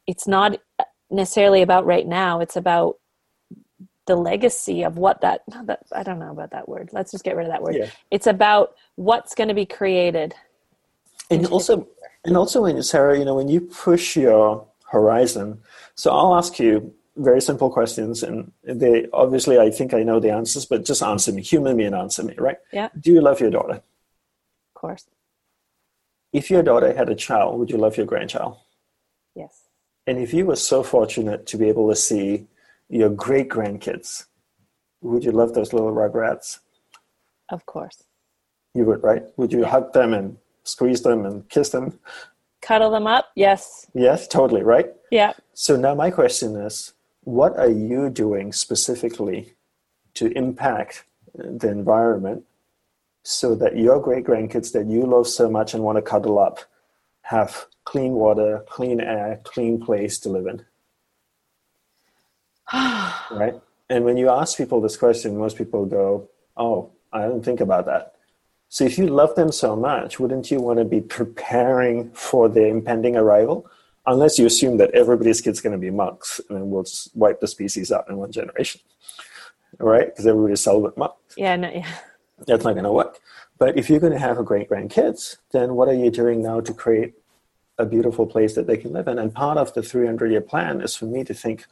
it's 0.05 0.27
not 0.27 0.59
necessarily 1.09 1.61
about 1.61 1.85
right 1.85 2.07
now, 2.07 2.39
it's 2.39 2.55
about 2.55 2.97
the 4.07 4.15
legacy 4.15 4.83
of 4.83 4.97
what 4.97 5.21
that, 5.21 5.43
that 5.65 5.81
I 5.91 6.03
don't 6.03 6.19
know 6.19 6.31
about 6.31 6.51
that 6.51 6.67
word. 6.67 6.89
Let's 6.91 7.11
just 7.11 7.23
get 7.23 7.35
rid 7.35 7.45
of 7.45 7.51
that 7.51 7.61
word. 7.61 7.75
Yeah. 7.75 7.89
It's 8.09 8.27
about 8.27 8.75
what's 8.95 9.35
going 9.35 9.49
to 9.49 9.53
be 9.53 9.65
created. 9.65 10.33
And 11.29 11.45
also 11.47 11.87
and 12.27 12.35
also, 12.35 12.63
when 12.63 12.83
Sarah, 12.83 13.17
you 13.17 13.23
know, 13.23 13.35
when 13.35 13.47
you 13.47 13.61
push 13.61 14.17
your 14.17 14.67
horizon, 14.91 15.61
so 15.95 16.11
I'll 16.11 16.35
ask 16.35 16.59
you 16.59 16.93
very 17.15 17.41
simple 17.41 17.69
questions, 17.69 18.21
and 18.21 18.51
they 18.63 19.07
obviously 19.13 19.57
I 19.57 19.69
think 19.71 19.93
I 19.93 20.03
know 20.03 20.19
the 20.19 20.31
answers, 20.31 20.65
but 20.65 20.83
just 20.83 21.01
answer 21.01 21.31
me, 21.31 21.41
human 21.41 21.77
me, 21.77 21.85
and 21.85 21.95
answer 21.95 22.23
me, 22.23 22.35
right? 22.37 22.57
Yeah. 22.73 22.89
Do 22.99 23.13
you 23.13 23.21
love 23.21 23.39
your 23.39 23.49
daughter? 23.49 23.75
Of 23.75 24.73
course. 24.73 25.05
If 26.33 26.51
your 26.51 26.63
daughter 26.63 26.93
had 26.93 27.09
a 27.09 27.15
child, 27.15 27.59
would 27.59 27.71
you 27.71 27.77
love 27.77 27.95
your 27.95 28.05
grandchild? 28.05 28.57
Yes. 29.33 29.61
And 30.05 30.19
if 30.19 30.33
you 30.33 30.45
were 30.45 30.57
so 30.57 30.83
fortunate 30.83 31.45
to 31.47 31.57
be 31.57 31.69
able 31.69 31.89
to 31.89 31.95
see 31.95 32.47
your 32.89 33.09
great 33.09 33.49
grandkids, 33.49 34.25
would 35.01 35.23
you 35.23 35.31
love 35.31 35.53
those 35.53 35.73
little 35.73 35.91
rugrats? 35.91 36.59
Of 37.49 37.65
course. 37.65 38.03
You 38.73 38.85
would, 38.85 39.03
right? 39.03 39.23
Would 39.37 39.51
you 39.51 39.61
yeah. 39.61 39.69
hug 39.69 39.93
them 39.93 40.13
and 40.13 40.37
squeeze 40.67 41.01
them 41.01 41.25
and 41.25 41.47
kiss 41.49 41.69
them. 41.69 41.99
Cuddle 42.61 42.91
them 42.91 43.07
up, 43.07 43.29
yes. 43.35 43.87
Yes, 43.93 44.27
totally, 44.27 44.63
right? 44.63 44.87
Yeah. 45.11 45.33
So 45.53 45.75
now 45.75 45.95
my 45.95 46.11
question 46.11 46.55
is 46.55 46.93
what 47.23 47.57
are 47.57 47.69
you 47.69 48.09
doing 48.09 48.51
specifically 48.51 49.53
to 50.15 50.27
impact 50.37 51.05
the 51.35 51.69
environment 51.69 52.43
so 53.23 53.55
that 53.55 53.77
your 53.77 54.01
great 54.01 54.25
grandkids 54.25 54.71
that 54.73 54.87
you 54.87 55.03
love 55.03 55.27
so 55.27 55.49
much 55.49 55.73
and 55.73 55.83
want 55.83 55.97
to 55.97 56.01
cuddle 56.01 56.39
up 56.39 56.59
have 57.21 57.65
clean 57.83 58.13
water, 58.13 58.63
clean 58.69 59.01
air, 59.01 59.41
clean 59.43 59.79
place 59.79 60.17
to 60.19 60.29
live 60.29 60.47
in? 60.47 60.65
right? 62.73 63.55
And 63.89 64.03
when 64.03 64.17
you 64.17 64.29
ask 64.29 64.57
people 64.57 64.81
this 64.81 64.97
question, 64.97 65.37
most 65.37 65.57
people 65.57 65.85
go, 65.85 66.29
Oh, 66.57 66.91
I 67.13 67.23
didn't 67.23 67.43
think 67.43 67.61
about 67.61 67.85
that. 67.85 68.15
So 68.69 68.83
if 68.83 68.97
you 68.97 69.07
love 69.07 69.35
them 69.35 69.51
so 69.51 69.75
much, 69.75 70.19
wouldn't 70.19 70.51
you 70.51 70.59
want 70.59 70.79
to 70.79 70.85
be 70.85 70.99
preparing 70.99 72.11
for 72.11 72.49
their 72.49 72.67
impending 72.67 73.15
arrival? 73.15 73.69
Unless 74.05 74.39
you 74.39 74.45
assume 74.45 74.77
that 74.77 74.91
everybody's 74.91 75.41
kid's 75.41 75.61
going 75.61 75.73
to 75.73 75.79
be 75.79 75.91
monks 75.91 76.41
and 76.49 76.57
then 76.57 76.69
we'll 76.69 76.83
just 76.83 77.15
wipe 77.15 77.39
the 77.39 77.47
species 77.47 77.91
out 77.91 78.09
in 78.09 78.17
one 78.17 78.31
generation. 78.31 78.81
right? 79.79 80.07
Because 80.07 80.27
everybody's 80.27 80.61
celibate 80.61 80.97
monks. 80.97 81.35
Yeah, 81.37 81.55
no, 81.55 81.69
yeah. 81.69 81.87
That's 82.45 82.63
not 82.63 82.73
going 82.73 82.83
to 82.83 82.91
work. 82.91 83.19
But 83.57 83.77
if 83.77 83.89
you're 83.89 83.99
going 83.99 84.13
to 84.13 84.19
have 84.19 84.37
a 84.37 84.43
great 84.43 84.69
grandkids, 84.69 85.37
then 85.51 85.75
what 85.75 85.87
are 85.87 85.93
you 85.93 86.11
doing 86.11 86.43
now 86.43 86.59
to 86.61 86.73
create 86.73 87.13
a 87.77 87.85
beautiful 87.85 88.25
place 88.25 88.55
that 88.55 88.67
they 88.67 88.77
can 88.77 88.93
live 88.93 89.07
in? 89.07 89.17
And 89.17 89.33
part 89.33 89.57
of 89.57 89.73
the 89.73 89.81
300 89.81 90.31
year 90.31 90.41
plan 90.41 90.81
is 90.81 90.95
for 90.95 91.05
me 91.05 91.23
to 91.23 91.33
think, 91.33 91.65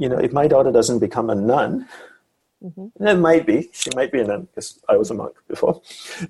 you 0.00 0.08
know, 0.08 0.18
if 0.18 0.32
my 0.32 0.48
daughter 0.48 0.72
doesn't 0.72 0.98
become 0.98 1.30
a 1.30 1.34
nun, 1.34 1.86
Mm-hmm. 2.62 3.06
It 3.06 3.14
might 3.14 3.46
be. 3.46 3.70
She 3.72 3.88
might 3.96 4.12
be 4.12 4.20
a 4.20 4.24
nun 4.24 4.42
because 4.42 4.78
I 4.88 4.96
was 4.96 5.10
a 5.10 5.14
monk 5.14 5.34
before. 5.48 5.80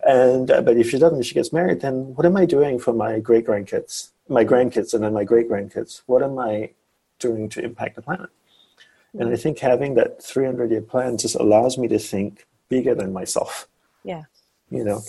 And 0.06 0.50
uh, 0.50 0.62
but 0.62 0.76
if 0.76 0.90
she 0.90 0.98
doesn't, 0.98 1.22
she 1.22 1.34
gets 1.34 1.52
married. 1.52 1.80
Then 1.80 2.14
what 2.14 2.24
am 2.24 2.36
I 2.36 2.44
doing 2.44 2.78
for 2.78 2.92
my 2.92 3.18
great 3.18 3.46
grandkids, 3.46 4.10
my 4.28 4.44
grandkids, 4.44 4.94
and 4.94 5.02
then 5.02 5.12
my 5.12 5.24
great 5.24 5.50
grandkids? 5.50 6.02
What 6.06 6.22
am 6.22 6.38
I 6.38 6.70
doing 7.18 7.48
to 7.50 7.64
impact 7.64 7.96
the 7.96 8.02
planet? 8.02 8.30
Mm-hmm. 8.30 9.22
And 9.22 9.32
I 9.32 9.36
think 9.36 9.58
having 9.58 9.94
that 9.94 10.22
300 10.22 10.70
year 10.70 10.82
plan 10.82 11.18
just 11.18 11.34
allows 11.34 11.76
me 11.76 11.88
to 11.88 11.98
think 11.98 12.46
bigger 12.68 12.94
than 12.94 13.12
myself. 13.12 13.66
Yeah. 14.04 14.22
You 14.70 14.84
know. 14.84 15.02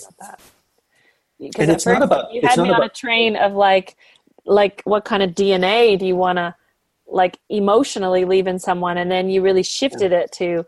Because 1.38 1.68
it's 1.68 1.86
not 1.86 2.02
about. 2.02 2.32
You 2.32 2.40
had 2.42 2.58
me 2.58 2.70
on 2.70 2.74
about, 2.76 2.86
a 2.86 2.88
train 2.88 3.36
of 3.36 3.52
like, 3.52 3.96
like 4.44 4.82
what 4.84 5.04
kind 5.04 5.22
of 5.22 5.30
DNA 5.30 5.96
do 5.96 6.04
you 6.04 6.16
want 6.16 6.38
to, 6.38 6.54
like 7.12 7.38
emotionally 7.48 8.24
leaving 8.24 8.58
someone, 8.58 8.98
and 8.98 9.10
then 9.10 9.28
you 9.28 9.42
really 9.42 9.62
shifted 9.62 10.12
yeah. 10.12 10.18
it 10.20 10.32
to 10.32 10.66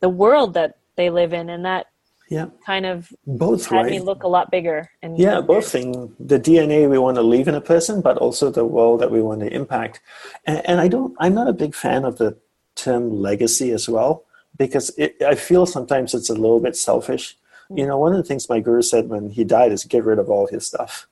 the 0.00 0.08
world 0.08 0.54
that 0.54 0.78
they 0.96 1.10
live 1.10 1.32
in, 1.32 1.48
and 1.48 1.64
that 1.64 1.86
yeah 2.30 2.46
kind 2.64 2.86
of 2.86 3.12
both 3.26 3.66
had 3.66 3.82
right? 3.82 3.90
me 3.90 4.00
look 4.00 4.22
a 4.22 4.28
lot 4.28 4.50
bigger. 4.50 4.90
And 5.02 5.18
yeah, 5.18 5.40
both 5.40 5.70
thing 5.70 6.14
the 6.18 6.38
DNA 6.38 6.88
we 6.88 6.98
want 6.98 7.16
to 7.16 7.22
leave 7.22 7.48
in 7.48 7.54
a 7.54 7.60
person, 7.60 8.00
but 8.00 8.16
also 8.18 8.50
the 8.50 8.64
world 8.64 9.00
that 9.00 9.10
we 9.10 9.22
want 9.22 9.40
to 9.40 9.52
impact. 9.52 10.00
And, 10.46 10.62
and 10.66 10.80
I 10.80 10.88
don't. 10.88 11.14
I'm 11.18 11.34
not 11.34 11.48
a 11.48 11.52
big 11.52 11.74
fan 11.74 12.04
of 12.04 12.18
the 12.18 12.36
term 12.74 13.10
legacy 13.10 13.70
as 13.70 13.88
well 13.88 14.24
because 14.56 14.90
it, 14.98 15.16
I 15.22 15.34
feel 15.34 15.66
sometimes 15.66 16.14
it's 16.14 16.30
a 16.30 16.34
little 16.34 16.60
bit 16.60 16.76
selfish. 16.76 17.36
Mm. 17.70 17.78
You 17.78 17.86
know, 17.86 17.98
one 17.98 18.12
of 18.12 18.18
the 18.18 18.24
things 18.24 18.48
my 18.48 18.60
guru 18.60 18.82
said 18.82 19.08
when 19.08 19.30
he 19.30 19.44
died 19.44 19.72
is 19.72 19.84
get 19.84 20.04
rid 20.04 20.18
of 20.18 20.30
all 20.30 20.46
his 20.46 20.66
stuff. 20.66 21.06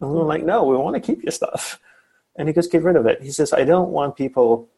And 0.00 0.10
we 0.10 0.18
are 0.18 0.24
like, 0.24 0.44
no, 0.44 0.64
we 0.64 0.76
want 0.76 0.94
to 0.94 1.00
keep 1.00 1.22
your 1.22 1.32
stuff. 1.32 1.80
And 2.36 2.48
he 2.48 2.54
goes, 2.54 2.66
get 2.66 2.82
rid 2.82 2.96
of 2.96 3.06
it. 3.06 3.22
He 3.22 3.30
says, 3.30 3.52
I 3.52 3.64
don't 3.64 3.90
want 3.90 4.16
people 4.16 4.68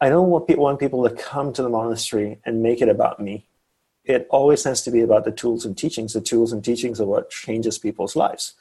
I 0.00 0.08
don't 0.08 0.28
want 0.28 0.46
people, 0.46 0.64
want 0.64 0.78
people 0.78 1.08
to 1.08 1.14
come 1.14 1.52
to 1.54 1.62
the 1.62 1.68
monastery 1.68 2.38
and 2.44 2.62
make 2.62 2.82
it 2.82 2.88
about 2.88 3.18
me. 3.18 3.46
It 4.04 4.26
always 4.30 4.62
has 4.64 4.82
to 4.82 4.90
be 4.90 5.00
about 5.00 5.24
the 5.24 5.32
tools 5.32 5.64
and 5.64 5.76
teachings. 5.76 6.12
The 6.12 6.20
tools 6.20 6.52
and 6.52 6.64
teachings 6.64 7.00
are 7.00 7.06
what 7.06 7.30
changes 7.30 7.78
people's 7.78 8.14
lives, 8.14 8.54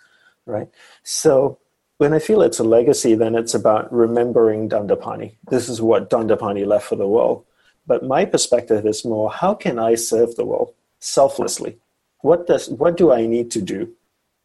right? 0.45 0.69
So 1.03 1.59
when 1.97 2.13
I 2.13 2.19
feel 2.19 2.41
it's 2.41 2.59
a 2.59 2.63
legacy, 2.63 3.15
then 3.15 3.35
it's 3.35 3.53
about 3.53 3.91
remembering 3.91 4.69
Dandapani. 4.69 5.35
This 5.49 5.69
is 5.69 5.81
what 5.81 6.09
Dandapani 6.09 6.65
left 6.65 6.87
for 6.87 6.95
the 6.95 7.07
world. 7.07 7.45
But 7.85 8.03
my 8.03 8.25
perspective 8.25 8.85
is 8.85 9.05
more: 9.05 9.29
how 9.29 9.53
can 9.53 9.77
I 9.77 9.95
serve 9.95 10.35
the 10.35 10.45
world 10.45 10.73
selflessly? 10.99 11.77
What 12.21 12.47
does 12.47 12.69
what 12.69 12.97
do 12.97 13.11
I 13.11 13.27
need 13.27 13.51
to 13.51 13.61
do? 13.61 13.93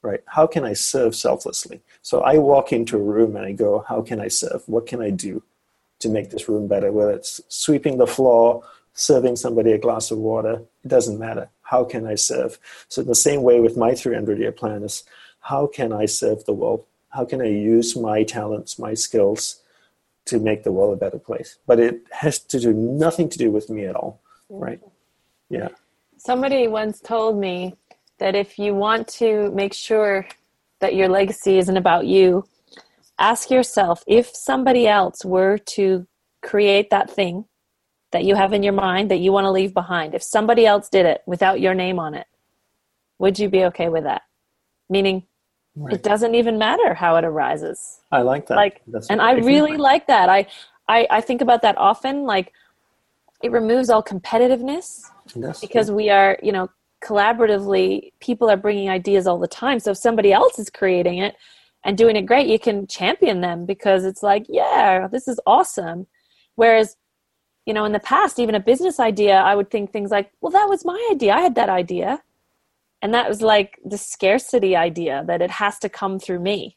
Right? 0.03 0.23
How 0.27 0.47
can 0.47 0.65
I 0.65 0.73
serve 0.73 1.15
selflessly? 1.15 1.81
So 2.01 2.23
I 2.23 2.39
walk 2.39 2.73
into 2.73 2.97
a 2.97 3.03
room 3.03 3.37
and 3.37 3.45
I 3.45 3.53
go, 3.53 3.85
how 3.87 4.01
can 4.01 4.19
I 4.19 4.29
serve? 4.29 4.63
What 4.67 4.87
can 4.87 5.03
I 5.03 5.11
do? 5.11 5.43
to 6.01 6.09
make 6.09 6.31
this 6.31 6.49
room 6.49 6.67
better, 6.67 6.91
whether 6.91 7.13
it's 7.13 7.41
sweeping 7.49 7.99
the 7.99 8.07
floor, 8.07 8.65
serving 8.95 9.37
somebody 9.37 9.73
a 9.73 9.79
glass 9.79 10.11
of 10.11 10.19
water, 10.19 10.63
it 10.83 10.89
doesn't 10.89 11.19
matter. 11.19 11.49
How 11.63 11.85
can 11.85 12.07
I 12.07 12.17
serve? 12.17 12.59
So, 12.89 13.03
in 13.03 13.09
the 13.09 13.15
same 13.15 13.43
way 13.43 13.61
with 13.61 13.77
my 13.77 13.95
300 13.95 14.39
year 14.39 14.53
plan, 14.53 14.83
is 14.83 15.05
how 15.41 15.67
can 15.67 15.93
I 15.93 16.07
serve 16.07 16.45
the 16.45 16.53
world? 16.53 16.85
How 17.11 17.25
can 17.25 17.41
I 17.41 17.49
use 17.49 17.97
my 17.97 18.25
talents, 18.25 18.79
my 18.79 18.95
skills 18.95 19.61
to 20.27 20.39
make 20.39 20.65
the 20.65 20.73
world 20.73 20.95
a 20.95 20.97
better 20.97 21.19
place? 21.19 21.59
But 21.67 21.79
it 21.79 22.03
has 22.11 22.39
to 22.39 22.59
do 22.59 22.73
nothing 22.73 23.29
to 23.29 23.39
do 23.39 23.51
with 23.51 23.71
me 23.71 23.85
at 23.85 23.95
all, 23.95 24.21
right? 24.49 24.81
Yeah. 25.49 25.69
Somebody 26.17 26.67
once 26.67 27.01
told 27.01 27.39
me 27.39 27.77
that 28.21 28.37
if 28.37 28.59
you 28.59 28.75
want 28.75 29.09
to 29.09 29.51
make 29.51 29.75
sure 29.75 30.27
that 30.81 30.95
your 30.95 31.09
legacy 31.09 31.59
isn't 31.59 31.77
about 31.77 32.07
you, 32.07 32.45
ask 33.19 33.51
yourself 33.51 34.05
if 34.07 34.35
somebody 34.35 34.87
else 34.87 35.25
were 35.25 35.59
to 35.59 36.07
create 36.43 36.91
that 36.91 37.11
thing 37.11 37.45
that 38.13 38.25
you 38.25 38.35
have 38.35 38.53
in 38.53 38.63
your 38.63 38.73
mind 38.73 39.11
that 39.11 39.19
you 39.19 39.33
want 39.33 39.45
to 39.45 39.51
leave 39.51 39.75
behind, 39.75 40.15
if 40.15 40.23
somebody 40.23 40.65
else 40.67 40.89
did 40.89 41.07
it 41.07 41.23
without 41.27 41.61
your 41.61 41.75
name 41.75 41.99
on 41.99 42.15
it, 42.15 42.27
would 43.19 43.39
you 43.39 43.49
be 43.49 43.65
okay 43.65 43.89
with 43.89 44.05
that? 44.05 44.23
Meaning, 44.89 45.25
right. 45.77 45.95
it 45.95 46.03
doesn't 46.03 46.35
even 46.35 46.59
matter 46.59 46.95
how 46.95 47.17
it 47.17 47.25
arises. 47.25 48.01
I 48.11 48.23
like 48.23 48.47
that. 48.47 48.57
Like, 48.57 48.83
That's 48.87 49.09
and 49.09 49.21
I 49.21 49.33
really 49.33 49.77
like 49.77 50.07
that. 50.07 50.29
I, 50.29 50.47
I, 50.89 51.07
I 51.11 51.21
think 51.21 51.41
about 51.41 51.63
that 51.63 51.77
often. 51.79 52.25
Like, 52.25 52.53
it 53.43 53.53
removes 53.53 53.91
all 53.91 54.03
competitiveness 54.03 55.05
yes. 55.35 55.61
because 55.61 55.91
we 55.91 56.11
are, 56.11 56.39
you 56.43 56.53
know, 56.53 56.69
collaboratively. 57.03 58.13
People 58.21 58.51
are 58.51 58.57
bringing 58.57 58.89
ideas 58.89 59.27
all 59.27 59.39
the 59.39 59.49
time. 59.49 59.81
So 59.81 59.93
if 59.93 59.99
somebody 59.99 60.33
else 60.33 60.59
is 60.59 60.71
creating 60.71 61.19
it, 61.19 61.37
and 61.85 61.97
doing 61.97 62.17
it 62.17 62.27
great, 62.27 62.47
you 62.47 62.59
can 62.59 62.87
champion 62.87 63.41
them 63.41 63.65
because 63.65 64.05
it's 64.05 64.23
like, 64.23 64.45
yeah, 64.49 65.09
this 65.11 65.27
is 65.27 65.41
awesome. 65.47 66.07
Whereas, 66.57 66.97
you 67.65 67.73
know, 67.73 67.85
in 67.85 67.93
the 67.93 68.01
past, 68.01 68.39
even 68.39 68.55
a 68.55 68.61
business 68.61 69.01
idea, 69.01 69.37
I 69.37 69.55
would 69.55 69.71
think 69.71 69.91
things 69.91 70.11
like, 70.11 70.31
well, 70.41 70.53
that 70.53 70.69
was 70.69 70.85
my 70.85 71.09
idea. 71.11 71.33
I 71.33 71.41
had 71.41 71.55
that 71.55 71.69
idea. 71.69 72.23
And 73.03 73.15
that 73.15 73.29
was 73.29 73.41
like 73.41 73.79
the 73.85 73.97
scarcity 73.97 74.77
idea 74.77 75.25
that 75.27 75.41
it 75.41 75.51
has 75.51 75.79
to 75.79 75.89
come 75.89 76.19
through 76.19 76.41
me. 76.41 76.77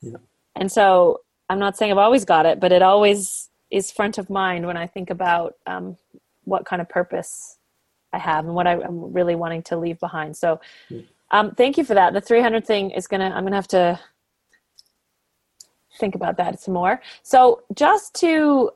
Yeah. 0.00 0.18
And 0.54 0.70
so 0.70 1.22
I'm 1.48 1.58
not 1.58 1.76
saying 1.76 1.90
I've 1.90 1.98
always 1.98 2.24
got 2.24 2.46
it, 2.46 2.60
but 2.60 2.70
it 2.70 2.82
always 2.82 3.50
is 3.72 3.90
front 3.90 4.18
of 4.18 4.30
mind 4.30 4.66
when 4.66 4.76
I 4.76 4.86
think 4.86 5.10
about 5.10 5.54
um, 5.66 5.96
what 6.44 6.64
kind 6.64 6.80
of 6.80 6.88
purpose 6.88 7.58
I 8.14 8.18
have 8.18 8.46
and 8.46 8.54
what 8.54 8.66
I, 8.66 8.74
am 8.74 9.12
really 9.12 9.34
wanting 9.34 9.62
to 9.64 9.76
leave 9.76 9.98
behind. 9.98 10.36
So, 10.36 10.60
um, 11.30 11.54
thank 11.54 11.76
you 11.76 11.84
for 11.84 11.94
that. 11.94 12.12
The 12.12 12.20
300 12.20 12.64
thing 12.64 12.90
is 12.90 13.06
gonna. 13.06 13.30
I'm 13.34 13.44
gonna 13.44 13.56
have 13.56 13.68
to 13.68 13.98
think 15.98 16.14
about 16.14 16.36
that 16.36 16.60
some 16.60 16.74
more. 16.74 17.00
So, 17.22 17.62
just 17.74 18.14
to 18.16 18.70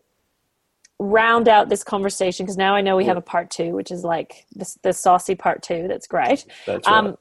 round 0.98 1.48
out 1.48 1.68
this 1.68 1.84
conversation, 1.84 2.44
because 2.44 2.56
now 2.56 2.74
I 2.74 2.80
know 2.80 2.96
we 2.96 3.04
have 3.04 3.16
a 3.16 3.22
part 3.22 3.50
two, 3.50 3.70
which 3.70 3.90
is 3.90 4.02
like 4.02 4.46
the, 4.54 4.76
the 4.82 4.92
saucy 4.92 5.34
part 5.34 5.62
two. 5.62 5.86
That's 5.88 6.06
great. 6.06 6.46
That's 6.66 6.86
right. 6.86 6.96
Um, 6.96 7.16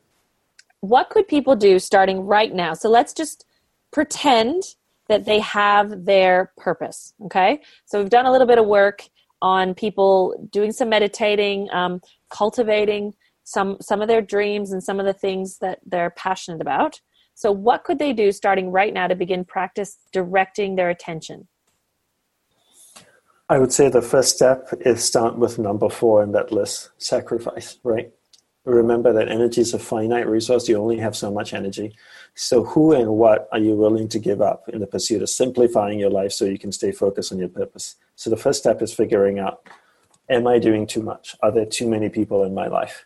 what 0.82 1.09
could 1.09 1.28
people 1.28 1.55
do 1.55 1.80
starting 1.80 2.22
right 2.22 2.53
now? 2.53 2.74
So, 2.74 2.89
let's 2.89 3.13
just 3.13 3.45
pretend 3.91 4.63
that 5.07 5.26
they 5.26 5.39
have 5.39 6.05
their 6.05 6.51
purpose. 6.57 7.13
Okay. 7.26 7.61
So, 7.86 7.99
we've 7.99 8.09
done 8.09 8.26
a 8.26 8.32
little 8.32 8.47
bit 8.47 8.57
of 8.57 8.65
work 8.65 9.03
on 9.42 9.74
people 9.74 10.48
doing 10.52 10.72
some 10.72 10.90
meditating, 10.90 11.70
um, 11.72 12.02
cultivating 12.30 13.14
some 13.44 13.78
some 13.82 14.02
of 14.02 14.08
their 14.08 14.22
dreams 14.22 14.72
and 14.72 14.84
some 14.84 15.00
of 15.00 15.06
the 15.06 15.14
things 15.14 15.60
that 15.60 15.80
they're 15.86 16.10
passionate 16.12 16.62
about. 16.62 17.00
So, 17.34 17.52
what 17.52 17.84
could 17.84 18.00
they 18.00 18.14
do 18.14 18.32
starting 18.32 18.72
right 18.72 18.94
now 18.94 19.08
to 19.08 19.16
begin 19.16 19.46
practice 19.46 19.98
directing 20.12 20.76
their 20.76 20.90
attention? 20.90 21.48
I 23.50 23.60
would 23.60 23.72
say 23.72 23.90
the 23.90 24.02
first 24.02 24.36
step 24.36 24.74
is 24.82 25.04
start 25.04 25.38
with 25.38 25.58
number 25.58 25.88
four 25.88 26.22
in 26.22 26.34
that 26.34 26.52
list 26.52 26.90
sacrifice, 26.98 27.78
right? 27.84 28.12
Remember 28.66 29.14
that 29.14 29.30
energy 29.30 29.62
is 29.62 29.74
a 29.74 29.80
finite 29.80 30.28
resource. 30.28 30.68
You 30.68 30.76
only 30.78 30.98
have 30.98 31.16
so 31.16 31.32
much 31.32 31.54
energy. 31.54 31.96
So, 32.36 32.66
who 32.66 32.92
and 32.92 33.12
what 33.12 33.48
are 33.54 33.60
you 33.60 33.76
willing 33.76 34.10
to 34.10 34.20
give 34.20 34.42
up 34.42 34.68
in 34.68 34.82
the 34.82 34.88
pursuit 34.88 35.22
of 35.22 35.30
simplifying 35.30 36.00
your 36.00 36.10
life 36.10 36.34
so 36.34 36.44
you 36.44 36.60
can 36.60 36.74
stay 36.74 36.92
focused 36.92 37.32
on 37.32 37.40
your 37.40 37.48
purpose? 37.48 37.96
So, 38.18 38.30
the 38.30 38.36
first 38.36 38.59
step 38.59 38.82
is 38.82 38.93
figuring 38.93 39.39
out 39.39 39.65
Am 40.30 40.45
I 40.45 40.59
doing 40.59 40.86
too 40.86 41.01
much? 41.01 41.38
Are 41.41 41.51
there 41.53 41.65
too 41.65 41.88
many 41.88 42.09
people 42.09 42.43
in 42.43 42.53
my 42.53 42.68
life? 42.68 43.05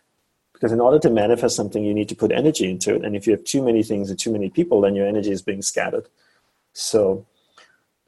Because 0.52 0.72
in 0.72 0.80
order 0.80 0.98
to 0.98 1.10
manifest 1.10 1.54
something, 1.54 1.84
you 1.84 1.94
need 1.94 2.08
to 2.08 2.16
put 2.16 2.32
energy 2.32 2.68
into 2.68 2.96
it. 2.96 3.04
And 3.04 3.14
if 3.14 3.28
you 3.28 3.32
have 3.32 3.44
too 3.44 3.62
many 3.62 3.84
things 3.84 4.10
and 4.10 4.18
too 4.18 4.32
many 4.32 4.50
people, 4.50 4.80
then 4.80 4.96
your 4.96 5.06
energy 5.06 5.30
is 5.30 5.40
being 5.40 5.62
scattered. 5.62 6.08
So 6.72 7.24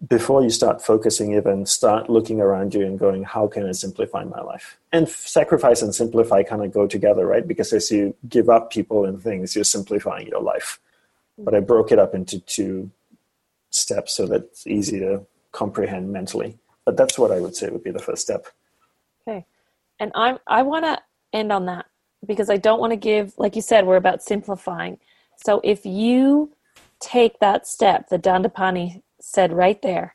before 0.09 0.43
you 0.43 0.51
start 0.51 0.83
focusing 0.83 1.35
even 1.35 1.65
start 1.65 2.11
looking 2.11 2.41
around 2.41 2.75
you 2.75 2.85
and 2.85 2.99
going 2.99 3.23
how 3.23 3.47
can 3.47 3.67
i 3.67 3.73
simplify 3.73 4.25
my 4.25 4.41
life 4.41 4.77
and 4.93 5.09
sacrifice 5.09 5.83
and 5.83 5.95
simplify 5.95 6.43
kind 6.43 6.65
of 6.65 6.73
go 6.73 6.87
together 6.87 7.25
right 7.25 7.47
because 7.47 7.73
as 7.73 7.91
you 7.91 8.15
give 8.29 8.49
up 8.49 8.71
people 8.71 9.05
and 9.05 9.23
things 9.23 9.55
you're 9.55 9.65
simplifying 9.65 10.27
your 10.27 10.43
life 10.43 10.81
but 11.39 11.55
i 11.55 11.61
broke 11.61 11.93
it 11.93 11.99
up 11.99 12.13
into 12.13 12.41
two 12.41 12.91
steps 13.71 14.15
so 14.15 14.27
that 14.27 14.43
it's 14.43 14.67
easy 14.67 14.99
to 14.99 15.25
comprehend 15.53 16.13
mentally 16.13 16.59
but 16.87 16.97
that's 16.97 17.19
what 17.19 17.31
i 17.31 17.41
would 17.41 17.57
say 17.57 17.69
would 17.69 17.85
be 17.85 17.91
the 17.91 17.99
first 17.99 18.23
step 18.23 18.47
okay 19.27 19.45
and 20.01 20.11
i'm 20.15 20.39
i 20.47 20.63
want 20.63 20.85
to 20.85 20.99
end 21.33 21.53
on 21.53 21.67
that 21.67 21.87
because 22.27 22.51
I 22.51 22.57
don't 22.57 22.81
want 22.81 22.93
to 22.93 22.97
give, 22.97 23.35
like 23.39 23.57
you 23.57 23.63
said, 23.63 23.87
we're 23.87 23.97
about 23.97 24.23
simplifying. 24.23 24.99
So 25.45 25.61
if 25.65 25.85
you 25.85 26.53
take 27.01 27.39
that 27.41 27.67
step 27.67 28.09
that 28.09 28.23
Dandapani 28.23 29.03
said 29.21 29.53
right 29.53 29.81
there 29.83 30.15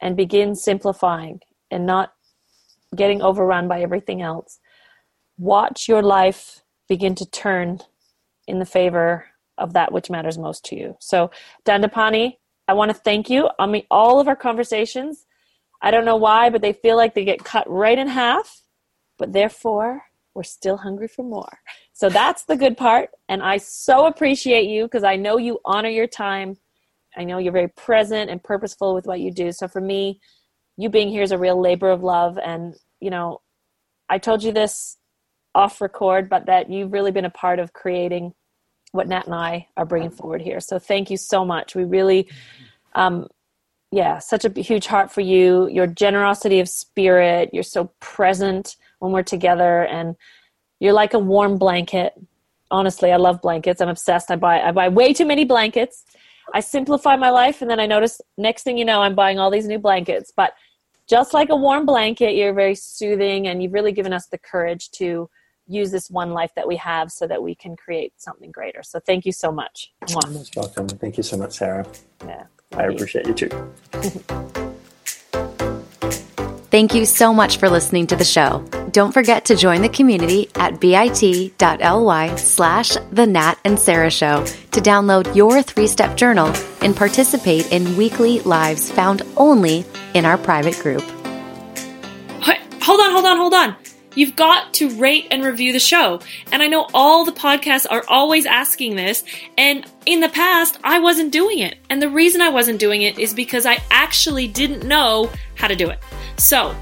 and 0.00 0.16
begin 0.16 0.54
simplifying 0.54 1.40
and 1.70 1.86
not 1.86 2.14
getting 2.96 3.22
overrun 3.22 3.68
by 3.68 3.82
everything 3.82 4.22
else, 4.22 4.58
watch 5.38 5.88
your 5.88 6.02
life 6.02 6.62
begin 6.88 7.14
to 7.16 7.26
turn 7.26 7.80
in 8.46 8.58
the 8.58 8.64
favor 8.64 9.26
of 9.58 9.74
that 9.74 9.92
which 9.92 10.10
matters 10.10 10.38
most 10.38 10.64
to 10.64 10.76
you. 10.76 10.96
So, 11.00 11.30
Dandapani, 11.66 12.38
I 12.66 12.72
want 12.72 12.90
to 12.90 12.96
thank 12.96 13.28
you. 13.28 13.48
I 13.58 13.66
mean, 13.66 13.84
all 13.90 14.20
of 14.20 14.28
our 14.28 14.36
conversations, 14.36 15.26
I 15.82 15.90
don't 15.90 16.04
know 16.04 16.16
why, 16.16 16.50
but 16.50 16.62
they 16.62 16.72
feel 16.72 16.96
like 16.96 17.14
they 17.14 17.24
get 17.24 17.44
cut 17.44 17.68
right 17.70 17.98
in 17.98 18.08
half 18.08 18.62
but 19.20 19.34
therefore 19.34 20.02
we're 20.34 20.42
still 20.42 20.78
hungry 20.78 21.06
for 21.06 21.22
more. 21.22 21.58
So 21.92 22.08
that's 22.08 22.44
the 22.44 22.56
good 22.56 22.76
part. 22.76 23.10
And 23.28 23.42
I 23.42 23.58
so 23.58 24.06
appreciate 24.06 24.64
you 24.64 24.84
because 24.84 25.04
I 25.04 25.16
know 25.16 25.36
you 25.36 25.60
honor 25.64 25.90
your 25.90 26.06
time. 26.06 26.56
I 27.16 27.24
know 27.24 27.38
you're 27.38 27.52
very 27.52 27.68
present 27.68 28.30
and 28.30 28.42
purposeful 28.42 28.94
with 28.94 29.06
what 29.06 29.20
you 29.20 29.30
do. 29.30 29.52
So 29.52 29.68
for 29.68 29.80
me, 29.80 30.20
you 30.76 30.88
being 30.88 31.10
here 31.10 31.22
is 31.22 31.32
a 31.32 31.38
real 31.38 31.60
labor 31.60 31.90
of 31.90 32.02
love. 32.02 32.38
And, 32.38 32.74
you 33.00 33.10
know, 33.10 33.42
I 34.08 34.18
told 34.18 34.42
you 34.42 34.52
this 34.52 34.96
off 35.54 35.80
record, 35.80 36.30
but 36.30 36.46
that 36.46 36.70
you've 36.70 36.92
really 36.92 37.10
been 37.10 37.26
a 37.26 37.30
part 37.30 37.58
of 37.58 37.72
creating 37.74 38.32
what 38.92 39.08
Nat 39.08 39.26
and 39.26 39.34
I 39.34 39.68
are 39.76 39.84
bringing 39.84 40.10
forward 40.10 40.40
here. 40.40 40.60
So 40.60 40.78
thank 40.78 41.10
you 41.10 41.16
so 41.18 41.44
much. 41.44 41.74
We 41.74 41.84
really, 41.84 42.28
um, 42.94 43.26
yeah, 43.92 44.18
such 44.18 44.44
a 44.44 44.60
huge 44.60 44.86
heart 44.86 45.10
for 45.10 45.20
you. 45.20 45.68
Your 45.68 45.86
generosity 45.86 46.60
of 46.60 46.68
spirit. 46.68 47.50
You're 47.52 47.62
so 47.62 47.90
present 48.00 48.76
when 49.00 49.12
we're 49.12 49.22
together, 49.22 49.84
and 49.84 50.16
you're 50.78 50.92
like 50.92 51.14
a 51.14 51.18
warm 51.18 51.58
blanket. 51.58 52.12
Honestly, 52.70 53.10
I 53.10 53.16
love 53.16 53.42
blankets. 53.42 53.80
I'm 53.80 53.88
obsessed. 53.88 54.30
I 54.30 54.36
buy 54.36 54.60
I 54.60 54.70
buy 54.70 54.88
way 54.88 55.12
too 55.12 55.26
many 55.26 55.44
blankets. 55.44 56.04
I 56.54 56.60
simplify 56.60 57.16
my 57.16 57.30
life, 57.30 57.62
and 57.62 57.70
then 57.70 57.80
I 57.80 57.86
notice 57.86 58.20
next 58.38 58.62
thing 58.62 58.78
you 58.78 58.84
know, 58.84 59.02
I'm 59.02 59.14
buying 59.14 59.38
all 59.38 59.50
these 59.50 59.66
new 59.66 59.78
blankets. 59.78 60.32
But 60.34 60.52
just 61.08 61.34
like 61.34 61.48
a 61.48 61.56
warm 61.56 61.84
blanket, 61.84 62.36
you're 62.36 62.54
very 62.54 62.76
soothing, 62.76 63.48
and 63.48 63.60
you've 63.60 63.72
really 63.72 63.92
given 63.92 64.12
us 64.12 64.26
the 64.26 64.38
courage 64.38 64.90
to 64.92 65.28
use 65.66 65.90
this 65.90 66.10
one 66.10 66.30
life 66.30 66.50
that 66.54 66.66
we 66.66 66.76
have 66.76 67.10
so 67.10 67.26
that 67.26 67.42
we 67.42 67.54
can 67.54 67.76
create 67.76 68.12
something 68.16 68.50
greater. 68.52 68.82
So 68.82 69.00
thank 69.00 69.24
you 69.24 69.32
so 69.32 69.50
much. 69.50 69.92
Most 70.28 70.56
welcome. 70.56 70.88
Thank 70.88 71.16
you 71.16 71.22
so 71.22 71.36
much, 71.36 71.58
Sarah. 71.58 71.86
Yeah. 72.24 72.44
I 72.72 72.84
appreciate 72.84 73.26
you 73.26 73.34
too. 73.34 73.50
Thank 76.70 76.94
you 76.94 77.04
so 77.04 77.34
much 77.34 77.56
for 77.56 77.68
listening 77.68 78.06
to 78.06 78.16
the 78.16 78.24
show. 78.24 78.64
Don't 78.92 79.12
forget 79.12 79.46
to 79.46 79.56
join 79.56 79.82
the 79.82 79.88
community 79.88 80.48
at 80.54 80.80
bit.ly 80.80 82.36
slash 82.36 82.96
the 83.10 83.26
Nat 83.26 83.58
and 83.64 83.76
Sarah 83.76 84.10
Show 84.10 84.44
to 84.44 84.80
download 84.80 85.34
your 85.34 85.62
three 85.62 85.88
step 85.88 86.16
journal 86.16 86.52
and 86.80 86.96
participate 86.96 87.72
in 87.72 87.96
weekly 87.96 88.38
lives 88.40 88.88
found 88.88 89.22
only 89.36 89.84
in 90.14 90.24
our 90.24 90.38
private 90.38 90.78
group. 90.78 91.02
Hold 92.90 93.00
on, 93.00 93.10
hold 93.12 93.24
on, 93.24 93.36
hold 93.36 93.54
on. 93.54 93.76
You've 94.14 94.34
got 94.34 94.74
to 94.74 94.90
rate 94.98 95.28
and 95.30 95.44
review 95.44 95.72
the 95.72 95.78
show. 95.78 96.20
And 96.50 96.62
I 96.62 96.66
know 96.66 96.88
all 96.92 97.24
the 97.24 97.32
podcasts 97.32 97.86
are 97.88 98.04
always 98.08 98.46
asking 98.46 98.96
this. 98.96 99.22
And 99.56 99.86
in 100.10 100.18
the 100.18 100.28
past, 100.28 100.76
I 100.82 100.98
wasn't 100.98 101.30
doing 101.30 101.60
it. 101.60 101.78
And 101.88 102.02
the 102.02 102.10
reason 102.10 102.40
I 102.40 102.48
wasn't 102.48 102.80
doing 102.80 103.02
it 103.02 103.16
is 103.16 103.32
because 103.32 103.64
I 103.64 103.78
actually 103.92 104.48
didn't 104.48 104.84
know 104.84 105.30
how 105.54 105.68
to 105.68 105.76
do 105.76 105.88
it. 105.88 106.00
So, 106.36 106.74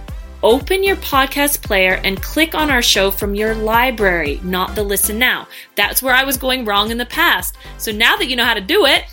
open 0.43 0.83
your 0.83 0.97
podcast 0.97 1.62
player 1.62 2.01
and 2.05 2.22
click 2.22 2.55
on 2.55 2.70
our 2.70 2.81
show 2.81 3.11
from 3.11 3.35
your 3.35 3.55
library, 3.55 4.41
not 4.43 4.74
the 4.74 4.83
listen 4.83 5.18
now. 5.18 5.47
That's 5.74 6.03
where 6.03 6.14
I 6.14 6.24
was 6.24 6.39
going 6.39 6.64
wrong 6.64 6.91
in 6.91 6.97
the 6.97 7.05
past. 7.05 7.59
So 7.76 7.93
now 7.93 8.16
that 8.16 8.29
you 8.29 8.37
know 8.37 8.47
how 8.47 8.55
to 8.55 8.62
do 8.62 8.87
it, 8.87 9.05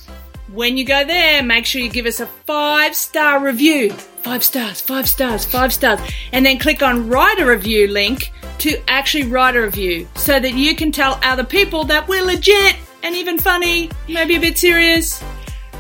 when 0.53 0.78
you 0.78 0.86
go 0.86 1.03
there, 1.03 1.43
make 1.43 1.66
sure 1.66 1.82
you 1.82 1.89
give 1.89 2.05
us 2.05 2.22
a 2.22 2.26
five 2.26 2.95
star 2.95 3.43
review. 3.43 3.91
Five 3.91 4.45
stars, 4.45 4.80
five 4.80 5.09
stars, 5.09 5.43
five 5.43 5.74
stars. 5.74 5.99
And 6.32 6.45
then 6.45 6.57
click 6.57 6.82
on 6.82 7.09
write 7.09 7.39
a 7.39 7.45
review 7.45 7.89
link 7.89 8.32
to 8.59 8.82
actually 8.88 9.26
write 9.26 9.57
a 9.57 9.61
review 9.61 10.07
so 10.16 10.39
that 10.39 10.53
you 10.53 10.74
can 10.74 10.93
tell 10.93 11.20
other 11.22 11.43
people 11.43 11.84
that 11.86 12.07
we're 12.07 12.24
legit 12.24 12.78
and 13.05 13.15
even 13.15 13.37
funny, 13.37 13.87
maybe 14.09 14.35
a 14.35 14.39
bit 14.39 14.57
serious. 14.57 15.23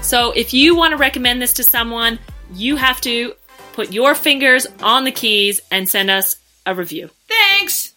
So 0.01 0.31
if 0.31 0.53
you 0.53 0.75
want 0.75 0.91
to 0.91 0.97
recommend 0.97 1.41
this 1.41 1.53
to 1.53 1.63
someone, 1.63 2.19
you 2.53 2.75
have 2.75 3.01
to 3.01 3.33
put 3.73 3.91
your 3.91 4.13
fingers 4.13 4.67
on 4.83 5.05
the 5.05 5.11
keys 5.11 5.59
and 5.71 5.89
send 5.89 6.11
us 6.11 6.37
a 6.67 6.75
review. 6.75 7.09
Thanks! 7.27 7.94